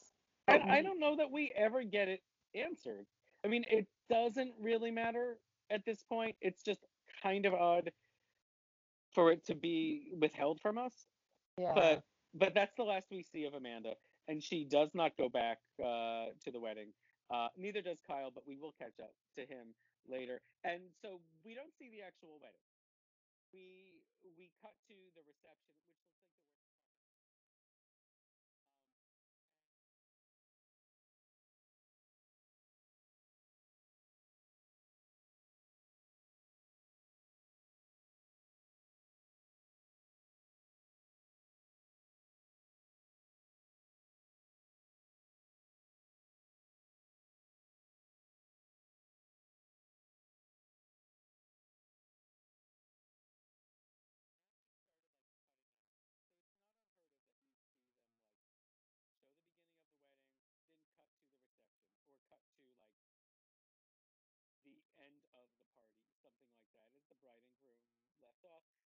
And 0.48 0.62
I 0.62 0.66
mm-hmm. 0.66 0.86
don't 0.86 1.00
know 1.00 1.16
that 1.16 1.30
we 1.30 1.52
ever 1.56 1.82
get 1.82 2.08
it 2.08 2.20
answered. 2.54 3.06
I 3.44 3.48
mean, 3.48 3.64
it 3.68 3.86
doesn't 4.10 4.52
really 4.60 4.90
matter 4.90 5.38
at 5.70 5.84
this 5.84 6.04
point. 6.08 6.36
It's 6.40 6.62
just 6.62 6.80
kind 7.22 7.46
of 7.46 7.54
odd 7.54 7.90
for 9.12 9.32
it 9.32 9.44
to 9.46 9.54
be 9.54 10.12
withheld 10.18 10.60
from 10.60 10.78
us. 10.78 11.06
Yeah. 11.58 11.72
But 11.74 12.02
but 12.38 12.54
that's 12.54 12.74
the 12.76 12.84
last 12.84 13.08
we 13.10 13.22
see 13.24 13.44
of 13.46 13.54
Amanda, 13.54 13.94
and 14.28 14.42
she 14.42 14.64
does 14.64 14.90
not 14.94 15.16
go 15.16 15.28
back 15.28 15.58
uh, 15.80 16.26
to 16.44 16.52
the 16.52 16.60
wedding. 16.60 16.92
Uh, 17.30 17.48
neither 17.56 17.82
does 17.82 17.98
Kyle, 18.06 18.30
but 18.30 18.46
we 18.46 18.56
will 18.58 18.72
catch 18.72 19.00
up 19.02 19.12
to 19.36 19.46
him 19.46 19.74
later. 20.08 20.42
And 20.64 20.82
so 21.02 21.22
we 21.44 21.54
don't 21.54 21.74
see 21.78 21.90
the 21.90 22.02
actual 22.02 22.40
wedding. 22.40 22.66
We 23.52 24.02
we 24.36 24.50
cut 24.60 24.74
to 24.88 24.94
the 25.16 25.22
reception, 25.26 25.76
which 26.04 26.15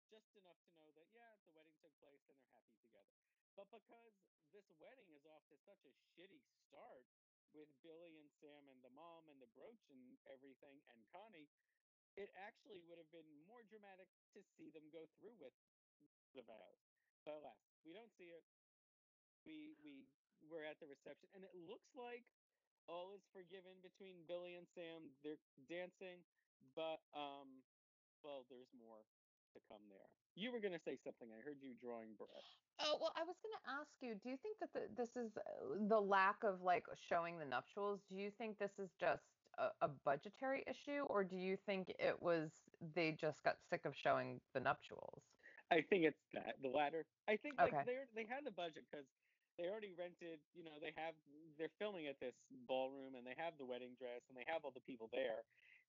just 0.09 0.32
enough 0.40 0.59
to 0.64 0.72
know 0.80 0.88
that 0.96 1.09
yeah, 1.12 1.36
the 1.44 1.53
wedding 1.53 1.76
took 1.80 1.92
place 2.01 2.24
and 2.28 2.36
they're 2.40 2.57
happy 2.57 2.76
together. 2.80 3.12
But 3.53 3.68
because 3.68 4.16
this 4.53 4.64
wedding 4.80 5.12
is 5.12 5.28
off 5.28 5.44
to 5.53 5.57
such 5.68 5.84
a 5.84 5.92
shitty 6.16 6.40
start 6.68 7.05
with 7.53 7.68
Billy 7.84 8.16
and 8.20 8.28
Sam 8.40 8.68
and 8.68 8.80
the 8.84 8.92
mom 8.92 9.28
and 9.28 9.40
the 9.40 9.51
brooch 9.57 9.84
and 9.92 10.16
everything 10.28 10.80
and 10.92 11.01
Connie, 11.12 11.49
it 12.16 12.32
actually 12.40 12.80
would 12.88 12.96
have 12.99 13.09
been 13.12 13.28
more 13.46 13.64
dramatic 13.68 14.09
to 14.36 14.40
see 14.57 14.72
them 14.72 14.88
go 14.90 15.07
through 15.20 15.36
with 15.38 15.55
the 16.32 16.44
vows. 16.44 16.82
But 17.24 17.40
alas, 17.40 17.61
we 17.84 17.92
don't 17.92 18.12
see 18.16 18.32
it. 18.32 18.44
We 19.44 19.76
we 19.80 20.09
were 20.49 20.64
at 20.64 20.80
the 20.80 20.88
reception 20.88 21.28
and 21.36 21.44
it 21.44 21.55
looks 21.57 21.92
like 21.96 22.24
all 22.88 23.12
is 23.12 23.24
forgiven 23.36 23.76
between 23.84 24.24
Billy 24.24 24.57
and 24.57 24.64
Sam. 24.72 25.12
They're 25.20 25.40
dancing, 25.68 26.24
but 26.72 27.05
um 27.12 27.64
well, 28.24 28.42
there's 28.51 28.72
more 28.74 29.07
to 29.53 29.61
come 29.61 29.88
there. 29.88 30.11
You 30.34 30.53
were 30.53 30.61
gonna 30.61 30.78
say 30.78 30.96
something. 30.96 31.32
I 31.32 31.40
heard 31.40 31.62
you 31.62 31.74
drawing 31.74 32.16
breath. 32.16 32.44
Oh, 32.78 32.99
well, 33.01 33.12
I 33.16 33.24
was 33.24 33.38
going 33.40 33.55
to 33.64 33.70
ask 33.70 34.03
you, 34.03 34.16
do 34.16 34.28
you 34.28 34.36
think 34.36 34.59
that 34.61 34.72
the, 34.74 34.88
this 34.94 35.16
is 35.16 35.38
uh, 35.38 35.42
the 35.88 36.01
lack 36.01 36.44
of 36.44 36.62
like 36.62 36.86
showing 36.96 37.38
the 37.38 37.46
nuptials? 37.46 38.05
Do 38.05 38.16
you 38.16 38.30
think 38.30 38.59
this 38.59 38.78
is 38.78 38.94
just 38.94 39.40
a, 39.59 39.70
a 39.80 39.88
budgetary 39.88 40.64
issue 40.66 41.03
or 41.05 41.24
do 41.24 41.36
you 41.36 41.57
think 41.57 41.90
it 41.99 42.22
was 42.22 42.68
they 42.80 43.12
just 43.12 43.44
got 43.44 43.62
sick 43.62 43.86
of 43.86 43.96
showing 43.96 44.42
the 44.55 44.61
nuptials? 44.61 45.24
I 45.70 45.82
think 45.82 46.05
it's 46.05 46.28
that 46.32 46.62
the 46.62 46.68
latter. 46.70 47.07
I 47.28 47.36
think 47.36 47.61
like 47.61 47.76
Okay. 47.76 47.84
they 47.84 48.07
they 48.14 48.26
had 48.26 48.44
the 48.44 48.53
budget 48.53 48.86
because 48.90 49.09
they 49.59 49.68
already 49.68 49.92
rented. 49.92 50.42
You 50.55 50.64
know, 50.64 50.80
they 50.80 50.92
have 50.96 51.16
they're 51.59 51.68
filming 51.68 52.07
at 52.09 52.20
this 52.20 52.46
ballroom 52.51 53.14
and 53.16 53.26
they 53.26 53.34
have 53.36 53.59
the 53.59 53.66
wedding 53.66 53.94
dress 53.96 54.28
and 54.28 54.36
they 54.38 54.44
have 54.46 54.64
all 54.64 54.72
the 54.72 54.80
people 54.80 55.09
there, 55.12 55.46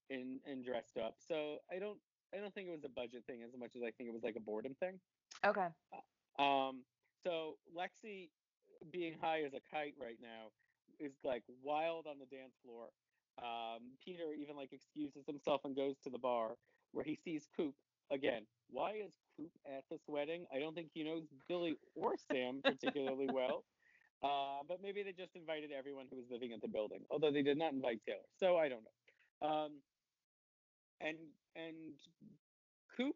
and, 0.09 0.41
and 0.45 0.63
dressed 0.63 0.97
up. 0.97 1.21
So 1.21 1.61
I 1.69 1.79
don't 1.79 2.03
I 2.33 2.37
don't 2.37 2.53
think 2.53 2.67
it 2.67 2.71
was 2.71 2.85
a 2.85 2.89
budget 2.89 3.23
thing 3.25 3.41
as 3.43 3.51
much 3.57 3.75
as 3.75 3.81
I 3.81 3.91
think 3.91 4.09
it 4.09 4.13
was 4.13 4.23
like 4.23 4.35
a 4.35 4.39
boredom 4.39 4.75
thing. 4.79 4.99
Okay. 5.45 5.67
Um, 6.37 6.83
so 7.23 7.57
Lexi 7.75 8.29
being 8.91 9.15
high 9.21 9.43
as 9.43 9.53
a 9.53 9.61
kite 9.71 9.95
right 9.99 10.17
now, 10.21 10.51
is 10.99 11.13
like 11.23 11.43
wild 11.63 12.07
on 12.07 12.17
the 12.19 12.25
dance 12.25 12.55
floor. 12.63 12.87
Um, 13.41 13.95
Peter 14.03 14.33
even 14.37 14.55
like 14.55 14.73
excuses 14.73 15.25
himself 15.25 15.61
and 15.63 15.75
goes 15.75 15.95
to 16.03 16.09
the 16.09 16.17
bar 16.17 16.55
where 16.91 17.05
he 17.05 17.15
sees 17.15 17.47
Coop 17.55 17.73
again. 18.11 18.43
Why 18.69 18.91
is 19.05 19.13
Coop 19.37 19.51
at 19.65 19.83
this 19.89 20.01
wedding? 20.07 20.45
I 20.53 20.59
don't 20.59 20.75
think 20.75 20.89
he 20.93 21.03
knows 21.03 21.23
Billy 21.47 21.77
or 21.95 22.13
Sam 22.31 22.61
particularly 22.63 23.27
well. 23.31 23.63
Uh, 24.21 24.59
but 24.67 24.81
maybe 24.83 25.01
they 25.01 25.13
just 25.13 25.35
invited 25.35 25.71
everyone 25.71 26.05
who 26.09 26.17
was 26.17 26.25
living 26.29 26.51
at 26.51 26.61
the 26.61 26.67
building, 26.67 26.99
although 27.09 27.31
they 27.31 27.41
did 27.41 27.57
not 27.57 27.71
invite 27.71 28.01
Taylor. 28.05 28.27
So 28.37 28.57
I 28.57 28.67
don't 28.67 28.83
know. 28.83 29.47
Um, 29.47 29.71
and 30.99 31.15
and 31.67 31.93
Coop, 32.95 33.15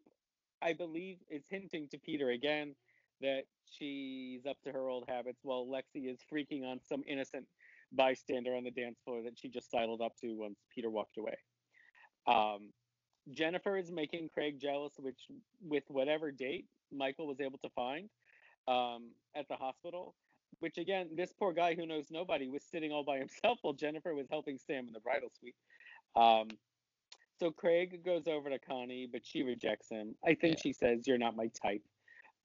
I 0.62 0.74
believe, 0.74 1.18
is 1.30 1.44
hinting 1.50 1.88
to 1.90 1.98
Peter 1.98 2.30
again 2.30 2.76
that 3.22 3.44
she's 3.70 4.46
up 4.46 4.58
to 4.64 4.72
her 4.72 4.88
old 4.90 5.06
habits 5.08 5.40
while 5.44 5.66
Lexi 5.66 6.12
is 6.12 6.20
freaking 6.32 6.64
on 6.66 6.80
some 6.88 7.04
innocent 7.08 7.46
bystander 7.92 8.56
on 8.56 8.64
the 8.64 8.72
dance 8.72 9.00
floor 9.06 9.22
that 9.24 9.38
she 9.38 9.50
just 9.50 9.72
sidled 9.72 10.02
up 10.02 10.14
to 10.22 10.36
once 10.36 10.60
Peter 10.74 10.90
walked 10.90 11.18
away. 11.18 11.38
Um, 12.28 12.72
Jennifer 13.32 13.78
is 13.78 13.92
making 13.92 14.30
Craig 14.34 14.60
jealous, 14.60 14.94
which 14.98 15.20
with 15.62 15.84
whatever 15.88 16.32
date 16.32 16.66
Michael 16.92 17.28
was 17.28 17.40
able 17.40 17.60
to 17.60 17.70
find 17.70 18.10
um, 18.68 19.12
at 19.36 19.48
the 19.48 19.56
hospital. 19.56 20.16
Which 20.60 20.78
again, 20.78 21.10
this 21.16 21.34
poor 21.38 21.52
guy 21.52 21.76
who 21.76 21.86
knows 21.86 22.06
nobody 22.12 22.48
was 22.48 22.64
sitting 22.64 22.92
all 22.92 23.04
by 23.04 23.18
himself 23.18 23.60
while 23.62 23.74
Jennifer 23.74 24.14
was 24.14 24.28
helping 24.30 24.60
Sam 24.60 24.88
in 24.88 24.94
the 24.94 25.00
bridal 25.00 25.30
suite. 25.40 25.56
Um, 26.16 26.50
so 27.40 27.52
Craig 27.52 28.04
goes 28.04 28.28
over 28.28 28.50
to 28.50 28.60
Connie, 28.60 29.08
but 29.12 29.26
she 29.26 29.44
rejects 29.44 29.90
him. 29.90 30.16
I 30.24 30.36
think 30.36 30.58
Yeah. 30.58 30.62
she 30.62 30.74
says, 30.74 31.08
"You're 31.08 31.18
not 31.18 31.36
my 31.36 31.48
type." 31.48 31.84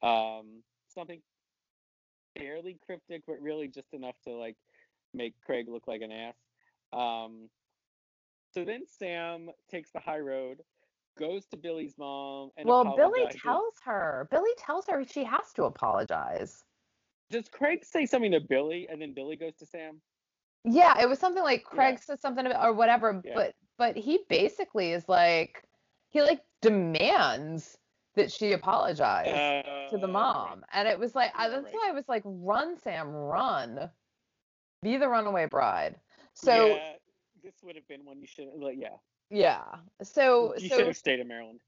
Um, 0.03 0.63
something 0.89 1.23
fairly 2.39 2.75
cryptic, 2.85 3.25
but 3.27 3.41
really 3.41 3.69
just 3.69 3.93
enough 3.95 4.21
to 4.23 4.33
like 4.33 4.57
make 5.13 5.35
Craig 5.41 5.69
look 5.69 5.87
like 5.89 6.03
an 6.03 6.13
ass. 6.13 6.37
Um, 6.93 7.51
so 8.53 8.65
then 8.65 8.87
Sam 8.87 9.51
takes 9.71 9.91
the 9.91 10.01
high 10.01 10.21
road, 10.21 10.63
goes 11.19 11.47
to 11.47 11.57
Billy's 11.57 11.97
mom, 11.99 12.51
and 12.57 12.69
well, 12.69 12.97
Billy 12.97 13.27
tells 13.31 13.75
her. 13.85 14.29
Billy 14.31 14.51
tells 14.57 14.87
her 14.87 15.05
she 15.05 15.25
has 15.25 15.53
to 15.55 15.65
apologize. 15.65 16.65
Does 17.31 17.49
Craig 17.49 17.85
say 17.85 18.07
something 18.07 18.33
to 18.33 18.41
Billy, 18.41 18.89
and 18.89 19.03
then 19.03 19.13
Billy 19.13 19.37
goes 19.37 19.55
to 19.57 19.67
Sam? 19.67 20.01
Yeah, 20.65 21.01
it 21.01 21.09
was 21.09 21.19
something 21.19 21.43
like 21.43 21.65
Craig 21.65 21.95
Yeah. 21.95 22.01
says 22.01 22.21
something 22.21 22.47
about 22.47 22.67
or 22.67 22.73
whatever, 22.73 23.21
Yeah. 23.25 23.35
but 23.35 23.55
but 23.79 23.97
he 23.97 24.21
basically 24.29 24.93
is 24.93 25.09
like 25.09 25.63
he 26.11 26.21
like 26.23 26.41
demands 26.61 27.79
that 28.17 28.31
she 28.33 28.53
apologize 28.53 29.63
to 29.91 29.97
the 29.99 30.09
Uh, 30.09 30.13
mom. 30.13 30.65
And 30.73 30.89
it 30.89 30.99
was 30.99 31.15
like 31.15 31.31
I, 31.37 31.49
that's 31.49 31.69
why 31.71 31.89
I 31.89 31.93
was 31.93 32.09
like, 32.09 32.23
run, 32.25 32.77
Sam, 32.79 33.11
run. 33.13 33.89
Be 34.83 34.97
the 34.97 35.09
runaway 35.09 35.47
bride. 35.47 35.97
So 36.35 36.67
yeah, 36.67 36.95
this 37.43 37.55
would 37.63 37.77
have 37.77 37.87
been 37.89 38.05
one 38.05 38.21
you 38.21 38.27
should. 38.27 38.49
Like, 38.57 38.77
yeah, 38.79 38.97
yeah. 39.31 39.65
So 40.03 40.55
you 40.57 40.69
should 40.69 40.79
so 40.79 40.87
have 40.87 40.97
stayed 40.97 41.21
in 41.21 41.29
Maryland. 41.29 41.61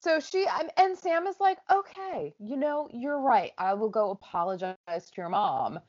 so 0.00 0.20
she 0.20 0.46
I'm- 0.46 0.70
and 0.76 0.96
Sam 0.96 1.26
is 1.26 1.40
like, 1.40 1.58
okay, 1.70 2.34
you 2.38 2.56
know, 2.56 2.88
you're 2.92 3.20
right. 3.20 3.52
I 3.58 3.74
will 3.74 3.90
go 3.90 4.10
apologize 4.10 4.76
to 4.96 5.12
your 5.16 5.28
mom. 5.30 5.80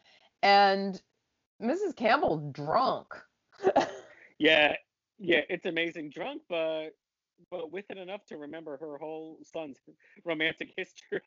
And 0.41 1.01
Mrs. 1.61 1.95
Campbell 1.95 2.49
drunk. 2.51 3.07
Yeah, 4.41 4.73
yeah, 5.19 5.41
it's 5.49 5.65
amazing. 5.65 6.09
Drunk, 6.09 6.41
but 6.49 6.89
but 7.51 7.71
with 7.71 7.85
it 7.89 7.97
enough 7.97 8.25
to 8.25 8.37
remember 8.37 8.77
her 8.77 8.97
whole 8.97 9.37
son's 9.43 9.77
romantic 10.25 10.71
history. 10.75 11.21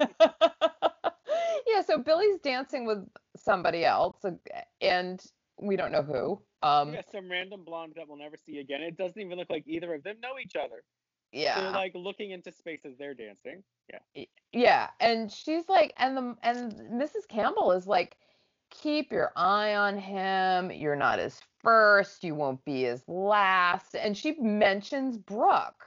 yeah, 0.00 1.82
so 1.86 1.98
Billy's 1.98 2.38
dancing 2.40 2.86
with 2.86 3.06
somebody 3.36 3.84
else, 3.84 4.24
and 4.80 5.20
we 5.60 5.76
don't 5.76 5.92
know 5.92 6.02
who. 6.02 6.40
Um, 6.62 6.94
yeah, 6.94 7.02
some 7.10 7.30
random 7.30 7.64
blonde 7.64 7.94
that 7.96 8.08
we'll 8.08 8.18
never 8.18 8.36
see 8.36 8.58
again. 8.58 8.82
It 8.82 8.96
doesn't 8.96 9.20
even 9.20 9.38
look 9.38 9.50
like 9.50 9.64
either 9.66 9.94
of 9.94 10.02
them 10.02 10.16
know 10.22 10.38
each 10.42 10.56
other. 10.56 10.84
yeah, 11.32 11.60
They're 11.60 11.70
like 11.72 11.92
looking 11.94 12.30
into 12.30 12.52
space 12.52 12.80
as 12.84 12.96
they're 12.98 13.14
dancing. 13.14 13.62
Yeah. 13.92 14.24
yeah, 14.52 14.90
and 15.00 15.30
she's 15.30 15.68
like, 15.68 15.92
and 15.96 16.16
the 16.16 16.36
and 16.42 16.72
Mrs. 16.92 17.26
Campbell 17.28 17.72
is 17.72 17.86
like, 17.86 18.16
keep 18.70 19.12
your 19.12 19.32
eye 19.36 19.74
on 19.74 19.98
him. 19.98 20.70
You're 20.70 20.96
not 20.96 21.18
his 21.18 21.40
first. 21.62 22.24
You 22.24 22.34
won't 22.34 22.64
be 22.64 22.82
his 22.82 23.02
last. 23.08 23.94
And 23.94 24.16
she 24.16 24.32
mentions 24.40 25.16
Brooke. 25.16 25.86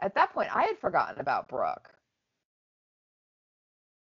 At 0.00 0.14
that 0.14 0.32
point, 0.32 0.54
I 0.54 0.64
had 0.64 0.78
forgotten 0.78 1.20
about 1.20 1.48
Brooke. 1.48 1.88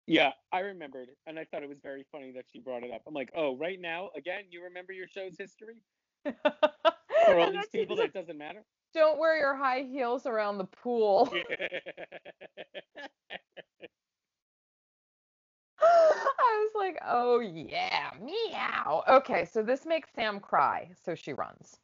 Yeah, 0.08 0.32
I 0.52 0.60
remembered, 0.60 1.08
and 1.26 1.36
I 1.38 1.44
thought 1.44 1.64
it 1.64 1.68
was 1.68 1.80
very 1.82 2.06
funny 2.12 2.30
that 2.32 2.44
she 2.52 2.60
brought 2.60 2.84
it 2.84 2.92
up. 2.92 3.02
I'm 3.08 3.14
like, 3.14 3.32
oh, 3.36 3.56
right 3.56 3.80
now, 3.80 4.10
again, 4.16 4.44
you 4.50 4.62
remember 4.62 4.92
your 4.92 5.08
show's 5.08 5.36
history 5.36 5.82
for 6.24 7.38
all 7.38 7.50
these 7.50 7.66
people 7.72 7.96
that 7.96 8.12
doesn't 8.12 8.38
matter. 8.38 8.62
don't 8.94 9.18
wear 9.18 9.36
your 9.36 9.56
high 9.56 9.82
heels 9.82 10.24
around 10.26 10.58
the 10.58 10.64
pool. 10.64 11.32
I 16.56 16.58
was 16.58 16.72
like, 16.74 16.98
oh 17.06 17.40
yeah, 17.40 18.10
meow. 18.20 19.02
Okay, 19.08 19.44
so 19.44 19.62
this 19.62 19.84
makes 19.84 20.08
Sam 20.14 20.40
cry, 20.40 20.90
so 21.04 21.14
she 21.14 21.32
runs. 21.32 21.78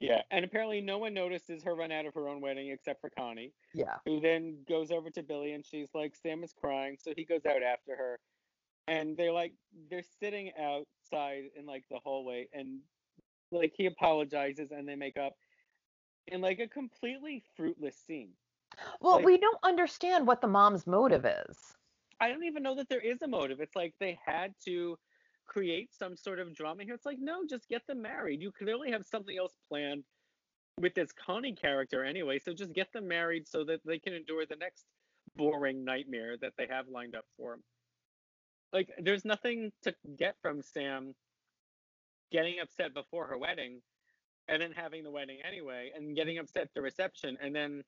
yeah, 0.00 0.22
and 0.30 0.44
apparently 0.44 0.80
no 0.80 0.98
one 0.98 1.14
notices 1.14 1.62
her 1.62 1.74
run 1.74 1.92
out 1.92 2.06
of 2.06 2.14
her 2.14 2.28
own 2.28 2.40
wedding 2.40 2.70
except 2.70 3.00
for 3.00 3.08
Connie, 3.10 3.52
Yeah. 3.74 3.96
who 4.04 4.20
then 4.20 4.58
goes 4.68 4.90
over 4.90 5.10
to 5.10 5.22
Billy 5.22 5.52
and 5.52 5.64
she's 5.64 5.88
like, 5.94 6.14
Sam 6.16 6.42
is 6.44 6.52
crying, 6.52 6.96
so 7.00 7.12
he 7.16 7.24
goes 7.24 7.46
out 7.46 7.62
after 7.62 7.96
her, 7.96 8.18
and 8.88 9.16
they're 9.16 9.32
like, 9.32 9.54
they're 9.88 10.02
sitting 10.20 10.50
outside 10.58 11.44
in 11.56 11.66
like 11.66 11.84
the 11.90 11.98
hallway, 12.02 12.48
and 12.52 12.80
like 13.52 13.72
he 13.76 13.86
apologizes 13.86 14.72
and 14.72 14.88
they 14.88 14.96
make 14.96 15.16
up 15.16 15.34
in 16.26 16.40
like 16.40 16.58
a 16.58 16.66
completely 16.68 17.42
fruitless 17.56 17.96
scene. 17.96 18.30
Well, 19.00 19.16
Like- 19.16 19.24
we 19.26 19.38
don't 19.38 19.58
understand 19.62 20.26
what 20.26 20.40
the 20.40 20.48
mom's 20.48 20.86
motive 20.86 21.24
is. 21.24 21.76
I 22.22 22.28
don't 22.28 22.44
even 22.44 22.62
know 22.62 22.76
that 22.76 22.88
there 22.88 23.00
is 23.00 23.20
a 23.22 23.26
motive. 23.26 23.60
It's 23.60 23.74
like 23.74 23.94
they 23.98 24.16
had 24.24 24.54
to 24.66 24.96
create 25.48 25.90
some 25.92 26.16
sort 26.16 26.38
of 26.38 26.54
drama 26.54 26.84
here. 26.84 26.94
It's 26.94 27.04
like, 27.04 27.18
no, 27.20 27.44
just 27.50 27.68
get 27.68 27.84
them 27.88 28.00
married. 28.00 28.40
You 28.40 28.52
clearly 28.52 28.92
have 28.92 29.04
something 29.04 29.36
else 29.36 29.56
planned 29.68 30.04
with 30.80 30.94
this 30.94 31.10
Connie 31.10 31.56
character 31.56 32.04
anyway. 32.04 32.38
So 32.38 32.54
just 32.54 32.72
get 32.74 32.92
them 32.92 33.08
married 33.08 33.48
so 33.48 33.64
that 33.64 33.80
they 33.84 33.98
can 33.98 34.14
endure 34.14 34.46
the 34.46 34.54
next 34.54 34.84
boring 35.34 35.84
nightmare 35.84 36.36
that 36.40 36.52
they 36.56 36.68
have 36.70 36.86
lined 36.86 37.16
up 37.16 37.24
for 37.36 37.50
them. 37.50 37.64
Like, 38.72 38.90
there's 38.98 39.24
nothing 39.24 39.72
to 39.82 39.92
get 40.16 40.36
from 40.40 40.62
Sam 40.62 41.14
getting 42.30 42.60
upset 42.62 42.94
before 42.94 43.26
her 43.26 43.36
wedding 43.36 43.80
and 44.46 44.62
then 44.62 44.70
having 44.70 45.02
the 45.02 45.10
wedding 45.10 45.38
anyway 45.46 45.90
and 45.96 46.14
getting 46.14 46.38
upset 46.38 46.62
at 46.62 46.74
the 46.74 46.82
reception 46.82 47.36
and 47.42 47.52
then 47.54 47.82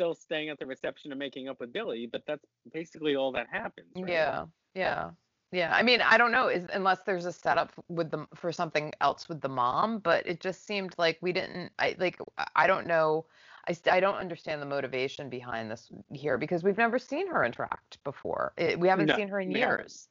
still 0.00 0.14
staying 0.14 0.48
at 0.48 0.58
the 0.58 0.64
reception 0.64 1.12
and 1.12 1.18
making 1.18 1.46
up 1.48 1.60
with 1.60 1.74
Billy, 1.74 2.08
but 2.10 2.22
that's 2.26 2.46
basically 2.72 3.16
all 3.16 3.32
that 3.32 3.46
happens. 3.52 3.88
Right? 3.94 4.08
Yeah, 4.08 4.46
yeah, 4.74 5.10
yeah. 5.52 5.74
I 5.74 5.82
mean, 5.82 6.00
I 6.00 6.16
don't 6.16 6.32
know, 6.32 6.48
is 6.48 6.64
unless 6.72 7.00
there's 7.02 7.26
a 7.26 7.32
setup 7.32 7.70
with 7.88 8.10
the 8.10 8.26
for 8.34 8.50
something 8.50 8.94
else 9.02 9.28
with 9.28 9.42
the 9.42 9.50
mom, 9.50 9.98
but 9.98 10.26
it 10.26 10.40
just 10.40 10.66
seemed 10.66 10.94
like 10.96 11.18
we 11.20 11.32
didn't. 11.32 11.72
I 11.78 11.96
like. 11.98 12.18
I- 12.56 12.66
don't 12.66 12.86
know. 12.86 13.26
I 13.68 13.76
I 13.90 14.00
don't 14.00 14.14
understand 14.14 14.62
the 14.62 14.66
motivation 14.66 15.28
behind 15.28 15.70
this 15.70 15.92
here 16.14 16.38
because 16.38 16.64
we've 16.64 16.78
never 16.78 16.98
seen 16.98 17.28
her 17.28 17.44
interact 17.44 18.02
before. 18.02 18.54
It, 18.56 18.80
we 18.80 18.88
haven't 18.88 19.06
No, 19.06 19.16
seen 19.16 19.28
her 19.28 19.40
in 19.40 19.50
years. 19.50 20.08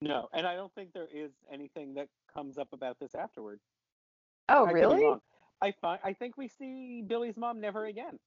No, 0.00 0.28
and 0.32 0.44
I 0.44 0.56
don't 0.56 0.74
think 0.74 0.92
there 0.92 1.06
is 1.14 1.30
anything 1.52 1.94
that 1.94 2.08
comes 2.34 2.58
up 2.58 2.72
about 2.72 2.98
this 2.98 3.14
afterward. 3.14 3.60
Oh, 4.48 4.66
I 4.66 4.72
really? 4.72 5.04
I 5.62 5.74
I 6.04 6.12
think 6.14 6.36
we 6.36 6.48
see 6.48 7.02
Billy's 7.06 7.36
mom 7.36 7.60
never 7.60 7.86
again, 7.86 8.18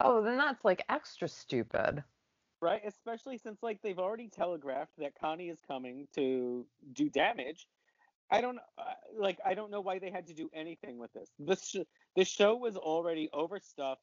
Oh, 0.00 0.22
then 0.22 0.36
that's 0.38 0.64
like 0.64 0.84
extra 0.88 1.28
stupid. 1.28 2.04
right? 2.62 2.82
Especially 2.86 3.38
since 3.38 3.62
like 3.62 3.80
they've 3.82 3.98
already 3.98 4.28
telegraphed 4.28 4.92
that 4.98 5.14
Connie 5.20 5.50
is 5.50 5.60
coming 5.66 6.08
to 6.14 6.66
do 6.92 7.10
damage. 7.10 7.66
I 8.30 8.40
don't 8.40 8.58
uh, 8.78 8.94
like 9.18 9.38
I 9.44 9.54
don't 9.54 9.70
know 9.70 9.80
why 9.82 9.98
they 9.98 10.10
had 10.10 10.26
to 10.28 10.34
do 10.34 10.50
anything 10.54 10.98
with 10.98 11.12
this. 11.12 11.30
This 11.38 11.68
sh- 11.68 11.86
this 12.16 12.28
show 12.28 12.56
was 12.56 12.76
already 12.76 13.28
overstuffed 13.32 14.02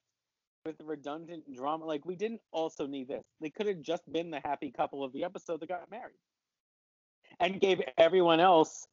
with 0.66 0.76
redundant 0.82 1.44
drama. 1.56 1.86
Like 1.86 2.06
we 2.06 2.16
didn't 2.16 2.42
also 2.52 2.88
need 2.88 3.08
this. 3.08 3.26
They 3.42 3.50
could 3.50 3.68
have 3.68 3.82
just 3.82 4.10
been 4.12 4.32
the 4.32 4.42
happy 4.44 4.72
couple 4.72 5.04
of 5.04 5.14
the 5.14 5.24
episode 5.24 5.60
that 5.62 5.70
got 5.70 5.90
married, 5.92 6.20
and 7.40 7.60
gave 7.60 7.82
everyone 7.98 8.40
else 8.40 8.88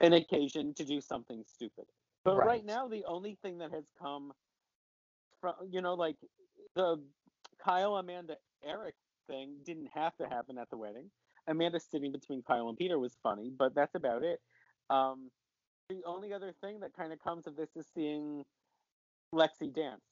an 0.00 0.14
occasion 0.14 0.74
to 0.74 0.84
do 0.84 1.00
something 1.00 1.44
stupid. 1.46 1.84
But 2.24 2.36
right, 2.36 2.46
Right. 2.46 2.64
now, 2.64 2.88
the 2.88 3.04
only 3.06 3.36
thing 3.42 3.58
that 3.58 3.72
has 3.72 3.84
come 3.98 4.32
from 5.40 5.54
you 5.70 5.80
know 5.80 5.94
like 5.94 6.16
the 6.74 7.02
Kyle, 7.58 7.96
Amanda, 7.96 8.36
Eric 8.62 8.94
thing 9.26 9.58
didn't 9.64 9.88
have 9.94 10.16
to 10.18 10.28
happen 10.28 10.58
at 10.58 10.70
the 10.70 10.76
wedding. 10.76 11.10
Amanda 11.46 11.80
sitting 11.80 12.12
between 12.12 12.42
Kyle 12.42 12.68
and 12.68 12.76
Peter 12.78 12.98
was 12.98 13.16
funny, 13.22 13.50
but 13.50 13.74
that's 13.74 13.94
about 13.94 14.22
it. 14.22 14.40
Um, 14.90 15.30
the 15.88 16.02
only 16.04 16.32
other 16.32 16.52
thing 16.52 16.80
that 16.80 16.94
kind 16.94 17.12
of 17.12 17.18
comes 17.20 17.46
of 17.46 17.56
this 17.56 17.70
is 17.76 17.86
seeing 17.94 18.44
Lexi 19.34 19.72
dance, 19.72 20.04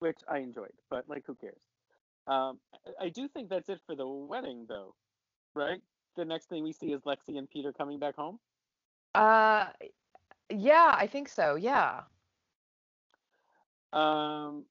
which 0.00 0.18
I 0.28 0.38
enjoyed, 0.38 0.74
but 0.90 1.08
like 1.08 1.24
who 1.26 1.34
cares? 1.36 1.62
Um, 2.26 2.60
I- 2.86 3.06
I 3.06 3.08
do 3.08 3.28
think 3.28 3.48
that's 3.48 3.68
it 3.68 3.80
for 3.86 3.94
the 3.96 4.06
wedding, 4.06 4.66
though, 4.68 4.94
right? 5.54 5.82
the 6.16 6.24
next 6.24 6.48
thing 6.48 6.64
we 6.64 6.72
see 6.72 6.92
is 6.92 7.02
Lexi 7.02 7.38
and 7.38 7.48
Peter 7.48 7.72
coming 7.72 8.00
back 8.00 8.16
home. 8.16 8.40
Uh, 9.14 9.72
yeah, 10.50 10.94
I 10.96 11.06
think 11.06 11.28
so. 11.28 11.54
Yeah. 11.56 12.02
Um, 13.92 14.64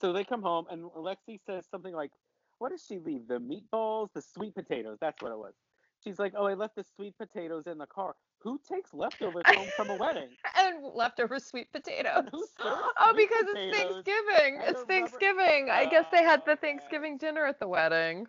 so 0.00 0.12
they 0.12 0.24
come 0.24 0.42
home, 0.42 0.66
and 0.70 0.84
Lexi 0.84 1.38
says 1.46 1.66
something 1.70 1.94
like, 1.94 2.10
"What 2.58 2.70
does 2.70 2.84
she 2.84 2.98
leave? 2.98 3.26
The 3.26 3.38
meatballs, 3.38 4.12
the 4.12 4.22
sweet 4.22 4.54
potatoes. 4.54 4.98
That's 5.00 5.20
what 5.22 5.32
it 5.32 5.38
was." 5.38 5.54
She's 6.02 6.18
like, 6.18 6.34
"Oh, 6.36 6.46
I 6.46 6.54
left 6.54 6.76
the 6.76 6.84
sweet 6.84 7.16
potatoes 7.18 7.66
in 7.66 7.78
the 7.78 7.86
car. 7.86 8.14
Who 8.40 8.60
takes 8.68 8.92
leftovers 8.92 9.44
home 9.46 9.68
from 9.76 9.90
a 9.90 9.96
wedding?" 9.96 10.28
and 10.58 10.84
leftover 10.84 11.38
sweet 11.38 11.72
potatoes. 11.72 12.54
Oh, 12.60 13.12
sweet 13.12 13.28
because 13.28 13.44
it's 13.48 13.76
Thanksgiving. 13.78 14.60
It's 14.62 14.82
Thanksgiving. 14.82 15.70
I 15.70 15.86
guess 15.86 16.06
they 16.10 16.22
had 16.22 16.40
Oh, 16.40 16.50
the 16.52 16.56
Thanksgiving 16.56 17.16
dinner 17.18 17.46
at 17.46 17.58
the 17.58 17.68
wedding. 17.68 18.26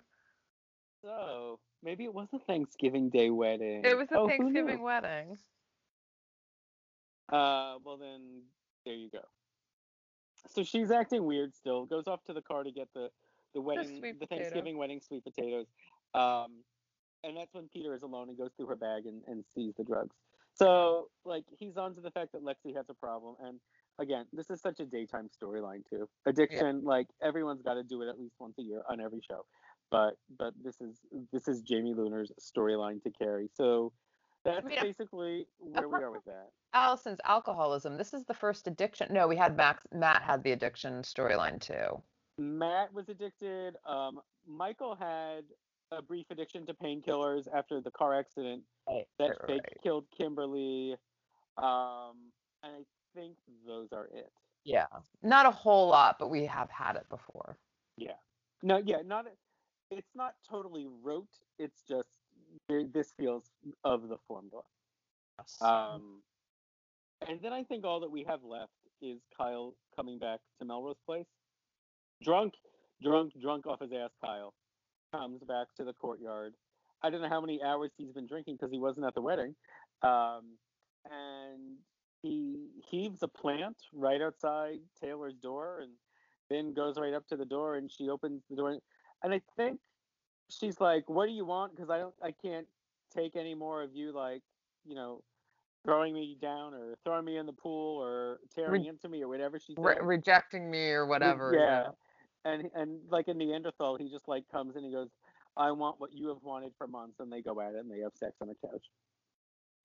So 1.02 1.60
maybe 1.86 2.04
it 2.04 2.14
was 2.14 2.28
a 2.34 2.40
Thanksgiving 2.40 3.10
Day 3.10 3.30
wedding. 3.30 3.82
It 3.86 3.96
was 3.96 4.12
a 4.12 4.18
Oh, 4.18 4.28
Thanksgiving 4.28 4.82
wedding. 4.82 5.38
Uh, 7.32 7.76
well 7.84 7.98
then, 7.98 8.42
there 8.86 8.96
you 8.96 9.10
go. 9.10 9.22
So 10.48 10.64
she's 10.64 10.92
acting 10.92 11.24
weird 11.24 11.56
still. 11.56 11.86
Goes 11.86 12.08
off 12.08 12.24
to 12.26 12.34
the 12.34 12.42
car 12.42 12.64
to 12.64 12.72
get 12.72 12.90
the 12.94 13.10
the 13.54 13.62
wedding, 13.62 13.98
sweet 14.00 14.20
the. 14.20 14.26
Thanksgiving 14.26 14.78
wedding 14.78 15.00
sweet 15.00 15.24
potatoes. 15.24 15.68
Um, 16.14 16.64
and 17.24 17.38
that's 17.38 17.54
when 17.54 17.68
Peter 17.70 17.94
is 17.96 18.04
alone 18.04 18.30
and 18.30 18.38
goes 18.38 18.52
through 18.58 18.68
her 18.68 18.76
bag 18.76 19.06
and, 19.06 19.22
and 19.28 19.44
sees 19.56 19.74
the 19.78 19.84
drugs. 19.84 20.16
So 20.54 21.10
like 21.24 21.46
he's 21.58 21.78
on 21.78 21.96
to 21.96 22.02
the 22.02 22.12
fact 22.12 22.32
that 22.34 22.44
Lexi 22.44 22.76
has 22.76 22.86
a 22.90 22.94
problem. 22.94 23.36
And 23.44 23.60
again, 24.00 24.26
this 24.32 24.50
is 24.50 24.62
such 24.62 24.80
a 24.80 24.86
daytime 24.86 25.30
storyline 25.30 25.82
too. 25.90 26.08
Addiction, 26.26 26.84
like 26.84 27.08
everyone's 27.24 27.62
got 27.62 27.74
to 27.76 27.84
do 27.84 28.02
it 28.04 28.10
at 28.10 28.20
least 28.20 28.36
once 28.40 28.56
a 28.60 28.62
year 28.62 28.82
on 28.90 29.02
every 29.02 29.22
show. 29.28 29.46
But 29.96 30.18
but 30.38 30.54
this 30.62 30.82
is 30.82 31.00
this 31.32 31.48
is 31.48 31.62
Jamie 31.62 31.94
Luner's 31.94 32.30
storyline 32.40 33.02
to 33.04 33.10
carry. 33.12 33.50
So 33.54 33.94
that's 34.44 34.70
Yeah. 34.70 34.84
basically 34.84 35.48
where 35.60 35.88
we 35.88 36.04
are 36.04 36.12
with 36.12 36.26
that. 36.26 36.50
Alison's 36.74 37.20
alcoholism. 37.24 37.96
This 37.98 38.14
is 38.14 38.26
the 38.26 38.34
first 38.34 38.68
addiction. 38.68 39.14
No, 39.14 39.26
we 39.28 39.38
had 39.38 39.56
Max. 39.56 39.88
Matt 39.94 40.22
had 40.22 40.44
the 40.44 40.52
addiction 40.52 41.02
storyline 41.02 41.62
too. 41.62 42.02
Matt 42.38 42.94
was 42.94 43.08
addicted. 43.08 43.78
Um, 43.86 44.20
Michael 44.46 44.96
had 44.96 45.46
a 45.92 46.02
brief 46.02 46.26
addiction 46.30 46.66
to 46.66 46.74
painkillers 46.74 47.48
after 47.54 47.80
the 47.80 47.92
car 47.92 48.14
accident 48.14 48.64
Right, 48.90 49.08
that 49.20 49.30
right, 49.30 49.40
fake 49.48 49.62
right. 49.64 49.78
killed 49.82 50.06
Kimberly. 50.12 50.98
Um, 51.58 52.34
and 52.64 52.74
I 52.74 52.84
think 53.14 53.38
those 53.66 53.94
are 53.94 54.08
it. 54.08 54.30
Yeah, 54.66 54.88
not 55.24 55.46
a 55.46 55.52
whole 55.52 55.88
lot, 55.88 56.18
but 56.20 56.30
we 56.30 56.46
have 56.48 56.70
had 56.70 56.98
it 56.98 57.08
before. 57.08 57.58
Yeah. 57.98 58.18
No, 58.62 58.78
yeah, 58.84 58.98
not. 59.06 59.28
It's 59.92 60.16
not 60.16 60.34
totally 60.50 60.88
rote. 61.04 61.30
It's 61.60 61.82
just 61.88 62.10
this 62.70 63.14
feels 63.18 63.44
of 63.84 64.08
the 64.08 64.18
formula. 64.28 64.64
Um, 65.62 66.22
and 67.28 67.40
then 67.42 67.54
I 67.54 67.64
think 67.64 67.86
all 67.86 68.00
that 68.00 68.12
we 68.12 68.24
have 68.24 68.44
left 68.44 68.72
is 69.02 69.20
Kyle 69.38 69.76
coming 69.96 70.18
back 70.18 70.40
to 70.60 70.66
Melrose 70.66 70.96
Place, 71.06 71.28
drunk, 72.24 72.54
drunk, 73.02 73.34
drunk 73.42 73.68
off 73.68 73.82
his 73.82 73.92
ass. 73.92 74.12
Kyle 74.24 74.54
comes 75.14 75.44
back 75.44 75.68
to 75.78 75.84
the 75.84 75.94
courtyard. 75.94 76.54
I 77.04 77.10
don't 77.10 77.22
know 77.22 77.30
how 77.30 77.42
many 77.42 77.62
hours 77.62 77.92
he's 77.98 78.12
been 78.12 78.26
drinking 78.28 78.56
because 78.56 78.72
he 78.72 78.80
wasn't 78.80 79.06
at 79.06 79.14
the 79.14 79.22
wedding. 79.22 79.56
Um, 80.02 80.58
and 81.06 81.78
he 82.22 82.70
heaves 82.90 83.22
a 83.22 83.28
plant 83.28 83.78
right 83.94 84.22
outside 84.22 84.80
Taylor's 85.00 85.36
door, 85.36 85.80
and 85.82 85.92
then 86.50 86.74
goes 86.74 86.98
right 86.98 87.14
up 87.14 87.28
to 87.28 87.36
the 87.36 87.46
door, 87.46 87.76
and 87.76 87.92
she 87.92 88.10
opens 88.10 88.42
the 88.50 88.56
door, 88.56 88.72
and 88.72 88.82
I 89.24 89.42
think 89.58 89.80
she's 90.50 90.80
like, 90.80 91.10
"What 91.10 91.26
do 91.28 91.32
you 91.32 91.46
want?" 91.46 91.76
Because 91.76 91.90
I 91.90 91.98
don't, 92.00 92.14
I 92.22 92.32
can't 92.32 92.68
take 93.14 93.36
any 93.36 93.56
more 93.56 93.82
of 93.82 93.94
you, 93.94 94.12
like, 94.12 94.42
you 94.86 94.96
know, 94.96 95.22
throwing 95.84 96.14
me 96.14 96.38
down 96.42 96.74
or 96.74 96.96
throwing 97.04 97.26
me 97.26 97.38
in 97.38 97.46
the 97.46 97.54
pool 97.54 98.02
or 98.02 98.40
tearing 98.54 98.84
Re- 98.84 98.88
into 98.88 99.08
me 99.10 99.22
or 99.24 99.28
whatever 99.28 99.60
she. 99.60 99.76
Re- 99.78 99.98
rejecting 100.02 100.70
me 100.70 100.90
or 100.90 101.06
whatever. 101.06 101.54
Yeah. 101.56 101.88
And 102.44 102.70
and 102.76 103.00
like 103.10 103.28
in 103.28 103.38
Neanderthal, 103.38 103.98
he 103.98 104.10
just 104.10 104.28
like 104.28 104.44
comes 104.52 104.76
and 104.76 104.86
he 104.86 104.92
goes, 104.92 105.10
"I 105.58 105.72
want 105.72 106.00
what 106.00 106.14
you 106.14 106.28
have 106.28 106.44
wanted 106.44 106.74
for 106.78 106.88
months," 106.88 107.20
and 107.20 107.32
they 107.32 107.42
go 107.42 107.60
at 107.60 107.74
it 107.74 107.78
and 107.80 107.90
they 107.92 108.00
have 108.00 108.12
sex 108.16 108.34
on 108.42 108.48
the 108.50 108.56
couch. 108.68 108.86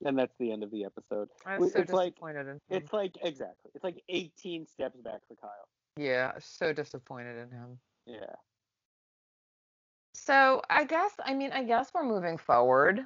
And 0.04 0.18
that's 0.18 0.34
the 0.38 0.50
end 0.50 0.62
of 0.62 0.70
the 0.70 0.84
episode. 0.84 1.28
I 1.44 1.52
Well, 1.52 1.60
was 1.60 1.72
so 1.74 1.80
it's 1.80 1.92
like- 1.92 2.14
disappointed 2.14 2.40
in 2.46 2.46
him. 2.54 2.60
It's 2.70 2.92
like 2.92 3.16
exactly. 3.22 3.70
It's 3.74 3.84
like 3.84 4.02
18 4.08 4.66
steps 4.66 4.98
back 5.00 5.20
for 5.28 5.34
Kyle. 5.36 5.68
Yeah, 5.96 6.32
so 6.38 6.72
disappointed 6.72 7.36
in 7.38 7.50
him. 7.50 7.78
Yeah. 8.06 8.34
So 10.30 10.62
I 10.70 10.84
guess 10.84 11.10
I 11.24 11.34
mean 11.34 11.50
I 11.50 11.64
guess 11.64 11.90
we're 11.92 12.04
moving 12.04 12.38
forward. 12.38 13.04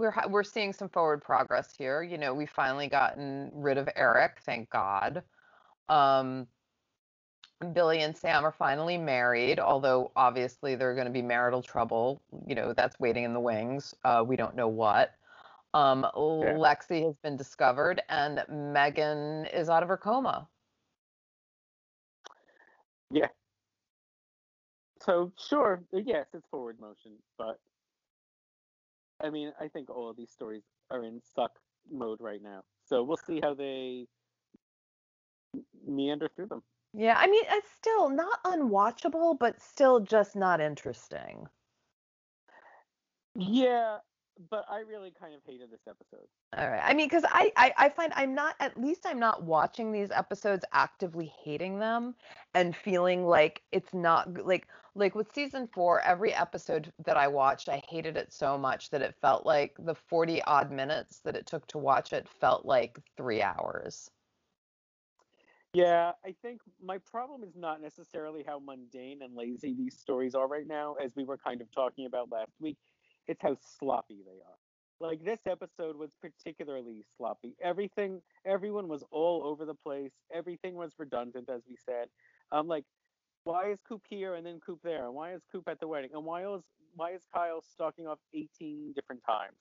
We're 0.00 0.12
we're 0.28 0.42
seeing 0.42 0.72
some 0.72 0.88
forward 0.88 1.22
progress 1.22 1.72
here. 1.78 2.02
You 2.02 2.18
know, 2.18 2.34
we've 2.34 2.50
finally 2.50 2.88
gotten 2.88 3.52
rid 3.54 3.78
of 3.78 3.88
Eric, 3.94 4.38
thank 4.44 4.68
God. 4.68 5.22
Um, 5.88 6.48
Billy 7.72 8.00
and 8.00 8.16
Sam 8.16 8.44
are 8.44 8.50
finally 8.50 8.98
married, 8.98 9.60
although 9.60 10.10
obviously 10.16 10.74
they're 10.74 10.94
going 10.94 11.06
to 11.06 11.12
be 11.12 11.22
marital 11.22 11.62
trouble. 11.62 12.20
You 12.44 12.56
know, 12.56 12.72
that's 12.72 12.98
waiting 12.98 13.22
in 13.22 13.32
the 13.32 13.38
wings. 13.38 13.94
Uh, 14.04 14.24
we 14.26 14.34
don't 14.34 14.56
know 14.56 14.66
what. 14.66 15.14
Um, 15.74 16.04
Lexi 16.16 17.04
has 17.04 17.14
been 17.22 17.36
discovered, 17.36 18.02
and 18.08 18.42
Megan 18.50 19.46
is 19.54 19.68
out 19.68 19.84
of 19.84 19.88
her 19.88 19.96
coma. 19.96 20.48
So 25.06 25.32
sure, 25.38 25.84
uh, 25.94 25.98
yes, 26.04 26.26
it's 26.34 26.46
forward 26.50 26.80
motion, 26.80 27.12
but 27.38 27.60
I 29.22 29.30
mean, 29.30 29.52
I 29.60 29.68
think 29.68 29.88
all 29.88 30.10
of 30.10 30.16
these 30.16 30.30
stories 30.32 30.64
are 30.90 31.04
in 31.04 31.22
suck 31.34 31.52
mode 31.90 32.20
right 32.20 32.42
now. 32.42 32.64
So 32.84 33.04
we'll 33.04 33.16
see 33.16 33.40
how 33.42 33.54
they 33.54 34.06
meander 35.86 36.28
through 36.34 36.48
them. 36.48 36.62
Yeah, 36.92 37.14
I 37.16 37.28
mean, 37.28 37.44
it's 37.48 37.70
still 37.70 38.08
not 38.08 38.42
unwatchable, 38.44 39.38
but 39.38 39.60
still 39.60 40.00
just 40.00 40.34
not 40.34 40.60
interesting. 40.60 41.48
Yeah, 43.36 43.98
but 44.50 44.64
I 44.70 44.80
really 44.80 45.12
kind 45.18 45.34
of 45.34 45.40
hated 45.46 45.70
this 45.70 45.86
episode. 45.88 46.26
All 46.56 46.68
right. 46.68 46.82
I 46.84 46.94
mean, 46.94 47.06
because 47.08 47.24
I, 47.26 47.52
I 47.56 47.72
I 47.76 47.88
find 47.88 48.12
I'm 48.16 48.34
not 48.34 48.54
at 48.60 48.80
least 48.80 49.06
I'm 49.06 49.18
not 49.18 49.42
watching 49.44 49.92
these 49.92 50.10
episodes 50.10 50.64
actively 50.72 51.32
hating 51.42 51.78
them 51.78 52.14
and 52.54 52.74
feeling 52.74 53.26
like 53.26 53.62
it's 53.72 53.92
not 53.92 54.46
like 54.46 54.68
like 54.94 55.14
with 55.14 55.32
season 55.34 55.68
four, 55.72 56.00
every 56.00 56.32
episode 56.32 56.92
that 57.04 57.16
I 57.16 57.28
watched, 57.28 57.68
I 57.68 57.82
hated 57.88 58.16
it 58.16 58.32
so 58.32 58.56
much 58.56 58.90
that 58.90 59.02
it 59.02 59.14
felt 59.20 59.44
like 59.44 59.74
the 59.78 59.94
40 59.94 60.42
odd 60.42 60.70
minutes 60.70 61.20
that 61.24 61.36
it 61.36 61.46
took 61.46 61.66
to 61.68 61.78
watch 61.78 62.12
it 62.12 62.28
felt 62.40 62.64
like 62.64 62.98
three 63.16 63.42
hours. 63.42 64.10
Yeah, 65.74 66.12
I 66.24 66.34
think 66.40 66.62
my 66.82 66.96
problem 66.96 67.42
is 67.42 67.54
not 67.54 67.82
necessarily 67.82 68.42
how 68.46 68.58
mundane 68.58 69.20
and 69.20 69.36
lazy 69.36 69.74
these 69.74 69.98
stories 69.98 70.34
are 70.34 70.48
right 70.48 70.66
now, 70.66 70.94
as 70.94 71.14
we 71.14 71.24
were 71.24 71.36
kind 71.36 71.60
of 71.60 71.70
talking 71.70 72.06
about 72.06 72.32
last 72.32 72.52
week. 72.58 72.78
It's 73.28 73.42
how 73.42 73.56
sloppy 73.78 74.22
they 74.24 74.40
are. 74.40 74.58
Like 75.00 75.24
this 75.24 75.40
episode 75.46 75.96
was 75.96 76.12
particularly 76.20 77.02
sloppy. 77.16 77.54
Everything, 77.62 78.22
everyone 78.46 78.88
was 78.88 79.04
all 79.10 79.44
over 79.44 79.64
the 79.66 79.74
place. 79.74 80.12
Everything 80.32 80.74
was 80.74 80.92
redundant, 80.98 81.48
as 81.50 81.62
we 81.68 81.76
said. 81.76 82.08
Um, 82.52 82.66
like, 82.66 82.84
why 83.44 83.70
is 83.70 83.80
Coop 83.86 84.02
here 84.08 84.34
and 84.34 84.46
then 84.46 84.60
Coop 84.60 84.80
there? 84.82 85.04
And 85.06 85.14
why 85.14 85.34
is 85.34 85.42
Coop 85.52 85.68
at 85.68 85.80
the 85.80 85.88
wedding? 85.88 86.10
And 86.14 86.24
why 86.24 86.44
is 86.46 86.62
why 86.94 87.12
is 87.12 87.22
Kyle 87.32 87.60
stalking 87.62 88.06
off 88.06 88.18
18 88.34 88.92
different 88.94 89.22
times? 89.24 89.58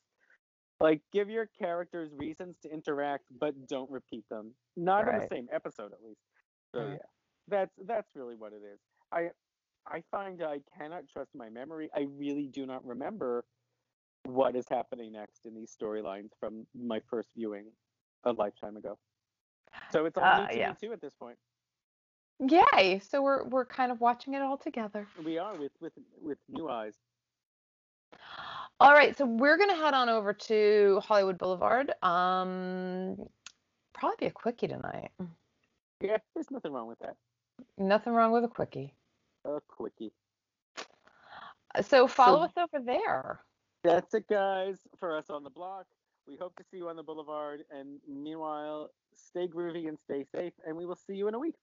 Like, 0.79 1.01
give 1.11 1.29
your 1.29 1.47
characters 1.47 2.11
reasons 2.13 2.57
to 2.63 2.71
interact, 2.71 3.25
but 3.39 3.67
don't 3.67 3.89
repeat 3.89 4.27
them. 4.29 4.53
Not 4.75 5.07
in 5.07 5.15
the 5.15 5.21
same 5.27 5.47
episode, 5.51 5.93
at 5.93 6.03
least. 6.03 6.21
So 6.73 6.79
Mhm. 6.81 6.93
yeah, 6.93 7.05
that's 7.47 7.75
that's 7.83 8.15
really 8.15 8.35
what 8.35 8.53
it 8.53 8.63
is. 8.63 8.79
I 9.11 9.31
I 9.85 10.01
find 10.11 10.41
I 10.43 10.59
cannot 10.77 11.07
trust 11.07 11.33
my 11.35 11.49
memory. 11.49 11.89
I 11.95 12.01
really 12.01 12.47
do 12.47 12.65
not 12.65 12.85
remember 12.85 13.45
what 14.25 14.55
is 14.55 14.67
happening 14.69 15.11
next 15.13 15.45
in 15.45 15.53
these 15.55 15.75
storylines 15.79 16.29
from 16.39 16.65
my 16.73 16.99
first 17.09 17.29
viewing 17.35 17.65
a 18.23 18.31
lifetime 18.31 18.75
ago. 18.77 18.97
So 19.91 20.05
it's 20.05 20.17
all 20.17 20.23
Uh, 20.23 20.41
new 20.41 20.47
to 20.53 20.57
yeah. 20.57 20.69
me 20.69 20.75
too 20.81 20.93
at 20.93 21.01
this 21.01 21.13
point. 21.15 21.37
Yay! 22.39 22.99
So 22.99 23.21
we're 23.21 23.43
we're 23.45 23.65
kind 23.65 23.91
of 23.91 24.01
watching 24.01 24.33
it 24.33 24.41
all 24.41 24.57
together. 24.57 25.07
We 25.23 25.37
are 25.37 25.55
with 25.55 25.71
with 25.79 25.93
with 26.21 26.37
new 26.49 26.69
eyes. 26.69 26.95
All 28.79 28.91
right, 28.91 29.15
so 29.17 29.25
we're 29.25 29.57
gonna 29.57 29.75
head 29.75 29.93
on 29.93 30.09
over 30.09 30.33
to 30.33 30.99
Hollywood 31.03 31.37
Boulevard. 31.37 31.91
Um, 32.03 33.15
probably 33.93 34.17
be 34.19 34.25
a 34.25 34.31
quickie 34.31 34.67
tonight. 34.67 35.11
Yeah, 36.01 36.17
there's 36.33 36.51
nothing 36.51 36.73
wrong 36.73 36.87
with 36.87 36.99
that. 36.99 37.15
Nothing 37.77 38.13
wrong 38.13 38.33
with 38.33 38.43
a 38.43 38.49
quickie. 38.49 38.93
A 39.45 39.61
quickie. 39.67 40.11
So 41.83 42.07
follow 42.07 42.39
So- 42.39 42.43
us 42.43 42.51
over 42.57 42.83
there. 42.83 43.39
That's 43.85 44.15
it, 44.15 44.27
guys, 44.29 44.79
for 44.99 45.17
us 45.17 45.29
on 45.31 45.43
the 45.45 45.51
block. 45.51 45.87
We 46.27 46.37
hope 46.37 46.55
to 46.57 46.65
see 46.71 46.77
you 46.79 46.89
on 46.89 46.97
the 46.97 47.03
boulevard. 47.03 47.61
And 47.71 48.01
meanwhile, 48.07 48.91
stay 49.15 49.47
groovy 49.47 49.89
and 49.89 49.99
stay 49.99 50.25
safe. 50.25 50.53
And 50.67 50.77
we 50.77 50.87
will 50.87 50.97
see 50.97 51.15
you 51.15 51.29
in 51.29 51.35
a 51.35 51.39
week. 51.39 51.55